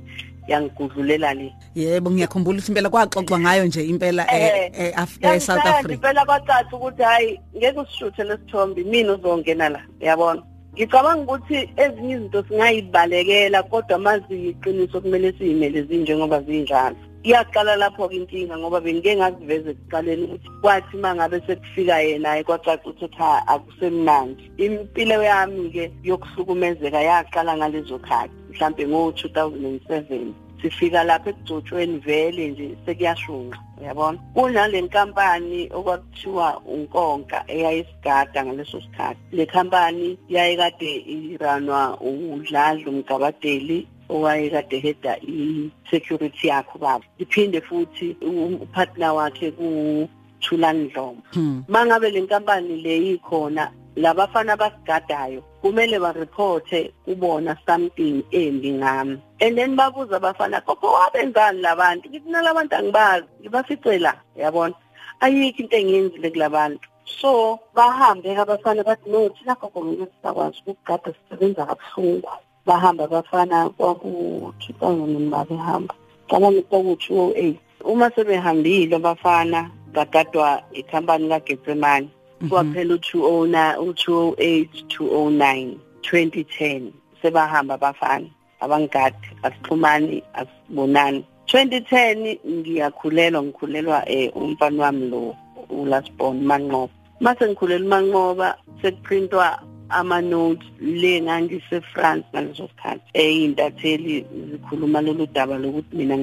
yangigudlulela 0.48 1.34
le. 1.34 1.54
Yebo 1.76 2.12
ngiyakhumbula 2.12 2.58
ukuthi 2.58 2.72
impela 2.72 2.90
kwaxoxwa 2.90 3.40
ngayo 3.40 3.66
nje 3.66 3.84
impela 3.86 4.24
eh, 4.34 4.72
eh, 4.74 4.94
Af- 4.98 5.20
eh, 5.22 5.40
South 5.40 5.60
Yangishaya 5.60 5.60
nje 5.60 5.70
Africa. 5.70 5.94
impela 5.94 6.26
kwacaca 6.26 6.74
ukuthi 6.76 7.04
hayi 7.04 7.40
ngeke 7.58 7.80
usishuthe 7.80 8.24
lesithombe 8.24 8.84
mina 8.84 9.14
uzongena 9.14 9.70
la. 9.70 9.82
Yabona? 10.02 10.42
Ngicabanga 10.74 11.24
ukuthi 11.24 11.58
ezinye 11.84 12.14
izinto 12.16 12.40
singayibalekela 12.48 13.64
kodwa 13.64 13.98
maziyiqiniso 14.06 15.02
kumele 15.02 15.30
siyimele 15.38 15.80
zinjengoba 15.88 16.42
zinjalo. 16.42 16.96
Iyaqala 17.24 17.76
lapho-ke 17.76 18.16
inkinga 18.16 18.56
ngoba 18.58 18.80
bengike 18.80 19.16
ngaziveza 19.16 19.70
ekuqaleni 19.72 20.24
ukuthi 20.24 20.50
kwathi 20.62 20.96
uma 20.98 21.16
ngabe 21.16 21.38
sekufika 21.46 22.00
yena 22.00 22.44
kwacaca 22.48 22.88
ukuthi 22.90 23.18
ha 23.18 23.44
akusemnandi. 23.54 24.44
Impilo 24.58 25.18
yami-ke 25.30 25.92
yokuhlukumezeka 26.04 27.00
yaqala 27.10 27.58
ngalezo 27.58 28.00
khathi 28.08 28.36
mhlampe 28.50 28.84
ngo-two 28.88 29.30
thousand 29.36 29.66
and 29.66 29.82
seven. 29.88 30.34
Sifika 30.62 31.04
lapha 31.04 31.30
ekugcotshweni 31.30 31.98
vele 32.00 32.48
nje 32.48 32.78
sekuyashunqa 32.86 33.60
uyabona? 33.82 34.18
Kunale 34.34 34.82
nkampani 34.82 35.70
okwakuthiwa 35.74 36.60
unkonka 36.66 37.44
eyayisigada 37.48 38.46
ngaleso 38.46 38.82
sikhathi. 38.82 39.20
Le 39.32 39.46
khampani 39.46 40.18
yayikade 40.30 40.96
iranwa 41.08 41.98
udladla 42.02 42.90
umgabadeli 42.90 43.88
owayekade 44.10 44.80
heda 44.80 45.18
i-security 45.22 46.48
yakho 46.48 46.80
baba. 46.80 47.06
Iphinde 47.20 47.62
futhi 47.62 48.16
upartner 48.62 49.14
wakhe 49.14 49.52
kuthulani 49.52 50.90
dlomo 50.90 51.22
Hmm. 51.34 51.64
mangabe 51.68 52.10
le 52.10 52.22
nkampani 52.22 52.82
le 52.82 52.98
ikhona 53.14 53.72
labafana 53.96 54.58
basigadayo 54.58 55.42
kumele 55.62 56.00
bareporte 56.00 56.94
kubona 57.06 57.58
something 57.66 58.24
embi 58.32 58.72
ngami. 58.72 59.22
And 59.42 59.58
then 59.58 59.76
babuza 59.76 60.16
abafana 60.18 60.62
gogo 60.66 60.94
wabenzani 60.94 61.62
labantu 61.62 62.10
ngithi 62.10 62.30
nalabantu 62.30 62.76
angibazi 62.76 63.28
ngibaficela 63.42 64.14
yabona 64.36 64.76
ayikho 65.20 65.64
into 65.64 65.78
engiyenzile 65.78 66.30
kulabantu 66.32 66.88
so 67.06 67.60
bahambe-ke 67.76 68.38
abafana 68.38 68.84
bathi 68.84 69.10
no 69.10 69.30
thina 69.30 69.56
gogo 69.56 69.86
ngeke 69.86 70.12
sisakwazi 70.12 70.62
ukugada 70.66 71.14
sisebenza 71.14 71.66
kabuhlungu. 71.66 72.30
Bahamba 72.66 73.04
abafana 73.04 73.70
kwaku-two 73.70 74.74
thousand 74.80 75.16
and 75.16 75.32
babehamba 75.32 75.96
cabanga 76.30 76.62
kwaku-two 76.62 77.20
oh 77.20 77.34
eight. 77.36 77.60
Uma 77.84 78.12
sebehambile 78.12 78.96
abafana 78.96 79.72
bagadwa 79.94 80.62
ikhampani 80.74 81.30
kagetsemane. 81.30 82.10
Kwaphela 82.50 82.94
u-209 82.96 83.78
u-208 83.80 84.68
209 84.88 85.74
2010 86.02 86.92
sebahamba 87.22 87.74
abafana 87.74 88.28
abangigadi 88.60 89.28
asixhumani 89.44 90.24
asibonani. 90.34 91.26
2010 91.48 92.38
ngiyakhulelwa 92.48 93.44
ngikhulelwa 93.44 94.10
eh 94.10 94.36
umfana 94.36 94.84
wami 94.84 95.10
lo 95.10 95.36
ulasbon 95.70 96.42
manqoba. 96.42 96.94
Mase 97.20 97.48
ngikhulelwa 97.48 97.88
umanqoba 97.88 98.58
sekuprintwa 98.82 99.60
ama-notes 99.90 100.68
le 100.80 101.22
ngangise 101.22 101.82
France 101.82 102.26
ngaleso 102.34 102.68
sikhathi. 102.68 103.04
Ey'ntatheli 103.14 104.26
zikhuluma 104.52 105.02
lolu 105.02 105.26
daba 105.34 105.58
lokuthi 105.58 105.96
mina 105.96 106.18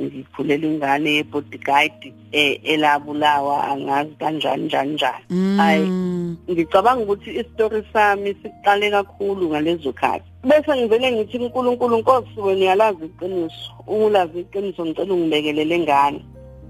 ngikhulela 0.00 0.66
ingane 0.66 1.10
yebodyguide 1.14 2.12
eh 2.32 2.60
elabulawa 2.64 3.64
angazi 3.68 4.10
kanjani 4.20 4.64
njani 4.64 4.92
njani. 4.94 5.24
Hayi. 5.56 5.86
Mm. 5.86 6.36
ngicabanga 6.50 7.02
ukuthi 7.02 7.30
isitori 7.30 7.84
sami 7.92 8.36
siqale 8.42 8.90
kakhulu 8.90 9.48
ngalezo 9.48 9.92
khathi. 9.92 10.24
Bese 10.44 10.76
ngivele 10.76 11.12
ngithi 11.12 11.38
uNkulunkulu 11.38 11.98
Nkosi 11.98 12.40
wena 12.40 12.60
uyalazi 12.60 13.04
iqiniso 13.04 13.72
ungulazi 13.86 14.40
iqiniso 14.40 14.86
ngicela 14.86 15.14
ungibekelele 15.14 15.78
ngane 15.78 16.24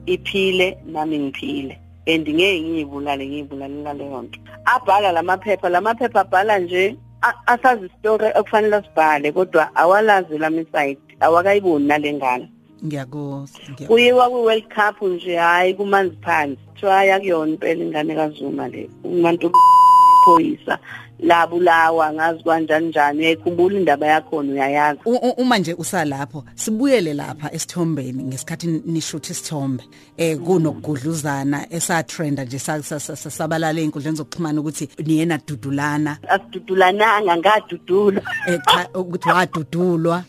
iphile 0.07 0.79
nami 0.87 1.19
ngiphile. 1.19 1.79
And 2.07 2.29
ngeke 2.29 2.61
ngiyibulale 2.61 3.27
ngiyibulalela 3.27 3.93
leyo 3.95 4.23
nto 4.23 4.39
abhala 4.65 5.13
lamaphepha 5.13 5.69
lamaphepha 5.69 6.21
abhala 6.21 6.59
nje 6.59 6.97
a- 7.23 7.47
asazi 7.47 7.87
isitori 7.87 8.27
okufanele 8.35 8.77
asibhale 8.77 9.33
kodwa 9.33 9.77
awalazi 9.77 10.39
lami 10.39 10.67
side 10.73 10.99
awakayiboni 11.21 11.87
nalengane 11.87 12.49
ngiyakuzwa 12.85 13.61
ngiyakuzwa. 13.71 13.87
kuyiwa 13.89 14.31
kwi-world 14.31 14.65
cup 14.75 15.03
nje 15.03 15.37
hhayi 15.37 15.75
kumanzi 15.75 16.17
phansi 16.25 16.59
kuthiwa 16.67 16.93
hhayi 16.95 17.11
akuyona 17.11 17.51
impela 17.53 17.85
ingane 17.85 18.15
kazuma 18.15 18.69
le. 18.69 18.91
Umantu 19.05 19.51
iphoyisa 20.23 20.79
labulawa 21.21 22.13
ngazi 22.13 22.43
kanjani 22.45 22.89
njani. 22.89 23.19
Uyayikhumbula 23.19 23.79
indaba 23.79 24.07
yakhona 24.07 24.53
uyayazi. 24.53 25.01
U- 25.05 25.11
u- 25.29 25.35
uma 25.43 25.59
nje 25.59 25.75
usalapho 25.75 26.45
sibuyele 26.55 27.15
lapha 27.15 27.53
esithombeni 27.53 28.23
ngesikhathi 28.25 28.67
nishutha 28.87 29.33
isithombe. 29.33 29.85
Eh 30.17 30.39
kunokugudluzana 30.39 31.67
esatrenda 31.73 32.45
nje 32.45 32.59
sa- 32.59 32.83
sa- 32.83 33.01
sa- 33.01 33.17
sa- 33.17 33.31
sabalala 33.31 33.81
einkundleni 33.81 34.17
zokuxhumana 34.17 34.61
ukuthi 34.61 34.89
niyena 35.07 35.39
dudulana. 35.47 36.19
Asidudulananga 36.29 37.37
ngadudulwa. 37.37 38.23
Eh 38.47 38.61
cha 38.67 38.89
ukuthi 38.95 39.29
wadudulwa. 39.29 40.25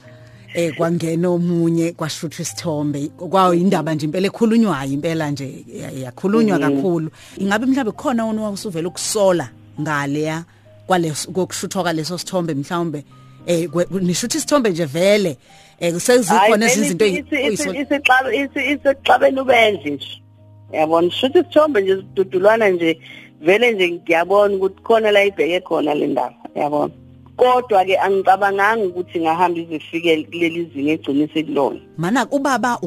Eh 0.54 0.74
kwangena 0.76 1.30
omunye 1.30 1.92
kwashuthwa 1.92 2.42
isithombe. 2.42 3.08
Kwawo 3.18 3.54
indaba 3.54 3.94
nje 3.96 4.06
impela 4.06 4.28
ekhulunywayo 4.28 4.92
impela 4.92 5.32
nje 5.32 5.66
ya- 5.68 5.92
yakhulunywa 5.92 6.60
kakhulu. 6.60 7.10
Ingabe 7.38 7.66
mhlawumbe 7.66 7.92
khona 7.92 8.26
wona 8.26 8.50
usuvela 8.50 8.88
ukusola 8.88 9.50
ngale 9.82 10.22
ya 10.22 10.44
kwaleso 10.88 11.32
kokushuthwa 11.32 11.84
kwaleso 11.84 12.18
sithombe 12.18 12.54
mhlawumbe? 12.54 13.04
Eh 13.48 13.70
nishutha 14.02 14.38
isithombe 14.38 14.70
nje 14.70 14.86
vele. 14.86 15.38
Eh 15.80 15.94
sezikhona 16.00 16.66
izinto 16.72 17.06
isexabeni 18.74 19.40
ubendle 19.42 19.92
nje. 19.92 20.22
Yabona 20.74 21.12
shuthi 21.12 21.40
isithombe 21.40 21.82
nje 21.82 21.96
sidudulwana 21.96 22.70
nje. 22.70 23.00
Vele 23.42 23.72
nje 23.72 23.92
ngiyabona 23.92 24.56
ukuthi 24.56 24.82
khona 24.84 25.12
la 25.12 25.24
ibheke 25.26 25.60
khona 25.62 25.94
le 25.96 26.08
ndaba. 26.08 26.36
Yabona. 26.56 26.94
Kodwa 27.40 27.86
ke 27.86 27.96
angicabanganga 27.98 28.86
ukuthi 28.86 29.20
ngahamba 29.24 29.60
izifike 29.60 30.24
kuleli 30.28 30.70
zinga 30.74 30.92
egcine 30.92 31.28
sekulona. 31.34 31.80
Mana 31.98 32.28
ubaba 32.32 32.78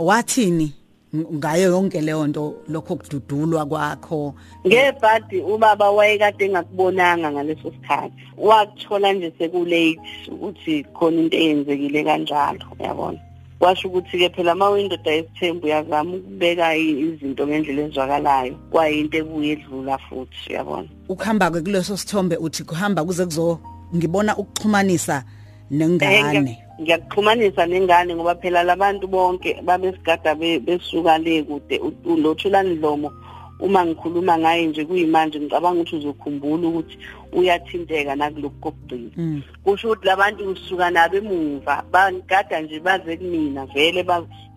wathini 0.00 0.72
ngayo 1.14 1.70
yonke 1.70 2.00
leyo 2.00 2.26
nto 2.26 2.54
lokho 2.68 2.96
kududulwa 2.96 3.66
kwakho? 3.66 4.34
Ngebhadi 4.66 5.40
ubaba 5.40 5.90
wayekade 5.90 6.44
engakubonanga 6.44 7.32
ngaleso 7.32 7.72
sikhathi. 7.72 8.14
Wakuthola 8.38 9.12
nje 9.12 9.32
sekulate 9.38 10.00
ukuthi 10.32 10.84
khona 10.94 11.20
into 11.20 11.36
eyenzekile 11.36 12.04
kanjalo 12.04 12.64
uyabona? 12.78 13.18
Washo 13.60 13.88
ukuthi-ke 13.88 14.28
phela 14.34 14.54
uma 14.54 14.70
uyindoda 14.70 15.10
yesithembu 15.10 15.66
uyazama 15.66 16.16
ukubeka 16.16 16.76
izinto 16.76 17.46
ngendlela 17.46 17.82
ezwakalayo 17.82 18.54
kwayinto 18.70 19.16
ebuye 19.18 19.52
edlula 19.52 19.98
futhi 19.98 20.50
uyabona? 20.50 20.88
Ukuhamba-ke 21.08 21.60
kuleso 21.60 21.96
sithombe 21.96 22.36
uthi 22.36 22.64
kuhamba 22.64 23.04
kuze 23.04 23.24
kuzo 23.24 23.58
ngibona 23.96 24.36
ukuxhumanisa 24.36 25.24
nengane. 25.70 26.58
Ngiyakuxhumanisa 26.80 27.66
nengane 27.66 28.14
ngoba 28.14 28.34
phela 28.34 28.62
labantu 28.62 29.06
bonke 29.06 29.62
babesigada 29.62 30.34
besuka 30.34 31.18
le 31.18 31.42
kude. 31.42 31.76
Ulothulani 32.04 32.74
dlomo 32.76 33.12
uma 33.60 33.84
ngikhuluma 33.84 34.38
ngaye 34.38 34.66
nje 34.66 34.84
kuyimanje 34.84 35.40
ngicabanga 35.40 35.80
ukuthi 35.80 35.96
uzokhumbula 35.96 36.68
ukuthi 36.68 36.98
uyathinteka 37.32 38.16
nakulokhu 38.16 38.60
kokugcina 38.60 39.10
mm. 39.16 39.42
kusho 39.64 39.88
ukuthi 39.88 40.06
labantu 40.06 40.44
kusuka 40.44 40.90
nabo 40.90 41.16
emuva 41.16 41.84
bangigada 41.92 42.60
nje 42.60 42.80
baze 42.80 43.16
kumina 43.16 43.66
vele 43.66 44.04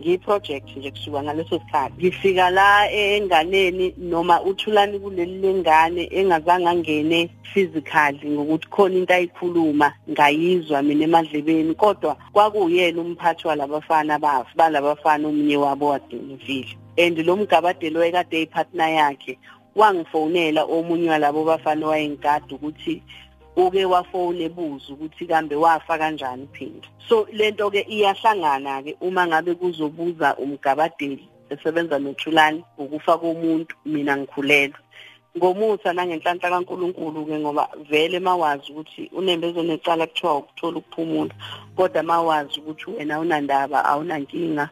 ngiyi-project 0.01 0.77
nje 0.77 0.91
kusuka 0.91 1.23
ngaleso 1.23 1.59
sikhathi. 1.59 1.93
Ngifika 1.97 2.49
la 2.49 2.91
enganeni 2.91 3.93
noma 3.97 4.41
uthulani 4.41 4.99
kuleli 4.99 5.37
lengane 5.41 6.09
engazange 6.11 6.67
angene 6.67 7.29
physically 7.53 8.29
ngokuthi 8.29 8.67
khona 8.67 8.95
into 8.97 9.13
ayikhuluma 9.13 9.93
ngayizwa 10.09 10.81
mina 10.81 11.03
emadlebeni 11.03 11.73
kodwa 11.75 12.17
kwakuyena 12.33 13.01
umphathi 13.01 13.47
walabafana 13.47 14.19
bafu 14.19 14.57
balabafana 14.57 15.27
omunye 15.27 15.57
wabo 15.57 15.87
wadinivile 15.87 16.77
and 16.97 17.17
lo 17.19 17.35
mgabadelo 17.35 17.99
wayekade 17.99 18.37
eyipartner 18.37 18.89
yakhe 18.89 19.39
wangifonela 19.75 20.63
omunye 20.63 21.09
walabo 21.09 21.43
bafana 21.43 21.87
wayengikade 21.87 22.55
ukuthi 22.55 23.03
uke 23.55 23.85
wafone 23.85 24.43
ebuza 24.43 24.93
ukuthi 24.93 25.25
kambe 25.25 25.55
wafa 25.55 25.97
kanjani 25.97 26.47
phinde 26.53 26.87
so 27.07 27.27
lento 27.31 27.69
ke 27.71 27.81
iyahlangana 27.89 28.83
ke 28.83 28.97
uma 29.01 29.27
ngabe 29.27 29.55
kuzobuza 29.55 30.35
umgabadeli 30.37 31.27
esebenza 31.53 31.99
nothulani 31.99 32.63
ukufa 32.77 33.17
komuntu 33.17 33.75
mina 33.85 34.17
ngikhulelwe. 34.17 34.79
Ngomusa 35.37 35.93
nangenhlanhla 35.93 36.49
kaNkuluNkulu 36.49 37.25
ke 37.25 37.39
ngoba 37.39 37.69
vele 37.89 38.19
mawazi 38.19 38.71
ukuthi 38.71 39.09
unembezo 39.17 39.63
necala 39.63 40.07
kuthiwa 40.07 40.37
ukuthola 40.37 40.77
ukuphumula 40.77 41.33
kodwa 41.75 42.03
mawazi 42.03 42.59
ukuthi 42.59 42.91
wena 42.91 43.19
unandaba 43.19 43.85
awunankinga. 43.85 44.69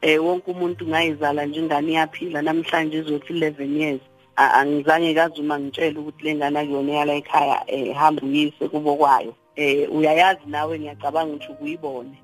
Eh 0.00 0.24
wonke 0.24 0.50
umuntu 0.50 0.86
ngayizala 0.86 1.46
njengani 1.46 1.94
yaphila 1.94 2.42
namhlanje 2.42 2.98
izothi 2.98 3.32
11 3.32 3.76
years. 3.80 4.00
Angizange 4.38 5.14
kazi 5.14 5.40
uma 5.40 5.58
ngitshela 5.58 6.00
ukuthi 6.00 6.24
lengane 6.24 6.58
akuyona 6.58 6.92
yala 6.92 7.12
ekhaya 7.20 7.58
ehamba 7.66 8.22
uyise 8.22 8.68
kubo 8.68 8.96
kwayo. 8.96 9.34
Eh 9.56 9.90
uyayazi 9.90 10.46
nawe 10.46 10.78
ngiyacabanga 10.78 11.34
ukuthi 11.34 11.52
ukuyibone. 11.52 12.16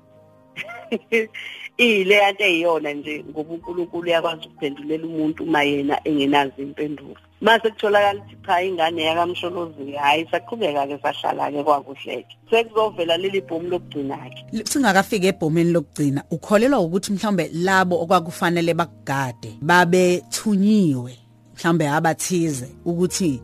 Ile 1.77 2.15
yanto 2.15 2.43
eyiyona 2.43 2.93
nje 2.93 3.23
ngoba 3.29 3.53
uNkulunkulu 3.53 4.07
uyakwazi 4.07 4.47
ukuphendulela 4.47 5.05
umuntu 5.07 5.43
uma 5.43 5.63
yena 5.63 5.99
engenazi 6.07 6.61
impendulo 6.61 7.15
mase 7.41 7.69
kutholakala 7.69 8.19
ukuthi 8.19 8.37
cha 8.45 8.63
ingane 8.63 9.03
yakamsholozi 9.03 9.91
hayi 9.91 10.27
saqhubeka 10.31 10.87
ke 10.87 10.97
sahlala 11.03 11.51
ke 11.51 11.63
kwakuhleke. 11.63 12.37
Sekuzovela 12.49 13.17
leli 13.17 13.41
bhomu 13.41 13.69
lokugcina 13.69 14.17
ke 14.17 14.63
singakafika 14.65 15.27
ebhomeni 15.27 15.71
lokugcina. 15.71 16.23
Ukholelwa 16.31 16.79
ukuthi 16.79 17.11
mhlawumbe 17.11 17.49
labo 17.53 18.01
okwakufanele 18.01 18.73
bakugade 18.73 19.59
babethunyiwe 19.61 21.24
mhlambe 21.55 21.89
abathize 21.89 22.67
ukuthi 22.85 23.41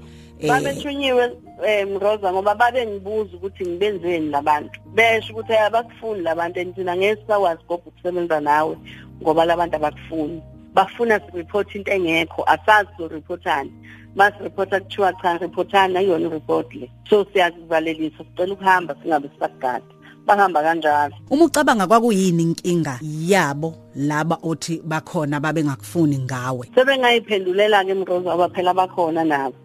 babethunyiwe 0.47 1.31
eh 1.65 1.87
Mroza 1.87 2.33
ngoba 2.33 2.55
babe 2.55 2.85
ngibuza 2.85 3.35
ukuthi 3.35 3.65
ngibenzeni 3.65 4.29
labantu. 4.29 4.79
Besho 4.95 5.33
ukuthi 5.33 5.53
ayabakufuni 5.53 6.21
labantu 6.21 6.59
enthina 6.59 6.95
ngeke 6.95 7.23
sakwazi 7.27 7.61
gobha 7.67 7.87
ukusebenza 7.87 8.39
nawe 8.39 8.77
ngoba 9.21 9.45
labantu 9.45 9.75
abakufuni. 9.75 10.41
Bafuna 10.73 11.19
sireport 11.19 11.75
into 11.75 11.91
engekho 11.91 12.43
asazi 12.43 12.89
so 12.97 13.07
reportani 13.07 13.71
mas 14.15 14.33
reporta 14.41 14.79
kuthiwa 14.79 15.13
cha 15.21 15.37
reportani 15.37 15.97
ayona 15.97 16.29
report 16.29 16.73
le. 16.73 16.91
So 17.09 17.25
siyakuvalelisa 17.33 18.23
sicela 18.23 18.53
ukuhamba 18.53 18.95
singabe 19.01 19.29
sisagada 19.29 19.85
bahamba 20.25 20.61
kanjalo. 20.61 21.15
Uma 21.29 21.45
ucabanga 21.45 21.87
kwakuyini 21.87 22.43
inkinga 22.43 22.99
yabo 23.01 23.75
laba 23.95 24.37
othi 24.43 24.81
bakhona 24.85 25.39
babengakufuni 25.39 26.17
ngawe? 26.17 26.69
Sebengayiphendulela 26.75 27.85
ke 27.85 27.93
mroza 27.93 28.33
abaphela 28.33 28.73
bakhona 28.73 29.23
nabo. 29.23 29.55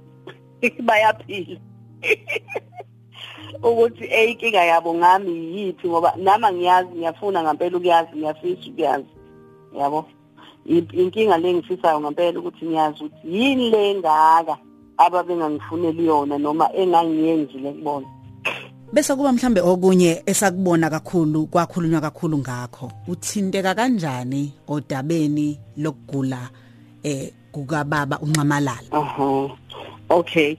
Bayaphila. 0.87 1.61
Ukuthi 3.63 4.05
eyinkinga 4.05 4.65
yabo 4.65 4.95
ngami 4.95 5.33
yithi 5.57 5.89
ngoba 5.89 6.13
nama 6.17 6.53
ngiyazi 6.53 6.89
ngiyafuna 6.97 7.43
ngempela 7.43 7.77
ukuyazi 7.77 8.17
ngiyafisa 8.17 8.71
ukuyazi. 8.71 9.13
Yabo? 9.79 10.05
Inkinga 10.67 11.39
le 11.39 11.55
ngifisayo 11.55 12.01
ngempela 12.01 12.39
ukuthi 12.39 12.67
ngiyazi 12.67 13.05
ukuthi 13.05 13.29
yini 13.29 13.71
le 13.71 13.95
ngaka 13.95 14.57
ababengangifuneli 14.97 16.07
yona 16.07 16.39
noma 16.39 16.73
engangiyenzile 16.73 17.73
kubona 17.73 18.16
bese 18.93 19.15
kuba 19.15 19.33
mhlambe 19.33 19.61
okunye 19.61 20.23
esakubona 20.27 20.91
kakhulu 20.91 21.47
kwakhulunywa 21.47 22.01
kakhulu 22.01 22.39
ngakho. 22.39 22.93
Uthinteka 23.09 23.75
kanjani 23.75 24.53
odabeni 24.69 25.59
lokugula 25.77 26.51
eh 27.03 27.33
kukababa 27.53 28.19
uncamalala 28.21 28.79
aha. 28.93 29.49
Okay. 30.09 30.57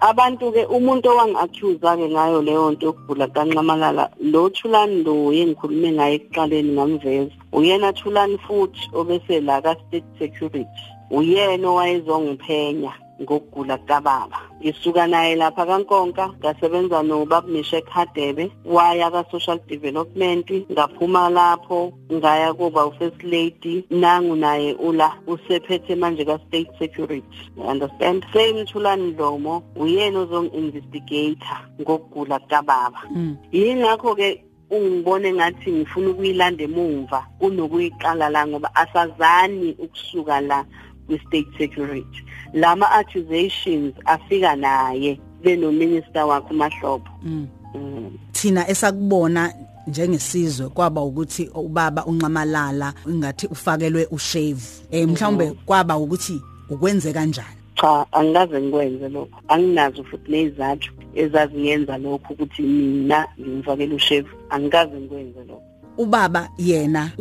Abantu 0.00 0.52
ke 0.52 0.62
umuntu 0.66 1.10
owangi-accuse 1.10 1.82
ke 1.82 2.06
ngayo 2.08 2.42
leyo 2.42 2.70
nto 2.70 2.86
yokugula 2.86 3.26
kancamalala 3.26 4.10
lo 4.20 4.48
thulani 4.50 5.02
lo 5.02 5.32
yengikhulume 5.32 5.92
ngaye 5.92 6.14
ekuqaleni 6.14 6.72
ngamveza. 6.72 7.34
Uyena 7.52 7.92
thulani 7.92 8.38
futhi 8.46 8.90
obese 8.94 9.40
la 9.40 9.60
ka-state 9.60 10.06
security 10.18 10.66
uyena 11.10 11.68
owayezongiphenya. 11.68 12.92
Ngokugula 13.22 13.78
kababa. 13.78 14.40
Ngisuka 14.60 15.06
naye 15.06 15.36
lapha 15.36 15.66
kankonka 15.66 16.28
ngasebenza 16.38 17.02
nobaba 17.02 17.48
Mishek 17.48 17.88
Hadebe 17.88 18.50
waya 18.64 19.10
ka 19.10 19.24
social 19.30 19.58
development 19.68 20.50
ngaphuma 20.70 21.30
lapho 21.30 21.92
ngaya 22.12 22.54
kuba 22.54 22.86
u 22.86 22.92
first 22.98 23.22
lady 23.22 23.84
nangu 23.90 24.36
naye 24.36 24.74
ula 24.74 25.14
usephethe 25.26 25.94
manje 25.94 26.24
ka 26.24 26.38
state 26.48 26.70
security 26.78 27.24
you 27.56 27.62
understand? 27.62 28.24
Same 28.32 28.64
thulani 28.66 29.12
Dlomo 29.12 29.62
uyena 29.76 30.18
ozong 30.20 30.50
investigator 30.54 31.58
ngokugula 31.80 32.38
kababa. 32.38 33.02
Mm. 33.10 33.36
yingakho 33.52 34.14
ke 34.14 34.44
ungibone 34.70 35.32
ngathi 35.32 35.72
ngifuna 35.72 36.10
ukuyilanda 36.10 36.64
emuva 36.64 37.26
kunokuyiqala 37.38 38.28
la 38.28 38.46
ngoba 38.46 38.74
asazani 38.74 39.76
ukusuka 39.78 40.40
la 40.40 40.64
kwi-state 41.08 41.48
security. 41.58 42.22
Lama 42.52 42.86
accusations 42.90 43.94
afika 44.04 44.56
naye 44.56 45.20
benominister 45.42 46.24
wakhe 46.24 46.50
uMahlobo 46.50 47.08
mm. 47.22 47.46
mm. 47.74 48.10
thina 48.32 48.68
esakubona 48.68 49.52
njengesizwe 49.86 50.68
kwaba 50.68 51.02
ukuthi 51.02 51.50
ubaba 51.54 52.06
uncamalala 52.06 52.94
ingathi 53.06 53.46
ufakelwe 53.46 54.08
ushave. 54.10 54.62
Eh 54.90 55.08
mhlawumbe 55.08 55.44
mm-hmm. 55.44 55.64
kwaba 55.66 55.96
ukuthi 55.96 56.40
ukwenze 56.70 57.12
kanjani? 57.12 57.48
Cha 57.74 58.06
angikaze 58.12 58.60
ngikwenze 58.60 59.08
lokho. 59.08 59.40
Anginazo 59.48 60.04
futhi 60.04 60.30
nezathu 60.30 60.92
ezazingenza 61.14 61.98
lokho 61.98 62.32
ukuthi 62.32 62.62
mina 62.62 63.26
ngimfakele 63.40 63.94
ushave. 63.94 64.28
Angikaze 64.50 64.96
ngikwenze 65.00 65.40
lokho. 65.48 65.62
Ubaba 65.98 66.48
yena 66.58 67.12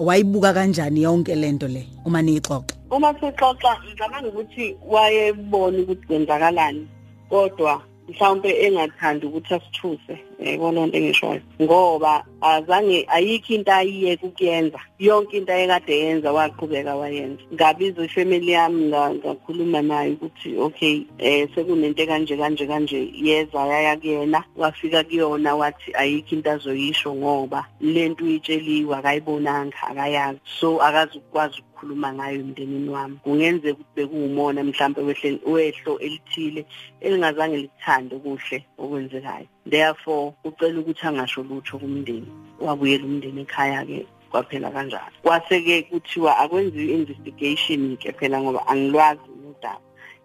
wayibuka 0.00 0.52
kanjani 0.52 1.02
yonke 1.02 1.34
lento 1.34 1.68
le? 1.68 1.88
Uma 2.04 2.22
niyixoxa. 2.22 2.76
Uma 2.94 3.10
sixoxa 3.18 3.72
ngicabanga 3.82 4.28
ukuthi 4.30 4.64
wayebona 4.92 5.78
ukuthi 5.82 6.06
kwenzakalani 6.06 6.82
kodwa 7.30 7.74
mhlawumbe 8.08 8.50
engathandi 8.64 9.26
ukuthi 9.26 9.54
asithuse 9.54 10.14
yebo 10.44 10.72
lento 10.72 10.96
engishoyo 10.98 11.42
ngoba 11.62 12.24
azange 12.40 12.98
ayikho 13.16 13.54
into 13.54 13.72
ayiyeke 13.72 14.26
ukuyenza 14.26 14.80
yonke 14.98 15.36
into 15.36 15.52
ayekade 15.52 15.98
yenza 15.98 16.32
waqhubeka 16.32 16.96
wayenza. 16.96 17.42
Ngabiza 17.54 18.04
ifamily 18.04 18.52
yami 18.52 18.82
ngakhuluma 18.92 19.82
naye 19.82 20.12
ukuthi 20.12 20.56
okay 20.58 21.06
eh 21.18 21.48
sekunento 21.54 22.06
kanje 22.06 22.36
kanje 22.36 22.66
kanje 22.66 22.98
yeza 23.14 23.66
yaya 23.66 23.96
kuyena. 23.96 24.44
Wafika 24.56 25.04
kuyona 25.04 25.54
wathi 25.56 25.90
ayikho 25.94 26.34
into 26.34 26.50
azoyisho 26.50 27.14
ngoba 27.14 27.66
lento 27.80 28.24
uyitsheliwe 28.24 28.96
akayibonanga 28.96 29.76
akayazi. 29.82 30.40
So 30.60 30.82
akazi 30.82 31.18
ukwazi 31.18 31.62
ukukhuluma 31.84 32.12
ngayo 32.14 32.40
emndenini 32.40 32.88
wami 32.88 33.16
kungenzeka 33.22 33.78
ukuthi 33.78 33.94
bekuwumona 33.96 34.64
mhlawumbe 34.64 35.00
wehle 35.02 35.40
wehlo 35.46 35.98
elithile 35.98 36.64
elingazange 37.00 37.56
lithande 37.56 38.16
kuhle 38.16 38.64
okwenzekayo. 38.78 39.46
Therefore 39.66 40.34
ucela 40.44 40.80
ukuthi 40.80 41.06
angasho 41.06 41.42
lutho 41.42 41.78
kumndeni 41.78 42.28
wabuyela 42.60 43.04
umndeni 43.04 43.42
ekhaya 43.42 43.84
ke 43.84 44.06
kwaphela 44.30 44.70
kanjalo. 44.70 45.12
Kwase-ke 45.22 45.82
kuthiwa 45.90 46.38
akwenziwe 46.38 46.84
i-investigation-ke 46.84 48.12
phela 48.18 48.40
ngoba 48.40 48.66
angilwazi 48.66 49.28
udaba 49.50 49.80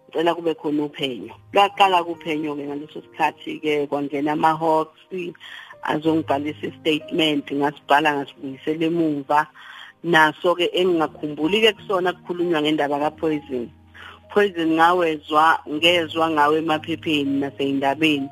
ngicela 0.08 0.34
kube 0.34 0.54
khona 0.54 0.84
uphenyo. 0.84 1.34
Lwaqala 1.52 2.04
kuphenyo-ke 2.04 2.64
ngaleso 2.66 3.02
sikhathi-ke 3.04 3.86
kwangena 3.86 4.32
ama-hawks 4.32 5.00
azongibhalisa 5.82 6.66
i-statement 6.66 7.52
ngasibhala 7.52 8.08
ngasibuyisela 8.16 8.86
emuva. 8.86 9.46
Naso-ke 10.04 10.70
engingakhumbuli-ke 10.72 11.72
kusona 11.72 12.12
kukhulunywa 12.12 12.62
ngendaba 12.62 12.98
kapoison. 12.98 13.68
Poison 14.32 14.72
ngawezwa 14.72 15.58
ngezwa 15.68 16.30
ngawe 16.30 16.58
emaphepheni 16.58 17.40
nasey'ndabeni 17.40 18.28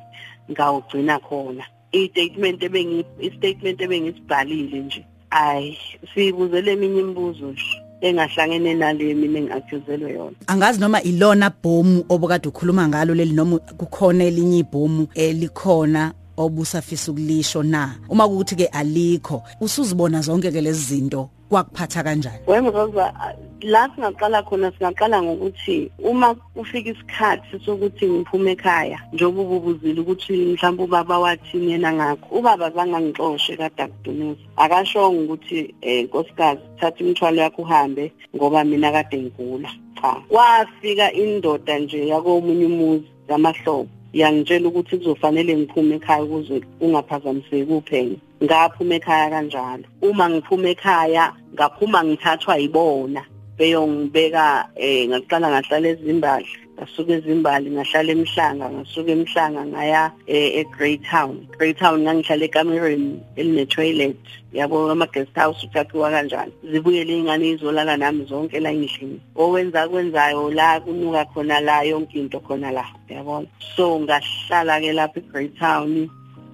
ngawugcina 0.51 1.19
khona. 1.19 1.63
I-statement 1.91 2.63
ebengi 2.63 3.05
i-statement 3.19 3.81
ebengisibhalile 3.81 4.79
nje 4.79 5.05
ayi 5.29 5.77
sibuzele 6.13 6.71
eminye 6.71 6.99
imibuzo 6.99 7.51
nje 7.51 7.63
engahlangene 8.01 8.73
nale 8.73 9.13
mina 9.13 9.39
engiaccuselwe 9.39 10.13
yona. 10.13 10.35
Angazi 10.47 10.79
noma 10.79 11.01
ilona 11.01 11.49
bhomu 11.49 12.05
obukade 12.09 12.47
ukhuluma 12.47 12.87
ngalo 12.87 13.15
leli 13.15 13.33
noma 13.33 13.59
kukhona 13.59 14.23
elinye 14.23 14.59
ibhomu 14.59 15.07
elikhona 15.13 16.13
obusafisa 16.37 17.11
ukulisho 17.11 17.63
na? 17.63 17.95
Uma 18.09 18.25
ukuthi 18.25 18.55
ke 18.55 18.65
alikho 18.65 19.43
usuzibona 19.61 20.21
zonke 20.21 20.51
ke 20.51 20.61
lezi 20.61 20.95
zinto? 20.95 21.29
Kwakuphatha 21.49 22.03
kanjani? 22.03 22.39
Wemroza 22.47 23.13
la 23.61 23.89
singaqala 23.95 24.43
khona 24.43 24.71
singaqala 24.71 25.21
ngokuthi 25.21 25.91
uma 26.03 26.35
ufika 26.55 26.89
isikhathi 26.89 27.59
sokuthi 27.65 28.05
ngiphume 28.07 28.51
ekhaya 28.51 28.99
njengoba 29.13 29.41
ububuzile 29.41 29.99
ukuthi 30.01 30.33
mhlawumbe 30.33 30.83
ubaba 30.83 31.19
wathini 31.19 31.71
yena 31.71 31.93
ngakho 31.93 32.35
ubaba 32.39 32.69
zangangixoshe 32.69 33.57
kade 33.57 33.83
akudunuza 33.83 34.39
akashongo 34.57 35.21
ukuthi 35.23 35.75
um 35.83 36.03
nkosikazi 36.05 36.61
thatha 36.79 36.99
imithwalo 36.99 37.41
yakho 37.41 37.61
uhambe 37.61 38.13
ngoba 38.35 38.63
mina 38.63 38.91
kade 38.91 39.17
ngigula. 39.17 39.69
Cha. 40.01 40.15
Kwafika 40.29 41.11
indoda 41.13 41.79
nje 41.79 42.07
yakomunye 42.07 42.65
umuzi 42.65 43.07
zamahlobo 43.27 43.89
yangitshela 44.13 44.67
ukuthi 44.67 44.97
kuzofanele 44.97 45.57
ngiphume 45.57 45.95
ekhaya 45.95 46.23
ukuze 46.23 46.59
kungaphazamiseki 46.79 47.73
uphenyo. 47.73 48.17
Ngaphuma 48.43 48.95
ekhaya 48.95 49.29
kanjalo. 49.29 49.85
Uma 50.01 50.29
ngiphuma 50.29 50.69
ekhaya 50.69 51.33
ngaphuma 51.53 52.03
ngithathwa 52.03 52.57
yibona. 52.61 53.21
Beyongibeka 53.57 54.71
eh 54.77 55.07
ngaqala 55.07 55.51
ngahlala 55.51 55.87
ezimbali 55.91 56.47
ngasuka 56.79 57.11
ezimbali 57.19 57.67
ngahlala 57.75 58.11
emhlanga 58.15 58.65
ngasuka 58.71 59.11
emhlanga 59.11 59.61
ngaya 59.67 60.03
eGreytown 60.27 61.43
Greytown 61.59 62.07
ngangihlala 62.07 62.45
ekamereni 62.47 63.19
eline 63.35 63.65
toilet 63.67 64.15
yabo 64.53 64.89
ama 64.89 65.05
guest 65.11 65.35
house 65.35 65.59
uthathiwa 65.67 66.07
kanjalo. 66.07 66.51
Zibuyele 66.71 67.19
ingane 67.19 67.49
izolala 67.49 67.97
nami 67.97 68.23
zonke 68.31 68.59
la 68.63 68.71
endlini. 68.71 69.19
Owenza 69.35 69.87
kwenzayo 69.91 70.51
la 70.55 70.79
kunuka 70.79 71.25
khona 71.33 71.59
la 71.59 71.83
yonke 71.83 72.15
into 72.15 72.39
khona 72.39 72.71
la 72.71 72.85
yabona? 73.09 73.47
So 73.75 73.99
ngahlala 73.99 74.79
ke 74.79 74.95
lapha 74.95 75.19
eGreytown 75.19 76.09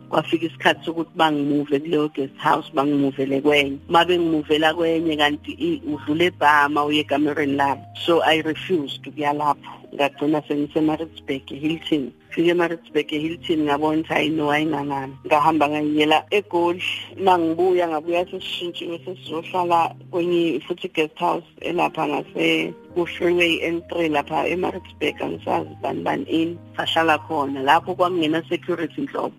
kwafika 0.09 0.45
isikhathi 0.45 0.85
sokuthi 0.85 1.11
bangimuve 1.15 1.79
kuleyo 1.79 2.09
guest 2.09 2.37
house 2.37 2.71
bangimuvele 2.73 3.41
kwenye. 3.41 3.77
Uma 3.89 4.05
bengimuvela 4.05 4.73
kwenye 4.73 5.17
kanti 5.17 5.81
udlule 5.87 6.25
ebhama 6.25 6.85
uye 6.85 6.99
ekamereni 6.99 7.55
labo 7.55 7.81
so 8.05 8.21
i 8.23 8.41
refused 8.41 9.07
ukuya 9.07 9.33
lapho. 9.33 9.71
Ngagcina 9.95 10.41
sengisemaritzburg 10.47 11.47
Hilton 11.47 12.11
fike 12.29 12.49
emaritzburg 12.51 13.09
Hilton 13.09 13.59
ngabona 13.63 13.99
ukuthi 13.99 14.13
hayi 14.13 14.29
no 14.29 14.51
ayingangani 14.51 15.13
ngahamba 15.25 15.69
ngayiyela 15.69 16.25
egoli. 16.31 16.83
Mangibuya 17.23 17.87
ngabuya 17.87 18.25
sesishintshiwe 18.25 18.99
sesizohlala 19.05 19.95
kwenye 20.11 20.59
futhi 20.67 20.87
guest 20.87 21.17
house 21.17 21.47
elapha 21.61 22.07
ngase 22.07 22.73
ku-freeway 22.93 23.59
n3 23.71 24.11
lapha 24.11 24.47
emaritzburg 24.47 25.21
angisazi 25.21 25.75
bani 25.81 26.01
bani 26.03 26.23
in 26.23 26.57
sahlala 26.75 27.17
khona. 27.17 27.63
Lapho 27.63 27.95
kwakungena 27.95 28.43
security 28.49 29.01
nhlobo. 29.01 29.35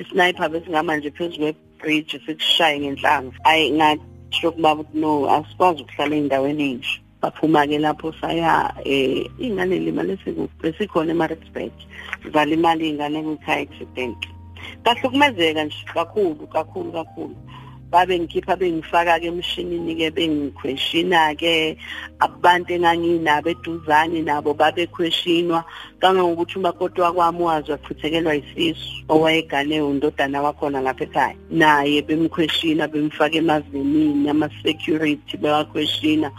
Isniper 0.00 0.48
besingama 0.52 0.96
nje 0.96 1.10
phezu 1.16 1.36
kwebridge 1.40 2.16
sikushaye 2.26 2.76
ngenhlanga 2.80 3.36
ayi 3.50 3.64
ngasho 3.78 4.52
kubaba 4.54 4.80
ukuthi 4.80 4.98
no 5.02 5.10
asikwazi 5.36 5.82
ukuhlala 5.82 6.14
ey'ndaweni 6.16 6.64
ey'nje. 6.68 6.94
Baphuma-ke 7.22 7.78
lapho 7.78 8.08
saya 8.20 8.72
um 8.92 9.24
iy'ngane 9.44 9.76
limale 9.84 10.14
besikhona 10.60 11.12
emaritzburg. 11.12 11.74
Zalimala 12.32 12.82
iy'ngane 12.84 13.18
kwi-car 13.26 13.58
accident 13.64 14.20
kahlukumezeka 14.84 15.64
nje 15.64 15.84
kakhulu 15.94 16.46
kakhulu 16.54 16.92
kakhulu. 16.92 17.36
Babe 17.90 18.18
ngikhipha 18.18 18.56
bengifaka-ke 18.56 19.26
emshinini-ke 19.26 20.10
bengikhweshina-ke. 20.14 21.76
Abantu 22.20 22.72
enganginabo 22.74 23.50
eduzane 23.50 24.22
nabo 24.22 24.54
babekhweshinwa. 24.54 25.64
Kangangokuthi 26.00 26.58
umakoti 26.58 27.00
wakwami 27.00 27.42
wazi 27.42 27.70
wachithekelwa 27.72 28.34
yisisu 28.34 29.04
owayegane 29.08 29.82
undodana 29.82 30.42
wakhona 30.42 30.80
lapha 30.80 31.04
ekhaya. 31.04 31.36
Naye 31.50 32.02
bemkhweshina 32.02 32.88
bemfaka 32.88 33.36
emavenini 33.36 34.28
ama-security 34.30 35.36
bewakhweshina. 35.36 36.30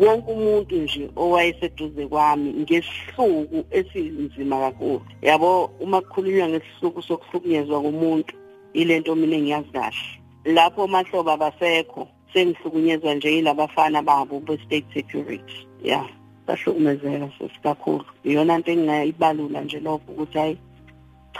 Wonke 0.00 0.30
umuntu 0.32 0.76
nje 0.76 1.10
owayeseduze 1.16 2.06
kwami 2.06 2.52
ngesihluku 2.52 3.64
esinzima 3.70 4.60
kakhulu. 4.60 5.02
Yabo 5.22 5.70
uma 5.80 6.00
kukhulunywa 6.00 6.48
ngesihluku 6.48 7.02
sokuhlukunyezwa 7.02 7.82
komuntu 7.82 8.34
ilento 8.74 9.14
mina 9.14 9.36
engiyazi 9.36 9.70
kahle. 9.72 10.25
Lapho 10.46 10.82
amahlobo 10.84 11.30
abasekho 11.30 12.08
sengihlukunyezwa 12.32 13.14
nje 13.14 13.32
yilabafana 13.34 14.02
babo 14.02 14.40
be-state 14.40 14.86
security. 14.94 15.66
Ya 15.82 16.04
sahlukumezeka 16.46 17.28
sesikakhulu 17.38 18.04
iyona 18.24 18.58
nto 18.58 18.70
engingayibalula 18.72 19.60
nje 19.60 19.80
lokho 19.80 20.12
ukuthi 20.12 20.38
hayi 20.38 20.58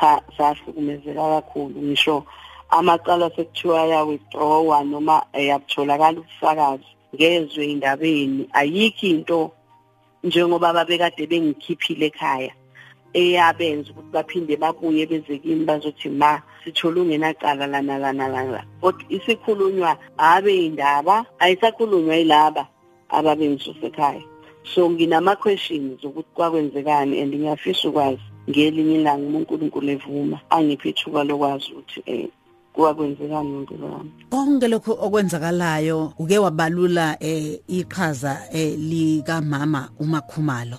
cha 0.01 0.23
sahlukumezeka 0.37 1.23
kakhulu 1.35 1.83
ngisho 1.83 2.25
amacala 2.71 3.31
sekuthiwa 3.31 3.81
ya-withdrawa 3.87 4.85
noma 4.85 5.23
yabutholakala 5.33 6.21
ubufakazi 6.21 6.91
ngezwe 7.15 7.65
indabeni 7.67 8.49
ayikho 8.53 9.07
into 9.07 9.51
njengoba 10.25 10.73
babekade 10.73 11.27
bengikhiphile 11.27 12.07
ekhaya. 12.07 12.53
Eyabenza 13.21 13.91
ukuthi 13.91 14.13
baphinde 14.13 14.55
babuye 14.63 15.07
beze 15.11 15.39
kimi 15.43 15.65
bazothi 15.65 16.09
ma 16.09 16.43
sithola 16.65 17.01
ungenacala 17.01 17.67
lana 17.67 17.99
lana 17.99 18.29
lana 18.29 18.61
kodwa 18.81 19.05
isikhulunywa 19.09 19.97
abe 20.19 20.53
indaba 20.67 21.25
ayisakhulunywa 21.39 22.17
yilaba 22.17 22.65
ababengisusa 23.09 23.87
ekhaya. 23.87 24.23
So 24.75 24.91
nginama-questions 24.91 26.05
ukuthi 26.05 26.29
kwakwenzekani 26.35 27.23
and 27.23 27.35
ngiyafisa 27.35 27.89
ukwazi 27.89 28.21
ngelinye 28.51 28.95
ilanga 29.01 29.27
uma 29.27 29.39
unkulunkulu 29.39 29.91
evuma 29.91 30.41
angiphe 30.51 30.89
ithuba 30.89 31.25
lokwazi 31.25 31.73
ukuthi 31.73 32.01
um 32.07 32.29
kwakwenzekani 32.73 33.51
ngempilo 33.51 33.87
yami 33.89 34.11
konke 34.31 34.69
lokho 34.69 34.93
okwenzakalayo 35.01 36.13
uke 36.19 36.39
wabalula 36.39 37.17
eh 37.21 37.61
iqhaza 37.69 38.43
eh 38.53 38.79
likamama 38.79 39.91
umakhumalo. 39.99 40.79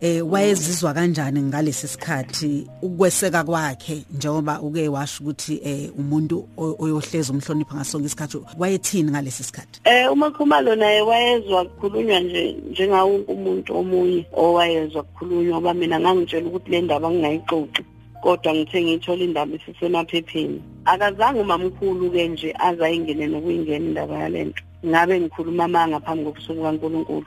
Eh 0.00 0.22
wayezizwa 0.32 0.94
kanjani 0.94 1.42
ngalesi 1.42 1.88
sikhathi 1.88 2.66
ukweseka 2.82 3.44
kwakhe 3.44 4.04
njengoba 4.14 4.60
uke 4.60 4.88
washo 4.88 5.24
ukuthi 5.24 5.60
eh 5.64 5.90
umuntu 5.98 6.48
oyohleza 6.58 7.32
umhlonipha 7.32 7.74
ngasonke 7.74 8.06
isikhathi? 8.06 8.38
Wayethini 8.58 9.10
ngalesi 9.10 9.44
sikhathi? 9.44 9.80
Eh 9.84 10.12
umakhumalo 10.12 10.76
naye 10.76 11.00
wayezwa 11.00 11.64
kukhulunywa 11.64 12.20
nje 12.20 12.56
njengawo 12.70 13.16
umuntu 13.16 13.76
omunye 13.76 14.26
owayezwa 14.32 15.02
kukhulunywa 15.02 15.54
ngoba 15.54 15.74
mina 15.74 16.00
ngangitshela 16.00 16.46
ukuthi 16.46 16.70
le 16.70 16.80
ndaba 16.80 17.10
ngingayixoxi 17.10 17.82
kodwa 18.22 18.54
ngithe 18.54 18.82
ngithola 18.82 19.24
indaba 19.24 19.56
isisemaphepheni 19.56 20.62
akazange 20.84 21.40
umamkhulu-ke 21.40 22.28
nje 22.28 22.54
aze 22.58 22.84
ayingene 22.84 23.26
nokuyingena 23.26 23.86
indaba 23.86 24.14
yalento. 24.18 24.62
Ngabe 24.86 25.20
ngikhuluma 25.20 25.64
amanga 25.64 26.00
phambi 26.00 26.24
kobusuku 26.24 26.62
kankulunkulu. 26.62 27.26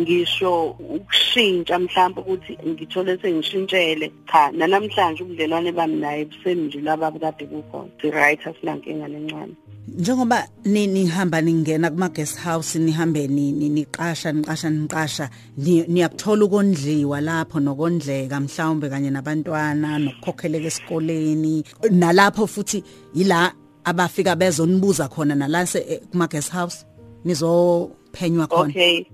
Ngisho 0.00 0.64
ukushintsha 0.70 1.78
mhlawumbe 1.78 2.20
ukuthi 2.20 2.58
ngithole 2.68 3.18
sengishintshele. 3.18 4.12
Cha 4.32 4.50
nanamhlanje 4.52 5.22
ubudlelwane 5.22 5.72
bami 5.72 5.96
naye 5.96 6.24
busemnje 6.24 6.80
laba 6.80 7.10
kade 7.10 7.46
kukhona 7.46 7.90
si 8.00 8.10
right 8.10 8.40
asinankinga 8.46 9.08
lencane. 9.08 9.54
Njengoba 9.88 10.48
nihamba 10.64 11.40
ningena 11.40 11.90
kuma 11.90 12.08
guest 12.08 12.38
house 12.38 12.78
nihambe 12.78 13.28
niqasha 13.28 14.32
niqasha 14.32 14.70
niqasha 14.70 15.30
niyakuthola 15.56 16.44
ukondliwa 16.44 17.20
lapho 17.20 17.60
nokondleka 17.60 18.40
mhlawumbe 18.40 18.90
kanye 18.90 19.10
nabantwana 19.10 19.98
nokukhokheleka 19.98 20.66
esikoleni. 20.66 21.64
Nalapho 21.90 22.46
futhi 22.46 22.82
ila 23.14 23.52
abafika 23.84 24.36
bezonibuza 24.36 25.08
khona 25.08 25.34
nalase 25.34 25.78
eh, 25.88 26.00
kuma 26.10 26.26
guest 26.26 26.52
house 26.52 26.84
nizophenywa 27.24 28.46
khona. 28.46 28.70
Okay. 28.70 29.06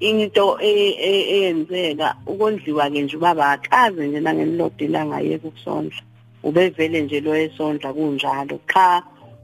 Into 0.00 0.58
e, 0.60 0.90
e, 0.90 1.12
eyenzeka 1.34 2.16
ukondliwa 2.26 2.90
ke 2.90 3.02
nje 3.02 3.16
ubaba 3.16 3.50
akaze 3.50 4.08
nje 4.08 4.20
nangelilodela 4.20 5.06
ngayeke 5.06 5.46
ukusondla. 5.48 6.02
Ubevele 6.42 7.02
nje 7.02 7.20
lo 7.20 7.36
esondla 7.36 7.92
kunjalo. 7.92 8.60
Cha 8.72 9.02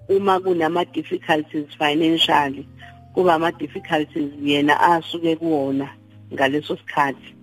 uma 0.08 0.40
kunama 0.40 0.84
difficulties 0.84 1.66
financially 1.78 2.66
kuba 3.14 3.34
ama 3.34 3.52
difficulties 3.52 4.32
yena 4.42 4.80
asuke 4.80 5.36
kuwona 5.36 5.88
ngaleso 6.32 6.76
sikhathi. 6.76 7.34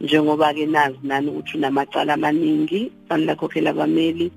Njengoba 0.00 0.54
ke 0.54 0.66
nazi 0.66 0.98
nani 1.02 1.30
ukuthi 1.30 1.56
unamacala 1.56 2.14
amaningi 2.14 2.92
fanele 3.08 3.32
akhokhela 3.32 3.70
abameli 3.70 4.32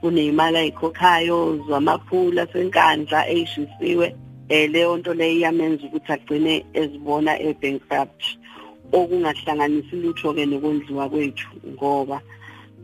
kuneyimali 0.00 0.56
ayikhokhayo 0.56 1.64
zamaphula 1.68 2.46
senkandla 2.52 3.28
eyishisiwe 3.28 4.16
eh 4.48 4.70
leyo 4.70 4.96
nto 4.96 5.14
leyo 5.14 5.36
iyamenza 5.38 5.86
ukuthi 5.86 6.12
agcine 6.12 6.64
ezibona 6.74 7.40
ebankrupt. 7.40 8.22
Okungahlanganisi 8.92 9.96
lutho 9.96 10.34
ke 10.34 10.46
nokondliwa 10.46 11.08
kwethu 11.08 11.48
ngoba 11.72 12.20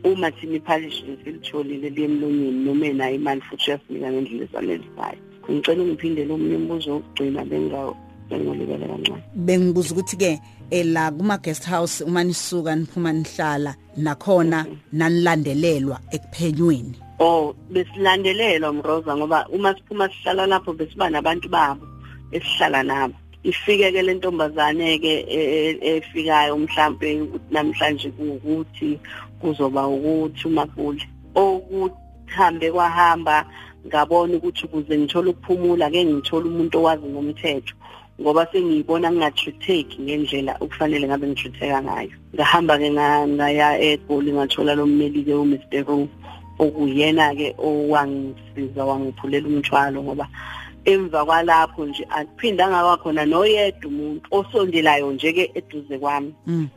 uma 0.03 0.31
thina 0.31 0.55
iphalishi 0.55 1.03
lesilitholile 1.05 1.89
liyemlonyeni 1.89 2.65
noma 2.65 2.85
enayo 2.85 3.15
imali 3.15 3.41
futhi 3.41 3.69
uyasinika 3.69 4.11
ngendlela 4.11 4.43
esanelisayo 4.45 5.21
ngicela 5.49 5.83
ungiphindele 5.83 6.33
omunye 6.33 6.55
umbuzo 6.55 6.91
wokugcina 6.93 7.45
bengawo 7.45 7.95
bengolibele 8.29 8.87
kancane. 8.87 9.23
Bengibuza 9.35 9.93
ukuthi 9.93 10.17
ke 10.17 10.39
ela 10.71 11.11
kuma 11.11 11.37
guest 11.37 11.65
house 11.65 12.03
uma 12.03 12.23
nisuka 12.23 12.75
niphuma 12.75 13.13
nihlala 13.13 13.75
nakhona 13.97 14.65
nanilandelelwa 14.91 15.99
ekuphenyweni. 16.11 16.95
Oh 17.21 17.53
besilandelelwa 17.69 18.73
mroza 18.73 19.17
ngoba 19.17 19.47
uma 19.53 19.75
siphuma 19.75 20.09
sihlala 20.09 20.47
lapho 20.47 20.73
besiba 20.73 21.09
nabantu 21.09 21.49
babo 21.49 21.85
esihlala 22.31 22.83
nabo. 22.83 23.15
Ifike 23.43 23.91
ke 23.91 24.01
le 24.01 24.13
ntombazane 24.13 24.99
ke 24.99 25.13
e, 25.29 25.39
e, 25.39 25.97
efikayo 25.97 26.57
mhlambe 26.57 27.09
namhlanje 27.51 28.09
ukuthi 28.19 28.99
kuzoba 29.41 29.87
ukuthi 29.87 30.47
umakule 30.47 31.03
okuhambe 31.35 32.71
kwahamba 32.71 33.45
ngabona 33.87 34.37
ukuthi 34.37 34.65
ukuze 34.65 34.97
ngithole 34.97 35.29
ukuphumula 35.29 35.89
ke 35.89 36.05
ngithola 36.05 36.45
umuntu 36.45 36.77
owazi 36.79 37.05
ngomthetho 37.05 37.75
ngoba 38.21 38.47
sengiyibona 38.51 39.11
ngingatritheki 39.11 40.01
ngendlela 40.01 40.53
okufanele 40.61 41.07
ngabe 41.07 41.27
ngithritheka 41.27 41.81
ngayo. 41.81 42.15
Ngahamba 42.33 42.77
ke 42.77 42.89
ngaya 42.93 43.69
eGoli 43.81 44.31
ngathola 44.33 44.75
lo 44.75 44.85
mmeli 44.85 45.23
ke 45.25 45.33
uMr 45.33 45.85
Ro 45.87 46.07
okuyena 46.63 47.35
ke 47.35 47.47
owangisiza 47.57 48.81
wangiphulela 48.85 49.47
umthwalo 49.47 49.97
ngoba 50.03 50.27
emva 50.85 51.25
kwalapho 51.25 51.85
nje 51.85 52.03
akuphindanga 52.17 52.85
kwakhona 52.85 53.25
noyedwa 53.25 53.85
umuntu 53.91 54.25
osondelayo 54.37 55.11
nje 55.11 55.33
ke 55.33 55.43
eduze 55.59 55.97
kwami. 56.01 56.33
Mm. 56.47 56.69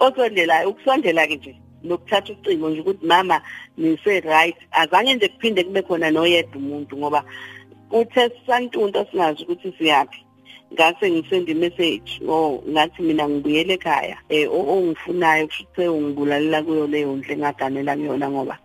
osondelayo 0.00 0.70
ukusondela 0.70 1.26
ke 1.26 1.36
nje 1.36 1.52
nokuthatha 1.84 2.32
ucingo 2.32 2.70
nje 2.70 2.80
ukuthi 2.80 3.06
mama 3.06 3.42
nise 3.76 4.20
right 4.20 4.56
azange 4.70 5.14
nje 5.14 5.28
kuphinde 5.28 5.64
kube 5.64 5.82
khona 5.82 6.10
noyedwa 6.10 6.56
umuntu 6.56 6.96
ngoba 6.96 7.24
uthe 7.90 8.30
santunta 8.46 9.06
singazi 9.10 9.42
ukuthi 9.42 9.74
siyapi 9.78 10.18
ngase 10.72 11.10
ngisend 11.10 11.48
message. 11.56 12.20
Oh 12.28 12.62
ngathi 12.68 13.02
mina 13.02 13.28
ngibuyele 13.28 13.74
ekhaya. 13.74 14.16
Eh 14.28 14.48
ongifunayo 14.48 15.46
kusho 15.46 15.94
ungibulalela 15.94 16.62
kuyo 16.62 16.86
leyo 16.86 17.16
ndle 17.16 17.36
ngaganela 17.36 17.96
kuyona 17.96 18.30
ngoba 18.30 18.58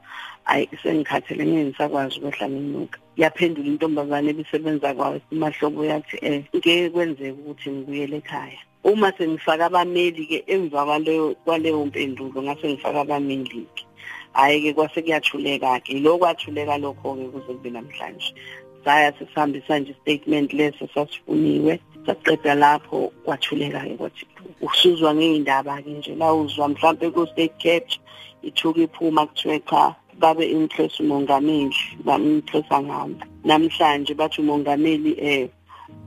ayi 0.48 0.70
sengikhathele 0.84 1.46
ngeke 1.46 1.66
ngisakwazi 1.66 2.20
ukwehla 2.20 2.50
nginuka 2.50 3.00
yaphendula 3.18 3.68
intombazane 3.68 4.30
ebisebenza 4.30 4.94
kwayo 4.96 5.20
imahlobo 5.32 5.82
yathi 5.86 6.16
eh 6.22 6.44
ngeke 6.56 6.90
kwenzeke 6.90 7.32
ukuthi 7.32 7.70
ngibuyele 7.70 8.18
ekhaya. 8.18 8.60
Uma 8.84 9.12
sengifaka 9.18 9.66
abameli 9.66 10.26
ke 10.26 10.44
emva 10.48 10.86
kwaleyo 10.86 11.36
kwaleyo 11.44 11.86
mpendulo 11.86 12.42
ngase 12.44 12.68
ngifaka 12.70 13.02
abameli 13.02 13.68
ke. 13.76 13.84
Hayi 14.34 14.62
ke 14.62 14.74
kwase 14.74 15.02
kuyathuleka 15.02 15.80
ke 15.84 16.00
lo 16.00 16.18
kwathuleka 16.18 16.78
lokho 16.78 17.16
ke 17.16 17.26
kuze 17.34 17.54
kube 17.54 17.70
namhlanje. 17.70 18.32
Saya 18.86 19.12
sisihambisa 19.20 19.80
nje 19.80 19.96
statement 20.02 20.54
leso 20.54 20.88
sasifuniwe. 20.94 21.80
Saqeda 22.08 22.56
lapho 22.56 23.12
kwathuleka 23.26 23.80
ke 23.84 23.96
kwathi 24.00 24.26
usuzwa 24.62 25.14
ngeindaba 25.16 25.82
ke 25.84 25.92
nje. 25.92 26.16
La 26.16 26.34
uzwa 26.34 26.68
mhlawumbe 26.72 27.12
ku 27.12 27.28
state 27.28 27.54
capture 27.60 28.02
ithuka 28.42 28.82
iphuma 28.82 29.28
kuthiwe 29.28 29.60
cha 29.70 29.96
babe 30.20 30.46
interest 30.50 31.00
umongameli 31.00 31.76
bamimpressa 32.06 32.82
ngawo 32.82 33.12
namhlanje 33.46 34.14
bathi 34.14 34.42
umongameli 34.42 35.12
eh 35.20 35.50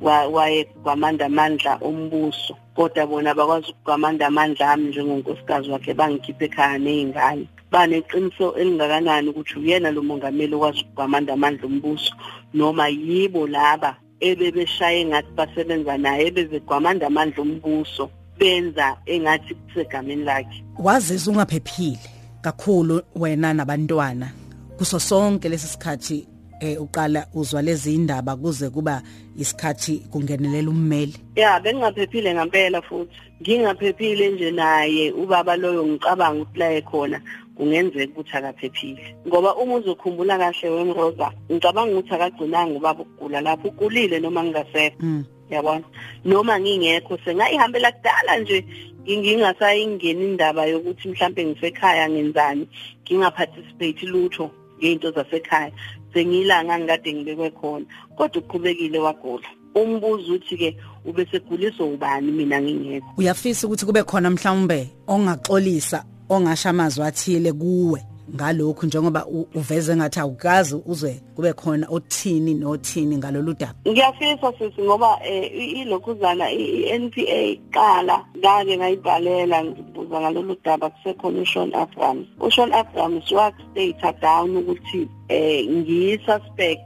waye 0.00 0.64
kwamanda 0.82 1.26
amandla 1.26 1.78
ombuso 1.82 2.56
kodwa 2.74 3.06
bona 3.06 3.34
bakwazi 3.34 3.70
ukugwamanda 3.70 4.26
amandla 4.26 4.72
ami 4.72 4.88
njengonkosikazi 4.88 5.70
wakhe 5.70 5.94
bangikhiphe 5.94 6.44
ekhaya 6.44 6.78
nezingane 6.78 7.46
baneqiniso 7.70 8.46
elingakanani 8.60 9.28
ukuthi 9.28 9.58
uyena 9.58 9.90
lo 9.90 10.02
mongameli 10.02 10.54
okwazi 10.54 10.80
ukugwamanda 10.82 11.32
amandla 11.34 11.66
ombuso 11.66 12.12
noma 12.54 12.88
yibo 12.88 13.46
laba 13.46 13.96
ebebeshaye 14.20 15.04
ngathi 15.04 15.32
basebenza 15.36 15.98
naye 15.98 16.26
ebebegwamanda 16.26 17.06
amandla 17.06 17.42
ombuso 17.42 18.10
benza 18.38 18.96
engathi 19.06 19.54
kusegameni 19.54 20.24
lakhe. 20.24 20.64
Wazizwa 20.78 21.32
ungaphephile 21.32 21.98
kakhulu 22.42 23.02
wena 23.16 23.54
nabantwana. 23.54 24.32
Kuso 24.78 25.00
sonke 25.00 25.48
lesi 25.48 25.66
sikhathi 25.66 26.26
eh 26.60 26.82
uqala 26.82 27.26
uzwa 27.34 27.62
lezi 27.62 27.94
indaba 27.94 28.36
kuze 28.36 28.70
kuba 28.70 29.02
isikhathi 29.36 29.98
kungenelela 30.10 30.70
ummeli. 30.70 31.16
Ya 31.36 31.60
bengingaphephile 31.60 32.34
ngempela 32.34 32.82
futhi. 32.82 33.16
Ngingaphephile 33.42 34.30
nje 34.30 34.50
naye 34.50 35.12
ubaba 35.12 35.56
loyo 35.56 35.86
ngicabanga 35.86 36.42
ukuthi 36.42 36.58
la 36.58 36.72
ekhona 36.72 37.20
kungenzeka 37.60 38.12
ukuthi 38.12 38.36
akaphephile. 38.36 39.16
Ngoba 39.28 39.54
uma 39.56 39.74
uzokhumbula 39.74 40.38
kahle 40.38 40.68
wemroza 40.70 41.30
ngicabanga 41.52 41.92
ukuthi 41.92 42.14
akagcinanga 42.14 42.76
ubaba 42.76 43.02
ukugula 43.02 43.40
lapho 43.40 43.68
ukulile 43.68 44.20
noma 44.20 44.44
ngingasekho 44.44 44.96
mm. 45.00 45.24
yabona? 45.50 45.84
Noma 46.24 46.60
ngingekho 46.60 47.18
sengayihambela 47.24 47.92
kudala 47.92 48.38
nje 48.38 48.64
ngingasayingeni 49.08 50.24
indaba 50.24 50.66
yokuthi 50.66 51.08
mhlambe 51.08 51.44
ngisekhaya 51.44 52.08
ngenzani 52.08 52.68
ngingaparticipate 53.04 54.06
lutho 54.06 54.50
ngeinto 54.78 55.10
zasekhaya. 55.10 55.72
Sengilanga 56.14 56.78
ngikade 56.78 57.12
ngibekwe 57.12 57.50
khona 57.50 57.84
kodwa 58.16 58.42
uqhubekile 58.42 58.98
wagula. 58.98 59.48
Umbuzo 59.74 60.32
uthi 60.32 60.56
ke 60.56 60.76
ube 61.04 61.26
seguliso 61.30 61.88
ubani 61.88 62.32
mina 62.32 62.60
ngingekho? 62.60 63.14
Uyafisa 63.18 63.66
ukuthi 63.66 63.86
kube 63.86 64.02
khona 64.02 64.30
mhlawumbe 64.30 64.88
ongaxolisa 65.06 66.04
ongasha 66.30 66.70
amazwi 66.70 67.04
athile 67.04 67.52
kuwe 67.52 68.00
ngalokhu 68.34 68.86
njengoba 68.86 69.26
uveze 69.54 69.96
ngathi 69.96 70.20
awukazi 70.20 70.76
uzwe 70.86 71.20
kube 71.36 71.52
khona 71.52 71.86
othini 71.90 72.54
nothini 72.54 73.16
ngalolu 73.16 73.54
daba. 73.54 73.74
Ngiyafisa 73.88 74.52
sisi 74.58 74.82
ngoba 74.82 75.18
eh, 75.24 75.78
ilokhuzana 75.80 76.50
i-NPA 76.50 77.56
qala 77.70 78.24
ngake 78.38 78.76
ngayibhalela 78.76 79.64
ngibuza 79.64 80.20
ngalolu 80.20 80.56
daba 80.64 80.90
kusekhona 80.90 81.42
uShawn 81.42 81.74
Abrams. 81.74 82.26
uShawn 82.40 82.72
Abrams 82.72 83.32
wakustate 83.32 84.20
down 84.20 84.56
ukuthi 84.56 85.08
eh 85.28 85.66
ngiyisuspect 85.66 86.80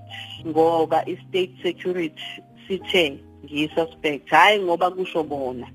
ngoba 0.46 1.04
i-state 1.06 1.52
security 1.62 2.22
sithe 2.68 3.18
ngiyisuspect. 3.44 4.28
Hayi 4.30 4.62
ngoba 4.62 4.90
kusho 4.90 5.22
bona. 5.22 5.66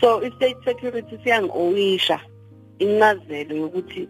So 0.00 0.22
i-state 0.22 0.56
security 0.64 1.16
siyangi-owisha 1.24 2.20
incazelo 2.78 3.56
yokuthi 3.56 4.08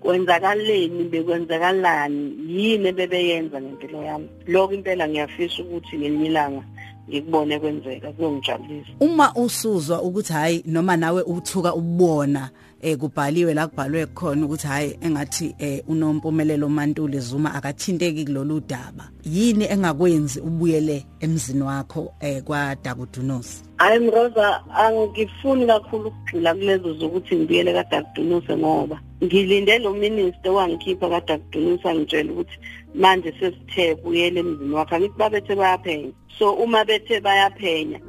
kwenzakaleni 0.00 1.04
bekwenzakalani 1.04 2.32
yini 2.48 2.92
bebeyenza 2.92 3.60
ngempilo 3.60 4.02
yami. 4.02 4.28
Lokho 4.46 4.74
impela 4.74 5.08
ngiyafisa 5.08 5.62
ukuthi 5.62 5.98
ngelinye 5.98 6.26
ilanga 6.26 6.64
ngikubone 7.08 7.58
kwenzeka 7.58 8.12
kuyongijabulisa. 8.12 8.90
Uma 9.00 9.34
usuzwa 9.34 10.02
ukuthi 10.02 10.32
hayi 10.32 10.62
noma 10.66 10.96
nawe 10.96 11.22
uthuka 11.22 11.74
ubona 11.74 12.50
eh 12.82 12.96
kubhaliwe 12.96 13.54
la 13.54 13.66
kubhalwe 13.66 14.06
khona 14.06 14.46
ukuthi 14.46 14.66
hayi 14.66 14.98
engathi 15.00 15.54
eh 15.58 15.82
unompumelelo 15.88 16.68
Mantuli 16.68 17.20
Zuma 17.20 17.54
akathinteki 17.54 18.24
kulolu 18.24 18.60
daba. 18.60 19.10
Yini 19.24 19.64
engakwenzi 19.64 20.40
ubuyele 20.40 21.06
emzini 21.20 21.62
wakho 21.62 22.12
eh 22.20 22.42
kwa 22.42 22.74
Dakudunosi 22.74 23.62
hayi 23.76 23.98
mroza 23.98 24.64
angifuni 24.74 25.66
kakhulu 25.66 26.08
ukugxila 26.08 26.54
kulezo 26.54 26.94
zokuthi 26.94 27.36
ngibuyele 27.36 27.72
kaDakudunosi 27.72 28.52
ngoba 28.52 29.00
ngilinde 29.24 29.78
lo 29.78 29.92
minister 29.92 30.52
wangikhipha 30.52 31.08
kaDakudunosi 31.08 31.88
angitshela 31.88 32.32
ukuthi 32.32 32.58
manje 32.94 33.32
sesithe 33.40 33.94
buyele 33.94 34.40
emzini 34.40 34.74
wakhe. 34.74 34.94
Angithi 34.94 35.18
babethe 35.18 35.54
bayaphenya. 35.54 36.12
So 36.38 36.52
uma 36.52 36.84
bethe 36.84 37.20
bayaphenya 37.20 38.00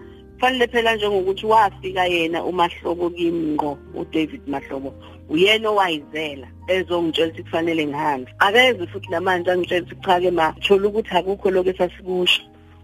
kufanele 0.41 0.67
phela 0.67 0.95
njengokuthi 0.95 1.45
wafika 1.45 2.05
yena 2.05 2.43
umahlobo 2.43 3.09
kimi 3.09 3.53
ngqo 3.53 3.77
uDavid 3.93 4.41
Mahlobo. 4.47 4.93
Uyena 5.29 5.69
owayizela 5.69 6.47
ezongitshela 6.67 7.27
ukuthi 7.27 7.43
kufanele 7.43 7.85
ngihambe. 7.85 8.31
Akeze 8.39 8.87
futhi 8.87 9.09
namanje 9.11 9.51
angitshela 9.51 9.85
ukuthi 9.85 10.01
cha 10.05 10.19
ke 10.19 10.31
ma 10.31 10.53
thola 10.61 10.87
ukuthi 10.87 11.09
akukho 11.13 11.51
lokho 11.51 11.69
esasikusho 11.69 12.41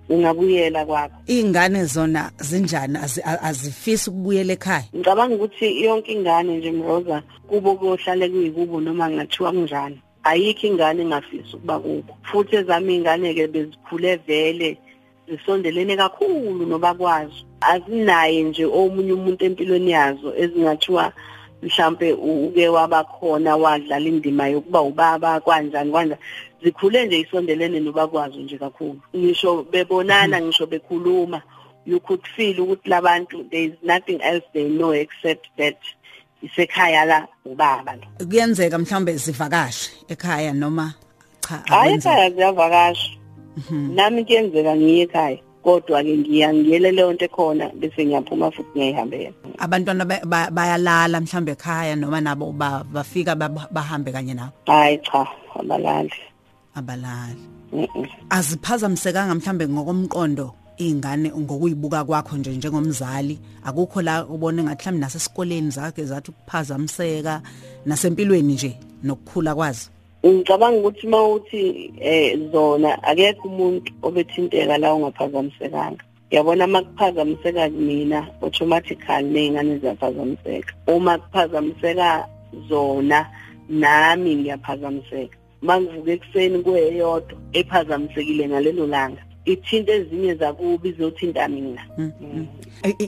ungabuyela 0.10 0.86
kwakho. 0.86 1.16
Ingane 1.28 1.86
zona 1.86 2.32
zinjani? 2.40 3.00
Azifisi 3.42 4.10
ukubuyela 4.10 4.54
ekhaya? 4.54 4.86
Ngicabanga 4.96 5.36
ukuthi 5.36 5.84
yonke 5.84 6.12
ingane 6.12 6.58
nje 6.58 6.72
mroza 6.72 7.24
kubo 7.50 7.76
kohlale 7.76 8.30
kuyikubo 8.30 8.82
noma 8.82 9.10
ngathiwa 9.10 9.52
kunjani. 9.52 10.02
Ayikho 10.24 10.68
ingane 10.68 11.02
engafisi 11.02 11.56
ukuba 11.56 11.80
kubo 11.80 12.18
futhi 12.24 12.56
ezami 12.56 12.96
ingane 12.96 13.34
ke 13.34 13.48
bezikhule 13.48 14.16
vele 14.28 14.78
zisondelene 15.30 15.98
kakhulu 15.98 16.66
noba 16.66 16.94
kwazo 16.94 17.46
azinaye 17.62 18.44
nje 18.44 18.66
omunye 18.66 19.14
umuntu 19.14 19.46
empilweni 19.46 19.92
yazo 19.92 20.36
ezingathiwa 20.36 21.14
mhlambe 21.64 22.14
uke 22.14 22.68
wabakhona 22.70 23.56
wadlala 23.56 24.08
indima 24.08 24.48
yokuba 24.48 24.82
ubaba 24.82 25.40
kanjani 25.40 25.92
kanjani 25.92 26.18
zikhule 26.64 27.06
nje 27.06 27.20
isondelene 27.20 27.80
nobakwazi 27.80 28.38
nje 28.38 28.58
kakhulu. 28.58 29.00
Ngisho 29.16 29.64
bebonana 29.64 30.42
ngisho 30.42 30.66
bekhuluma 30.66 31.42
you 31.86 32.00
could 32.00 32.22
feel 32.36 32.60
ukuthi 32.60 32.90
labantu 32.90 33.50
there 33.50 33.66
is 33.66 33.74
nothing 33.84 34.20
else 34.22 34.46
they 34.54 34.70
know 34.70 34.92
except 34.92 35.48
that 35.58 35.78
isekhaya 36.44 37.06
la 37.06 37.28
ubaba 37.46 37.96
lo. 37.96 38.26
Kuyenzeka 38.26 38.78
mhlambe 38.78 39.14
zivakashe 39.18 39.92
ekhaya 40.08 40.54
noma 40.54 40.94
cha 41.42 41.64
hayi 41.66 41.94
ekhaya 41.94 42.30
ziyavakasha. 42.30 43.12
Nami 43.72 44.26
kuyenzeka 44.26 44.76
ngiye 44.76 45.04
ekhaya 45.04 45.38
kodwa 45.64 46.04
ke 46.04 46.18
ngiya 46.18 46.54
ngiyele 46.54 46.92
leyo 46.92 47.14
nto 47.14 47.26
ekhona 47.26 47.66
bese 47.80 48.06
ngiyaphuma 48.06 48.52
futhi 48.52 48.80
ngiyihambela 48.80 49.32
abantwana 49.58 50.06
bayalala 50.52 51.22
mhlambe 51.22 51.52
ekhaya 51.52 51.96
noma 51.96 52.22
nabo 52.22 52.52
bafika 52.94 53.36
bahambe 53.76 54.12
kanye 54.12 54.34
nabo? 54.34 54.54
Hayi 54.68 54.98
cha 55.04 55.28
abalali. 55.60 56.14
Abalali. 56.76 57.42
Aziphazamisekanga 58.30 59.36
mhlambe 59.36 59.68
ngokomqondo 59.68 60.54
ingane 60.78 61.32
ngokuyibuka 61.32 62.06
kwakho 62.06 62.38
nje 62.38 62.52
njengomzali? 62.52 63.40
Akukho 63.64 64.02
la 64.02 64.26
ubone 64.26 64.64
ngathi 64.64 64.84
mhlawumbe 64.84 65.02
nasesikoleni 65.02 65.72
zakhe 65.72 66.06
zathi 66.06 66.32
ukuphazamiseka 66.32 67.42
nasempilweni 67.86 68.54
nje 68.54 68.80
nokukhula 69.04 69.56
kwazi 69.56 69.90
ngicabanga 70.26 70.78
ukuthi 70.80 71.08
mawuthi 71.08 71.92
eh 72.00 72.40
zona 72.52 73.04
akekho 73.04 73.48
umuntu 73.48 73.92
obethinteka 74.02 74.78
la 74.78 74.94
ungaphazamisekanga 74.94 76.04
yabona 76.32 76.66
uma 76.66 76.82
kuphazamiseka 76.82 77.70
mina 77.70 78.28
automatically 78.42 79.24
ney'ngane 79.24 79.80
ziyaphazamiseka. 79.80 80.74
Uma 80.88 81.18
kuphazamiseka 81.18 82.28
zona 82.70 83.28
nami 83.70 84.36
ngiyaphazamiseka. 84.36 85.38
Uma 85.62 85.82
ngivuka 85.82 86.12
ekuseni 86.12 86.60
kweyodwa 86.64 87.38
ephazamisekile 87.54 88.48
ngalelo 88.48 88.88
langa 88.88 89.22
ithinta 89.46 89.94
ezinye 89.94 90.36
zakubi 90.36 90.90
izothinta 90.90 91.48
mina. 91.48 91.82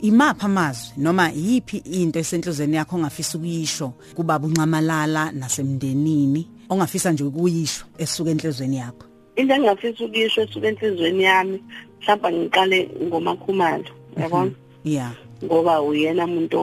Imapha 0.01 0.45
amazwi 0.45 0.93
noma 0.97 1.31
yipi 1.31 1.77
into 1.77 2.19
esenhlozweni 2.19 2.75
yakho 2.75 2.95
ongafisa 2.95 3.37
ukuyisho 3.37 3.93
kubaba 4.15 4.47
uncamalala 4.47 5.31
nasemndenini? 5.31 6.47
Ongafisa 6.69 7.11
nje 7.11 7.23
ukuyisho 7.23 7.85
esuka 7.97 8.29
enhlizweni 8.31 8.77
yakho? 8.77 9.05
Into 9.35 9.53
engingafisa 9.53 10.05
ukuyisho 10.05 10.41
esuka 10.41 10.67
enhlizweni 10.67 11.23
yami 11.23 11.63
mhlawumbe 12.01 12.31
ngiqale 12.31 12.89
ngomakhumalo 13.03 13.91
yabona? 14.17 14.51
Yeah. 14.83 15.11
Ngoba 15.43 15.81
uyena 15.81 16.25
umuntu 16.25 16.57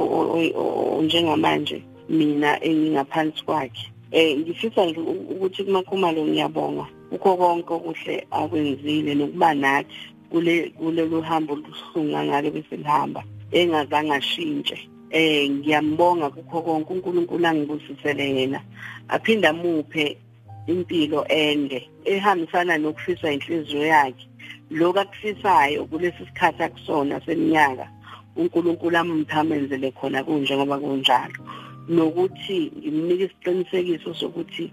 njengamanje 1.02 1.82
mina 2.08 2.64
engingaphansi 2.64 3.44
kwakhe. 3.44 3.92
Eh 4.10 4.38
ngifisa 4.38 4.86
ukuthi 4.86 5.64
kumakhumalo 5.64 6.24
ngiyabonga. 6.24 6.86
Ukho 7.10 7.36
konke 7.36 7.72
okuhle 7.74 8.26
akwenzile 8.30 9.14
nokuba 9.14 9.54
nathi 9.54 9.96
kule 10.30 10.70
kulelo 10.78 11.20
hambo 11.20 11.54
luhlunga 11.54 12.24
ngale 12.24 12.50
bese 12.50 12.76
lihamba 12.76 13.22
engazange 13.52 14.12
ashintshe. 14.12 14.88
Eh 15.16 15.50
ngiyambonga 15.50 16.30
kukho 16.30 16.62
konke 16.62 16.92
uNkulunkulu 16.92 17.46
angibusisele 17.46 18.24
yena. 18.36 18.60
Aphinda 19.08 19.52
muphe 19.52 20.18
impilo 20.66 21.24
ende 21.28 21.88
ehambisana 22.04 22.78
nokufisa 22.78 23.32
inhliziyo 23.32 23.86
yakhe. 23.86 24.28
Lokho 24.70 25.00
akufisayo 25.00 25.84
kulesi 25.84 26.26
sikhathi 26.26 26.62
akusona 26.62 27.20
seminyaka 27.24 27.88
uNkulunkulu 28.36 28.96
amthamenzele 28.96 29.90
khona 29.92 30.24
kunje 30.24 30.56
ngoba 30.56 30.78
kunjalo. 30.78 31.40
Nokuthi 31.88 32.72
ngimnika 32.78 33.24
isiqinisekiso 33.24 34.14
sokuthi 34.14 34.72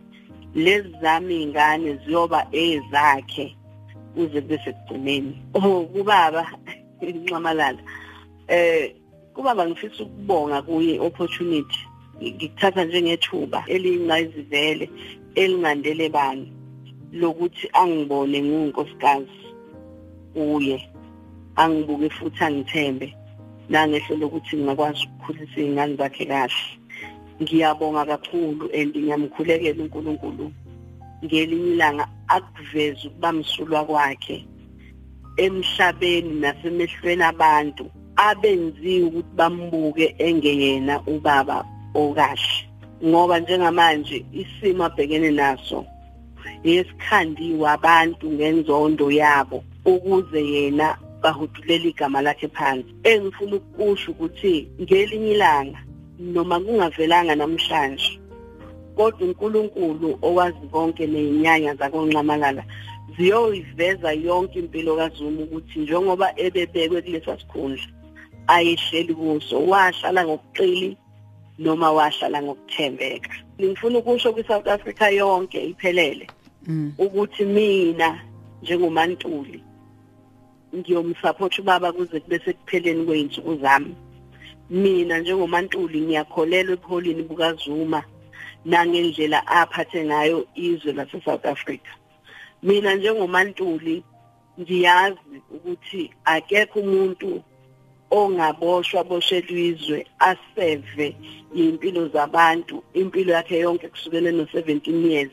lezi 0.56 0.92
zami 1.02 1.44
ingane 1.44 2.00
ziyoba 2.06 2.48
ezakhe 2.52 3.56
kuze 4.14 4.42
kube 4.42 4.58
sekugcineni. 4.64 5.34
Oh 5.54 5.86
kubaba 5.86 6.44
inqamalala 7.02 7.80
eh 8.48 9.03
kubaba 9.34 9.68
ngifisa 9.68 10.04
ukubonga 10.04 10.62
kuye 10.62 11.00
opportunity 11.00 11.80
ngikuthatha 12.22 12.86
njengethuba 12.86 13.60
eliyingqayizivele 13.74 14.86
elingandele 15.36 16.10
bani 16.10 16.48
lokuthi 17.14 17.70
angibone 17.74 18.42
nginkosikazi 18.42 19.44
kuye. 20.34 20.90
Angibuke 21.56 22.10
futhi 22.10 22.44
angithembe 22.44 23.08
nangehlo 23.70 24.16
lokuthi 24.18 24.58
ngingakwazi 24.58 25.06
ukukhulisa 25.06 25.58
izingane 25.62 25.96
zakhe 25.96 26.26
kahle. 26.26 26.64
Ngiyabonga 27.42 28.06
kakhulu 28.06 28.66
and 28.74 28.96
ngiyamkhulekela 28.96 29.84
uNkulunkulu. 29.84 30.52
Ngelinye 31.24 31.72
ilanga 31.74 32.06
akuveze 32.28 33.08
ukuba 33.08 33.32
msulwa 33.32 33.86
kwakhe 33.86 34.46
emhlabeni 35.38 36.34
nasemehlweni 36.42 37.24
abantu. 37.24 37.86
Abenziwe 38.16 39.06
ukuthi 39.08 39.36
bambuke 39.36 40.16
engeyena 40.18 41.02
ubaba 41.08 41.66
okahle. 41.94 42.68
Ngoba 43.06 43.40
njengamanje 43.40 44.26
isimo 44.42 44.84
abhekene 44.86 45.32
naso 45.32 45.86
yesikhandiwe 46.64 47.66
abantu 47.70 48.26
ngenzondo 48.32 49.12
yabo 49.12 49.64
ukuze 49.86 50.42
yena 50.54 50.98
bahudulela 51.22 51.86
igama 51.92 52.22
lakhe 52.22 52.48
phansi. 52.48 52.92
Engifuna 53.04 53.56
ukusho 53.56 54.12
ukuthi 54.12 54.68
ngelinye 54.82 55.32
ilanga 55.32 55.80
noma 56.20 56.60
kungavelanga 56.60 57.36
namhlanje 57.36 58.20
kodwa 58.96 59.28
uNkulunkulu 59.28 60.20
owazi 60.22 60.68
konke 60.72 61.08
nezinyanya 61.08 61.76
zakonqamalala 61.76 62.64
ziyoyiveza 63.18 64.12
yonke 64.14 64.60
impilo 64.60 64.96
kaZuma 64.96 65.42
ukuthi 65.44 65.80
njengoba 65.80 66.28
ebebekwe 66.46 67.02
kulesa 67.02 67.40
sikhundla 67.40 67.88
ayehleli 68.48 69.14
kuso 69.14 69.66
wahlala 69.68 70.26
ngokuqili 70.26 70.98
noma 71.60 71.92
wahlala 71.92 72.42
ngokuthembeka. 72.42 73.30
Ngifuna 73.62 73.98
ukusho 74.00 74.34
kwi-South 74.34 74.68
Africa 74.68 75.06
yonke 75.14 75.66
iphelele 75.66 76.28
ukuthi 76.98 77.46
mina 77.46 78.22
njengomantuli 78.62 79.64
ngiyomsupport 80.76 81.60
ubaba 81.60 81.92
kuze 81.92 82.20
kube 82.20 82.40
sekupheleni 82.40 83.06
kweinsuku 83.06 83.56
zami. 83.56 83.96
Mina 84.70 85.20
njengomantuli 85.20 86.02
ngiyakholelwa 86.02 86.74
ebuholini 86.74 87.24
bukaZuma 87.24 88.04
nangendlela 88.66 89.48
aphathe 89.48 90.06
ngayo 90.06 90.48
izwe 90.56 90.94
lase 90.94 91.22
South 91.26 91.46
Africa. 91.46 91.92
Mina 92.64 92.96
njengomantuli 92.96 94.04
ngiyazi 94.60 95.42
ukuthi 95.52 96.12
akekho 96.26 96.80
umuntu 96.80 97.44
ongaboshwa 98.20 99.04
boshelwe 99.10 99.62
izwe 99.72 100.00
aseve 100.30 101.08
impilo 101.56 102.08
zabantu 102.14 102.76
impilo 102.94 103.32
yakhe 103.34 103.58
yonke 103.66 103.88
kusukela 103.88 104.32
no 104.32 104.44
17 104.44 105.12
years 105.12 105.32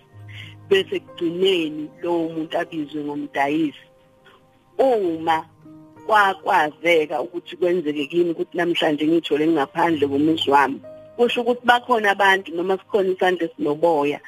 bese 0.68 1.01
kugcineni 1.01 1.85
lowo 2.03 2.28
muntu 2.35 2.59
abizwe 2.59 3.01
ngomdayisi. 3.05 3.87
Uma 4.78 5.45
kwakwazeka 6.07 7.22
ukuthi 7.22 7.57
kwenzeke 7.57 8.07
kimi 8.07 8.31
ukuthi 8.31 8.57
namhlanje 8.57 9.07
ngithole 9.07 9.47
ngaphandle 9.47 10.09
komuzi 10.09 10.51
wami 10.51 10.81
kusho 11.16 11.41
ukuthi 11.41 11.66
bakhona 11.66 12.11
abantu 12.11 12.49
noma 12.57 12.78
sikhona 12.78 13.11
isandla 13.12 13.45
esinoboya 13.47 14.18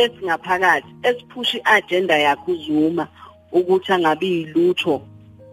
esingaphakathi 0.00 0.90
esiphusha 1.08 1.58
iagenda 1.58 2.16
yakhe 2.18 2.52
uzuma 2.52 3.04
ukuthi 3.52 3.92
angabi 3.92 4.28
yilutho 4.36 4.94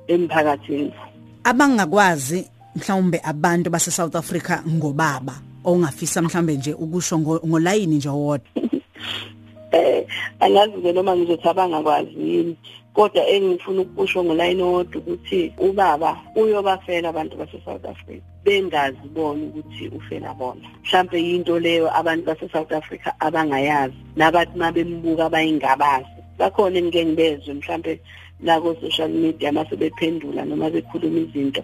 emphakathini. 0.07 1.08
Abangakwazi 1.43 2.47
mhlawumbe 2.75 3.21
abantu 3.23 3.69
base 3.69 3.91
South 3.91 4.15
Africa 4.15 4.61
ngobaba 4.67 5.35
ongafisa 5.63 6.21
mhlawumbe 6.21 6.55
nje 6.55 6.73
ukusho 6.73 7.19
ngolayini 7.19 7.95
nje 7.95 8.09
wodwa 8.09 8.47
eh 9.71 10.05
angazi 10.39 10.93
noma 10.93 11.15
ngizothi 11.15 11.47
abangakwazi 11.47 12.11
yini 12.17 12.57
kodwa 12.93 13.27
engifuna 13.27 13.81
ukusho 13.81 14.23
ngolayini 14.23 14.63
wodwa 14.63 15.01
ukuthi 15.01 15.53
ubaba 15.57 16.17
uyobafela 16.35 17.09
abantu 17.09 17.37
base 17.37 17.61
South 17.65 17.85
Africa 17.85 18.23
bengazi 18.43 19.07
bona 19.13 19.45
ukuthi 19.45 19.87
ufela 19.87 20.33
bona. 20.33 20.67
Mhlambe 20.83 21.19
into 21.19 21.59
leyo 21.59 21.97
abantu 21.97 22.25
base 22.25 22.49
South 22.51 22.71
Africa 22.71 23.11
abangayazi 23.19 23.95
nabathi 24.15 24.57
mabembuka 24.57 25.25
abayingabazi 25.25 26.07
bakhona 26.37 26.77
engike 26.77 27.05
ngibezwe 27.05 27.53
mhlambe 27.53 28.01
la 28.43 28.59
ku 28.61 28.75
social 28.81 29.09
media 29.09 29.51
mase 29.51 29.75
bephendula 29.75 30.45
noma 30.45 30.69
bekhuluma 30.69 31.19
izinto 31.19 31.63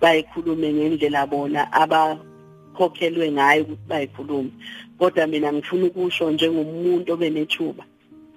bayikhulume 0.00 0.72
ngendlela 0.72 1.26
bona 1.26 1.72
abakhokhelwe 1.72 3.32
ngayo 3.32 3.62
ukuthi 3.62 3.88
bayikhulume. 3.88 4.50
Kodwa 4.98 5.26
mina 5.26 5.52
ngifuna 5.52 5.86
ukusho 5.86 6.30
njengomuntu 6.30 7.12
obenethuba 7.12 7.84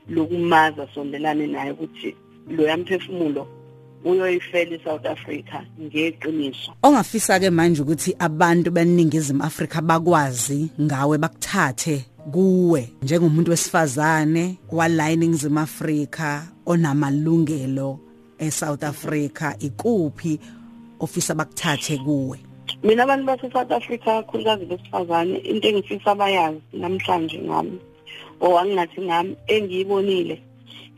lokumaza 0.10 0.88
sondelane 0.94 1.48
naye 1.48 1.72
ukuthi 1.72 2.16
lo 2.50 2.64
yamphefumulo 2.64 3.48
uyoyifela 4.06 4.76
eSouth 4.76 5.06
Africa 5.06 5.62
ngeqiniso. 5.82 6.72
Ongafisa 6.84 7.40
ke 7.40 7.50
manje 7.50 7.82
ukuthi 7.82 8.16
abantu 8.20 8.72
beningizimu 8.72 9.44
Afrika 9.44 9.82
bakwazi 9.82 10.70
ngawe 10.82 11.18
bakuthathe 11.18 12.06
kuwe 12.32 12.89
njengomuntu 13.01 13.51
wesifazane 13.51 14.57
wala 14.72 15.11
eningizimu 15.11 15.59
Afrika 15.59 16.47
onamalungelo 16.65 17.99
eSouth 18.39 18.84
Africa 18.84 19.55
ikuphi 19.59 20.39
ofisa 20.99 21.36
bakuthathe 21.36 21.97
kuwe? 21.97 22.39
Mina 22.84 23.03
abantu 23.03 23.26
base 23.26 23.51
South 23.51 23.72
Africa 23.72 24.05
kakhulukazi 24.05 24.65
besifazane 24.65 25.38
into 25.38 25.67
engifisa 25.67 26.11
abayazi 26.11 26.61
namhlanje 26.74 27.39
ngami 27.39 27.80
owangathi 28.41 29.01
ngami 29.01 29.36
engiyibonile 29.47 30.41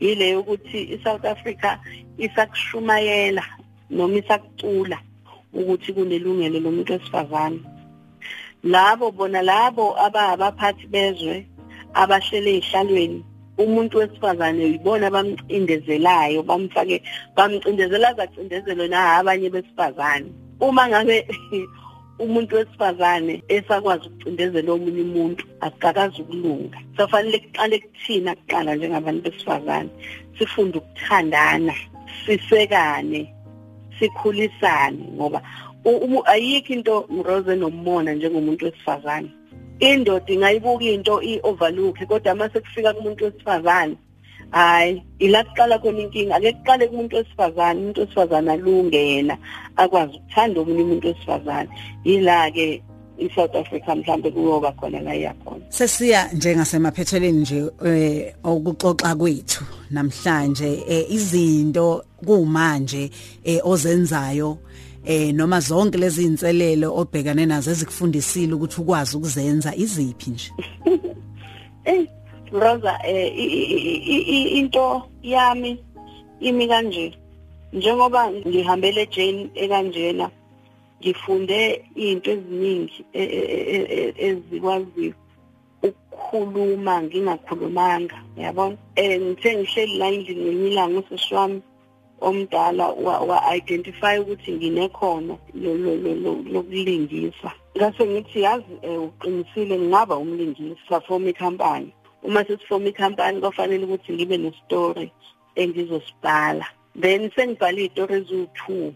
yile 0.00 0.30
yokuthi 0.30 0.94
iSouth 0.94 1.24
Africa 1.24 1.78
isakushumayela 2.18 3.44
noma 3.90 4.16
isakucula 4.16 4.98
ukuthi 5.52 5.92
kunelungelo 5.92 6.60
lomuntu 6.60 6.92
wesifazane. 6.92 7.60
Labo 8.62 9.10
bona 9.10 9.42
labo 9.42 9.94
abaphathi 9.98 10.86
bezwe 10.86 11.46
abahlele 11.94 12.50
ezihlalweni 12.58 13.24
umuntu 13.58 13.98
wesifazane 13.98 14.64
uyibona 14.64 15.10
bamcindezelayo 15.10 16.42
bamfake 16.42 17.02
bamcindezela 17.36 18.14
zacindezelo 18.14 18.88
na 18.88 19.16
abanye 19.18 19.50
besifazane. 19.50 20.30
Uma 20.60 20.88
ngabe 20.88 21.26
umuntu 22.24 22.56
wesifazane 22.56 23.42
esakwazi 23.48 24.06
ukucindezela 24.06 24.72
omunye 24.72 25.02
umuntu 25.02 25.44
akakazi 25.60 26.22
ukulunga. 26.22 26.78
Safanele 26.96 27.38
kuqale 27.38 27.78
kuthina 27.78 28.34
kuqala 28.34 28.74
njengabantu 28.74 29.22
besifazane 29.22 29.90
sifunde 30.38 30.78
ukuthandana 30.78 31.74
sisekane 32.24 33.20
sikhulisane 33.98 35.04
ngoba 35.16 35.42
ayikho 35.84 36.72
into 36.72 37.06
Rose 37.24 37.56
nomona 37.56 38.14
njengomuntu 38.14 38.64
wesifazane. 38.64 39.30
Indoda 39.80 40.32
ingayibuka 40.32 40.84
into 40.84 41.22
i-overlook 41.22 41.98
kodwa 42.06 42.34
mase 42.34 42.60
kufika 42.60 42.92
kumuntu 42.92 43.24
wesifazane 43.24 43.96
hayi 44.50 45.02
ila 45.18 45.44
kuqala 45.44 45.78
khona 45.78 45.98
inkinga. 45.98 46.36
Ake 46.36 46.52
kuqale 46.52 46.88
kumuntu 46.88 47.16
wesifazane 47.16 47.80
umuntu 47.80 48.00
wesifazane 48.00 48.52
alunge 48.52 49.08
yena 49.08 49.38
akwazi 49.76 50.16
ukuthanda 50.16 50.60
omunye 50.60 50.82
umuntu 50.82 51.08
wesifazane. 51.08 51.68
Yila 52.04 52.50
ke 52.50 52.82
iSouth 53.18 53.56
Africa 53.56 53.94
mhlambe 53.96 54.30
kuyoba 54.30 54.72
khona 54.72 55.00
la 55.00 55.14
iyakhona 55.14 55.64
sesiya 55.68 56.28
njengasemaphetheleni 56.32 57.38
nje 57.38 57.70
eh 57.84 58.34
okuxoxa 58.44 59.14
kwethu 59.14 59.64
namhlanje 59.90 60.82
eh, 60.88 61.10
izinto 61.10 62.04
kumanje 62.16 63.10
eh, 63.44 63.60
ozenzayo 63.64 64.58
eh 65.04 65.32
noma 65.34 65.60
zonke 65.60 65.98
lezi 65.98 66.24
inselelo 66.24 66.94
obhekane 66.96 67.46
nazo 67.46 67.70
ezikufundisile 67.70 68.54
ukuthi 68.54 68.80
ukwazi 68.80 69.16
ukuzenza 69.16 69.74
iziphi 69.74 70.30
nje? 70.30 70.50
Eh 71.84 72.06
Rosa 72.52 72.98
eh 73.04 74.58
into 74.58 75.02
yami 75.22 75.78
imi 76.40 76.68
kanje. 76.68 77.12
Njengoba 77.72 78.30
ngihambele 78.30 79.06
Jane 79.06 79.50
ekanjena 79.54 80.30
ngifunde 81.00 81.84
izinto 81.96 82.30
eziningi 82.30 83.04
ezikwazi 84.26 85.14
ukukhuluma 85.82 87.02
ngingakhulumanga 87.02 88.18
yabona? 88.36 88.76
Eh 88.96 89.20
ngithe 89.20 89.56
ngihleli 89.56 89.98
la 89.98 90.06
endlini 90.08 90.44
ngemilanga 90.44 90.98
usishwami 90.98 91.62
omdala 92.28 92.86
wa-identify 93.28 94.18
ukuthi 94.18 94.52
nginekhono 94.52 95.34
lokulingisa. 96.52 97.50
Ngase 97.76 98.02
ngithi 98.06 98.40
yazi 98.46 98.74
uqinisile 99.06 99.78
ngingaba 99.78 100.16
umlingisi 100.16 100.82
safoma 100.88 101.28
ikhampani 101.30 101.92
uma 102.22 102.44
sesifoma 102.44 102.88
ikhampani 102.88 103.40
kwafanele 103.40 103.84
ukuthi 103.84 104.12
ngibe 104.12 104.36
nestory 104.38 105.12
engizosibhala. 105.56 106.66
Then 106.94 107.30
sengibhale 107.34 107.80
iy'tori 107.82 108.14
eziwu-two. 108.20 108.94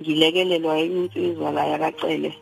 Ngilekelelwa 0.00 0.78
enye 0.78 1.00
insizwa 1.04 1.50
la 1.50 1.64
yakacele 1.66 2.34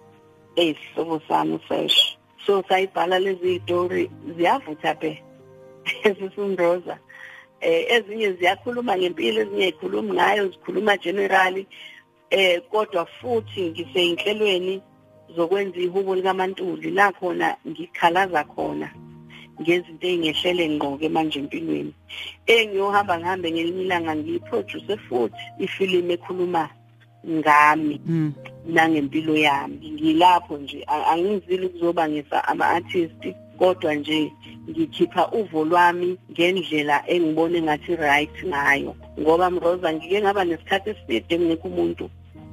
eyisihlobo 0.56 1.20
sami 1.28 1.58
fresh. 1.66 2.16
So 2.46 2.62
sayibhala 2.68 3.18
lezi 3.18 3.48
iy'tori 3.58 4.10
ziyavutha 4.36 4.94
pe 4.94 5.22
esisunroza 6.08 6.98
eh 7.64 7.82
ezinye 7.94 8.28
ziyakhuluma 8.38 8.92
ngempilo 8.98 9.38
ezinye 9.42 9.66
zikhuluma 9.66 10.14
ngayo 10.14 10.42
zikhuluma 10.52 10.96
generally. 11.04 11.66
Eh 12.30 12.60
kodwa 12.70 13.06
futhi 13.06 13.60
ngiseyinhlelweni 13.70 14.74
zokwenza 15.36 15.78
ihubo 15.78 16.14
likaMantuli 16.14 16.90
la 16.90 17.12
khona 17.12 17.56
ngikhalaza 17.68 18.44
khona 18.44 18.88
ngezinto 19.60 20.06
engehlele 20.06 20.64
ngqoke 20.68 21.08
manje 21.08 21.38
empilweni. 21.38 21.92
Engiyohamba 22.46 23.18
ngihambe 23.18 23.48
ngelinye 23.52 23.82
ilanga 23.82 24.16
ngiyiproduce 24.16 24.96
futhi 25.06 25.42
ifilimu 25.64 26.12
ekhuluma 26.16 26.68
ngami 27.36 27.96
nangempilo 28.66 29.36
yami. 29.36 29.90
Ngilapho 29.94 30.58
nje 30.58 30.84
angizili 31.12 31.66
ukuzobangisa 31.66 32.44
ama-artist. 32.48 33.22
Kodwa 33.58 33.94
nje 33.94 34.32
ngikhipha 34.70 35.32
uvo 35.32 35.64
lwami 35.64 36.16
ngendlela 36.32 36.96
engibone 37.06 37.62
ngathi 37.62 37.96
right 37.96 38.36
ngayo. 38.46 38.94
Ngoba 39.20 39.50
mroza 39.50 39.92
ngike 39.92 40.20
ngaba 40.20 40.44
nesikhathi 40.44 40.90
eside 40.90 41.38
kungekho 41.38 41.68
umuntu 41.68 42.10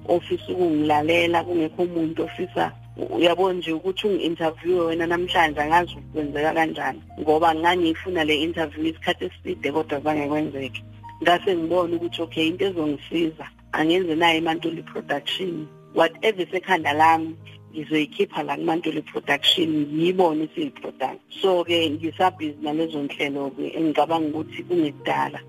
ofisa 0.08 0.52
ukungilalela 0.52 1.44
kungekho 1.44 1.84
umuntu 1.84 2.24
ofisa 2.24 2.72
uyabona 2.98 3.54
nje 3.54 3.72
ukuthi 3.74 4.08
ungi-interviewe 4.08 4.86
wena 4.86 5.08
namhlanje 5.08 5.62
angazi 5.62 5.96
kwenzeka 6.14 6.54
kanjani. 6.54 7.02
Ngoba 7.20 7.56
ngangiyifuna 7.56 8.24
le 8.24 8.36
interview 8.36 8.86
isikhathi 8.86 9.26
eside 9.26 9.72
kodwa 9.72 10.00
zange 10.00 10.28
kwenzeke. 10.28 10.84
Ngase 11.22 11.56
ngibone 11.56 11.96
ukuthi 11.96 12.22
okay 12.22 12.48
into 12.48 12.66
ezongisiza 12.66 13.46
angenze 13.72 14.16
naye 14.16 14.38
imantuli 14.38 14.84
production. 14.84 15.68
Whatever 15.96 16.46
sekhanda 16.52 16.94
lami 16.94 17.36
ngizoyikhipha 17.72 18.44
la 18.44 18.56
kumantuli 18.56 19.02
production 19.02 19.70
ngiyibone 19.70 20.44
isiyi-product 20.44 21.20
so-ke 21.42 21.90
ngisabhizi 21.90 22.58
nalezo 22.62 23.00
nhlelo-ke 23.04 23.66
engicabanga 23.78 24.28
ukuthi 24.28 24.64
kungekudala 24.64 25.40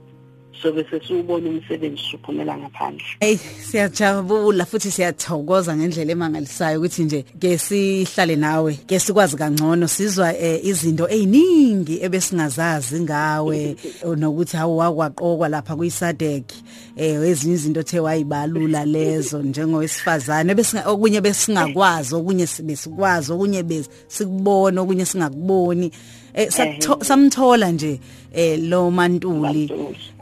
so 0.63 0.73
bese 0.73 1.01
siwubona 1.07 1.49
umsebenzi 1.49 2.03
usuphumela 2.03 2.59
ngaphandle. 2.59 3.05
Hey 3.21 3.37
siyajabula 3.37 4.65
futhi 4.65 4.91
siyathokoza 4.91 5.77
ngendlela 5.77 6.13
emangalisayo 6.13 6.79
ukuthi 6.79 7.05
nje 7.05 7.25
ke 7.39 7.59
sihlale 7.59 8.37
nawe 8.37 8.75
ke 8.87 8.99
sikwazi 8.99 9.37
kangcono 9.37 9.89
sizwa 9.89 10.39
eh, 10.39 10.65
izinto 10.65 11.09
eziningi 11.09 12.03
ebesingazazi 12.03 13.01
ngawe. 13.01 13.77
Nokuthi 14.17 14.57
hawu 14.57 14.79
wakwaqokwa 14.79 15.49
lapha 15.49 15.77
kuyisadek 15.77 16.53
eh 16.97 17.15
ezinye 17.15 17.55
izinto 17.55 17.83
the 17.83 18.01
wayibalula 18.01 18.85
lezo 18.85 19.43
njengowesifazane 19.43 20.55
besinga 20.55 20.89
okunye 20.89 21.21
besingakwazi 21.21 22.15
okunye 22.15 22.47
besikwazi 22.63 23.33
okunye 23.33 23.63
besikubona 23.63 24.81
okunye 24.83 25.05
singakuboni. 25.05 25.93
Eh 26.35 26.49
satho- 26.49 27.05
samthola 27.05 27.73
nje 27.73 28.01
eh 28.35 28.59
lo 28.59 28.91
mantuli 28.91 29.71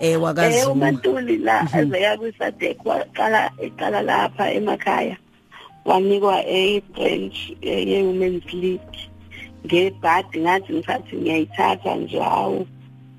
eh 0.00 0.12
Eh 0.12 0.22
wakazulu 0.22 0.72
uMantuli 0.72 1.36
la 1.38 1.68
ezeya 1.78 2.16
kwisadek 2.16 2.84
waqala 2.84 3.50
eqala 3.62 4.02
lapha 4.02 4.52
emakhaya. 4.52 5.16
Wanikwa 5.84 6.42
a 6.44 6.80
branch 6.94 7.52
ye 7.62 8.02
women's 8.02 8.52
league. 8.52 8.98
Ngebhadi 9.66 10.38
ngathi 10.40 10.72
ngithathi 10.72 11.16
ngiyayithatha 11.16 11.94
njalo. 11.96 12.66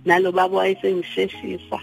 Nalo 0.05 0.31
baba 0.31 0.57
wayesengisheshisa 0.57 1.79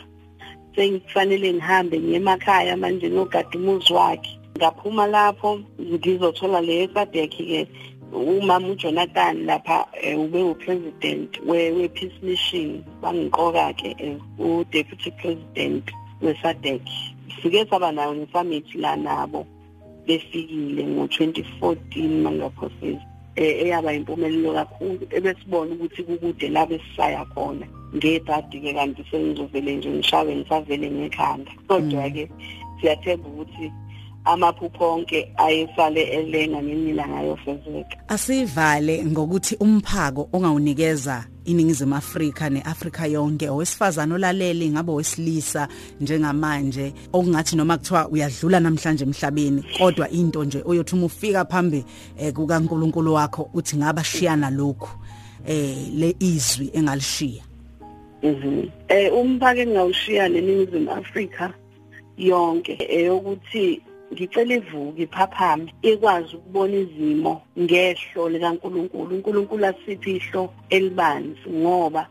sengifanele 0.76 1.52
ngihambe 1.54 1.98
ngiye 2.00 2.16
emakhaya 2.16 2.76
manje 2.76 3.11
ngogada 3.11 3.49
umuzi 3.58 3.92
wakhe. 3.92 4.38
Ngaphuma 4.58 5.07
lapho 5.07 5.61
ngizothola 5.80 6.61
le 6.61 6.88
sadek 6.95 7.30
ke 7.30 7.66
umama 8.13 8.68
uJonathan 8.68 9.47
lapha 9.47 9.87
eh, 10.03 10.21
ube 10.21 10.43
upresident 10.43 11.41
we 11.47 11.71
we 11.72 11.89
peace 11.89 12.18
mission 12.22 12.85
bangiqoka 13.03 13.72
ke 13.76 13.97
as 14.01 14.21
u 14.39 14.64
deputy 14.71 15.11
president 15.11 15.91
we 16.21 16.35
SADC 16.43 16.89
sike 17.43 17.67
saba 17.71 17.93
nayo 17.93 18.14
ne 18.14 18.26
summit 18.33 18.75
la 18.75 18.97
nabo 18.97 19.47
befikile 20.07 20.83
ngo2014 20.83 22.09
mangaphosisi 22.22 23.09
eh 23.39 23.63
eyaba 23.63 23.93
impumelelo 23.93 24.53
kakhulu 24.53 25.07
ebesibona 25.17 25.71
ukuthi 25.75 26.03
kukude 26.03 26.49
la 26.49 26.67
besisaya 26.67 27.25
khona. 27.35 27.67
Ngebhadi 27.95 28.61
ke 28.61 28.75
kanti 28.75 29.03
sengizovele 29.11 29.76
nje 29.76 29.91
ngishawe 29.91 30.37
ngisavele 30.37 30.91
ngekhanda. 30.91 31.53
Kodwa 31.68 32.11
ke 32.11 32.29
siyathemba 32.80 33.29
ukuthi 33.29 33.72
amaphupho 34.29 34.92
onke 34.92 35.33
ayesale 35.37 36.03
elenga 36.03 36.63
ngemilanga 36.63 37.21
yofezeka 37.22 37.96
asivale 38.09 39.05
ngokuthi 39.05 39.57
umphako 39.61 40.29
ongawunikeza 40.33 41.25
iningizimu 41.45 41.95
Afrika 41.95 42.50
neAfrika 42.50 43.07
yonke 43.07 43.49
owesifazana 43.49 44.14
olalele 44.14 44.71
ngabe 44.71 44.92
wesilisa 44.92 45.68
njengamanje 46.00 46.92
okungathi 47.13 47.57
noma 47.57 47.79
kuthiwa 47.79 48.09
uyadlula 48.09 48.61
namhlanje 48.61 49.05
emhlabeni 49.05 49.64
kodwa 49.79 50.11
into 50.11 50.45
nje 50.45 50.63
oyothi 50.67 50.95
uma 50.95 51.07
ufika 51.07 51.45
phambi 51.45 51.84
eh, 52.18 52.33
kukaNkuluNkulu 52.33 53.14
wakho 53.14 53.50
uthi 53.55 53.76
ngaba 53.76 54.05
shiyana 54.05 54.50
lokhu 54.50 54.91
eh 55.46 55.76
le 55.95 56.17
izwi 56.21 56.71
engalishiya 56.75 57.49
Mhm. 58.22 58.68
Eh 58.88 59.13
umphake 59.14 59.63
engawushiya 59.63 60.29
leningizimu 60.29 60.91
Afrika 60.91 61.55
yonke 62.17 62.79
eyokuthi 62.88 63.80
ngicela 64.13 64.55
ivuke 64.55 65.03
iphaphame 65.03 65.75
ikwazi 65.83 66.37
ukubona 66.37 66.76
izimo 66.85 67.43
ngehlo 67.63 68.22
likaNkuluNkulu. 68.33 69.11
uNkulunkulu 69.14 69.67
asiphi 69.67 70.11
ihlo 70.17 70.43
elibanzi 70.71 71.49
ngoba 71.61 72.03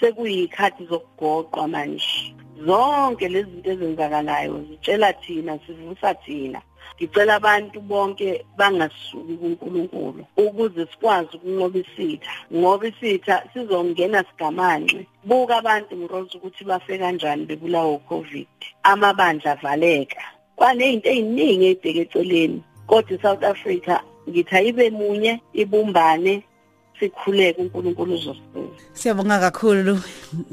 sekuyikhathi 0.00 0.82
zokugoqwa 0.90 1.68
manje. 1.68 2.34
Zonke 2.66 3.28
lezi 3.28 3.50
zinto 3.50 3.70
ezenzakalayo 3.70 4.64
zitshela 4.68 5.12
thina 5.12 5.58
sivusa 5.64 6.14
thina. 6.14 6.60
Ngicela 6.96 7.34
abantu 7.40 7.80
bonke 7.80 8.44
bangasuki 8.58 9.34
kuNkulunkulu 9.40 10.22
ukuze 10.36 10.86
sikwazi 10.90 11.36
ukunqoba 11.36 11.78
isitha. 11.78 12.32
Ngoba 12.52 12.84
isitha 12.88 13.34
sizongena 13.52 14.24
sigamanxe. 14.28 15.06
Buka 15.24 15.56
abantu 15.56 15.96
ngiroza 15.96 16.34
ukuthi 16.38 16.64
bafe 16.64 16.98
kanjani 16.98 17.46
bebulawa 17.48 17.92
uCovid. 17.98 18.48
Amabandla 18.82 19.52
avaleka. 19.52 20.22
Kwanezinto 20.60 21.08
eziningi 21.08 21.66
ezibheke 21.66 22.00
eceleni 22.00 22.62
kodwa 22.86 23.16
iSouth 23.16 23.44
Africa 23.44 23.94
ngithi 24.28 24.56
ayibe 24.56 24.90
munye 24.90 25.40
ibumbane 25.52 26.42
sikhuleke 26.98 27.62
uNkulunkulu 27.62 28.14
uzosiza 28.14 28.80
Siyabonga 28.92 29.40
kakhulu 29.40 29.98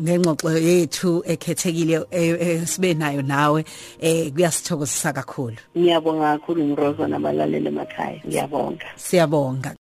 ngengxoxo 0.02 0.50
yethu 0.58 1.24
ekhethekile 1.26 2.06
esibe 2.12 2.94
nayo 2.94 3.22
nawe 3.22 3.66
eh 4.00 4.32
kuyasithokozisa 4.34 5.14
kakhulu. 5.14 5.58
Ngiyabonga 5.78 6.38
kakhulu 6.38 6.64
ngiroza 6.64 7.08
nabalaleli 7.08 7.68
emakhaya 7.68 8.20
ngiyabonga. 8.28 8.88
Siyabonga. 8.96 9.76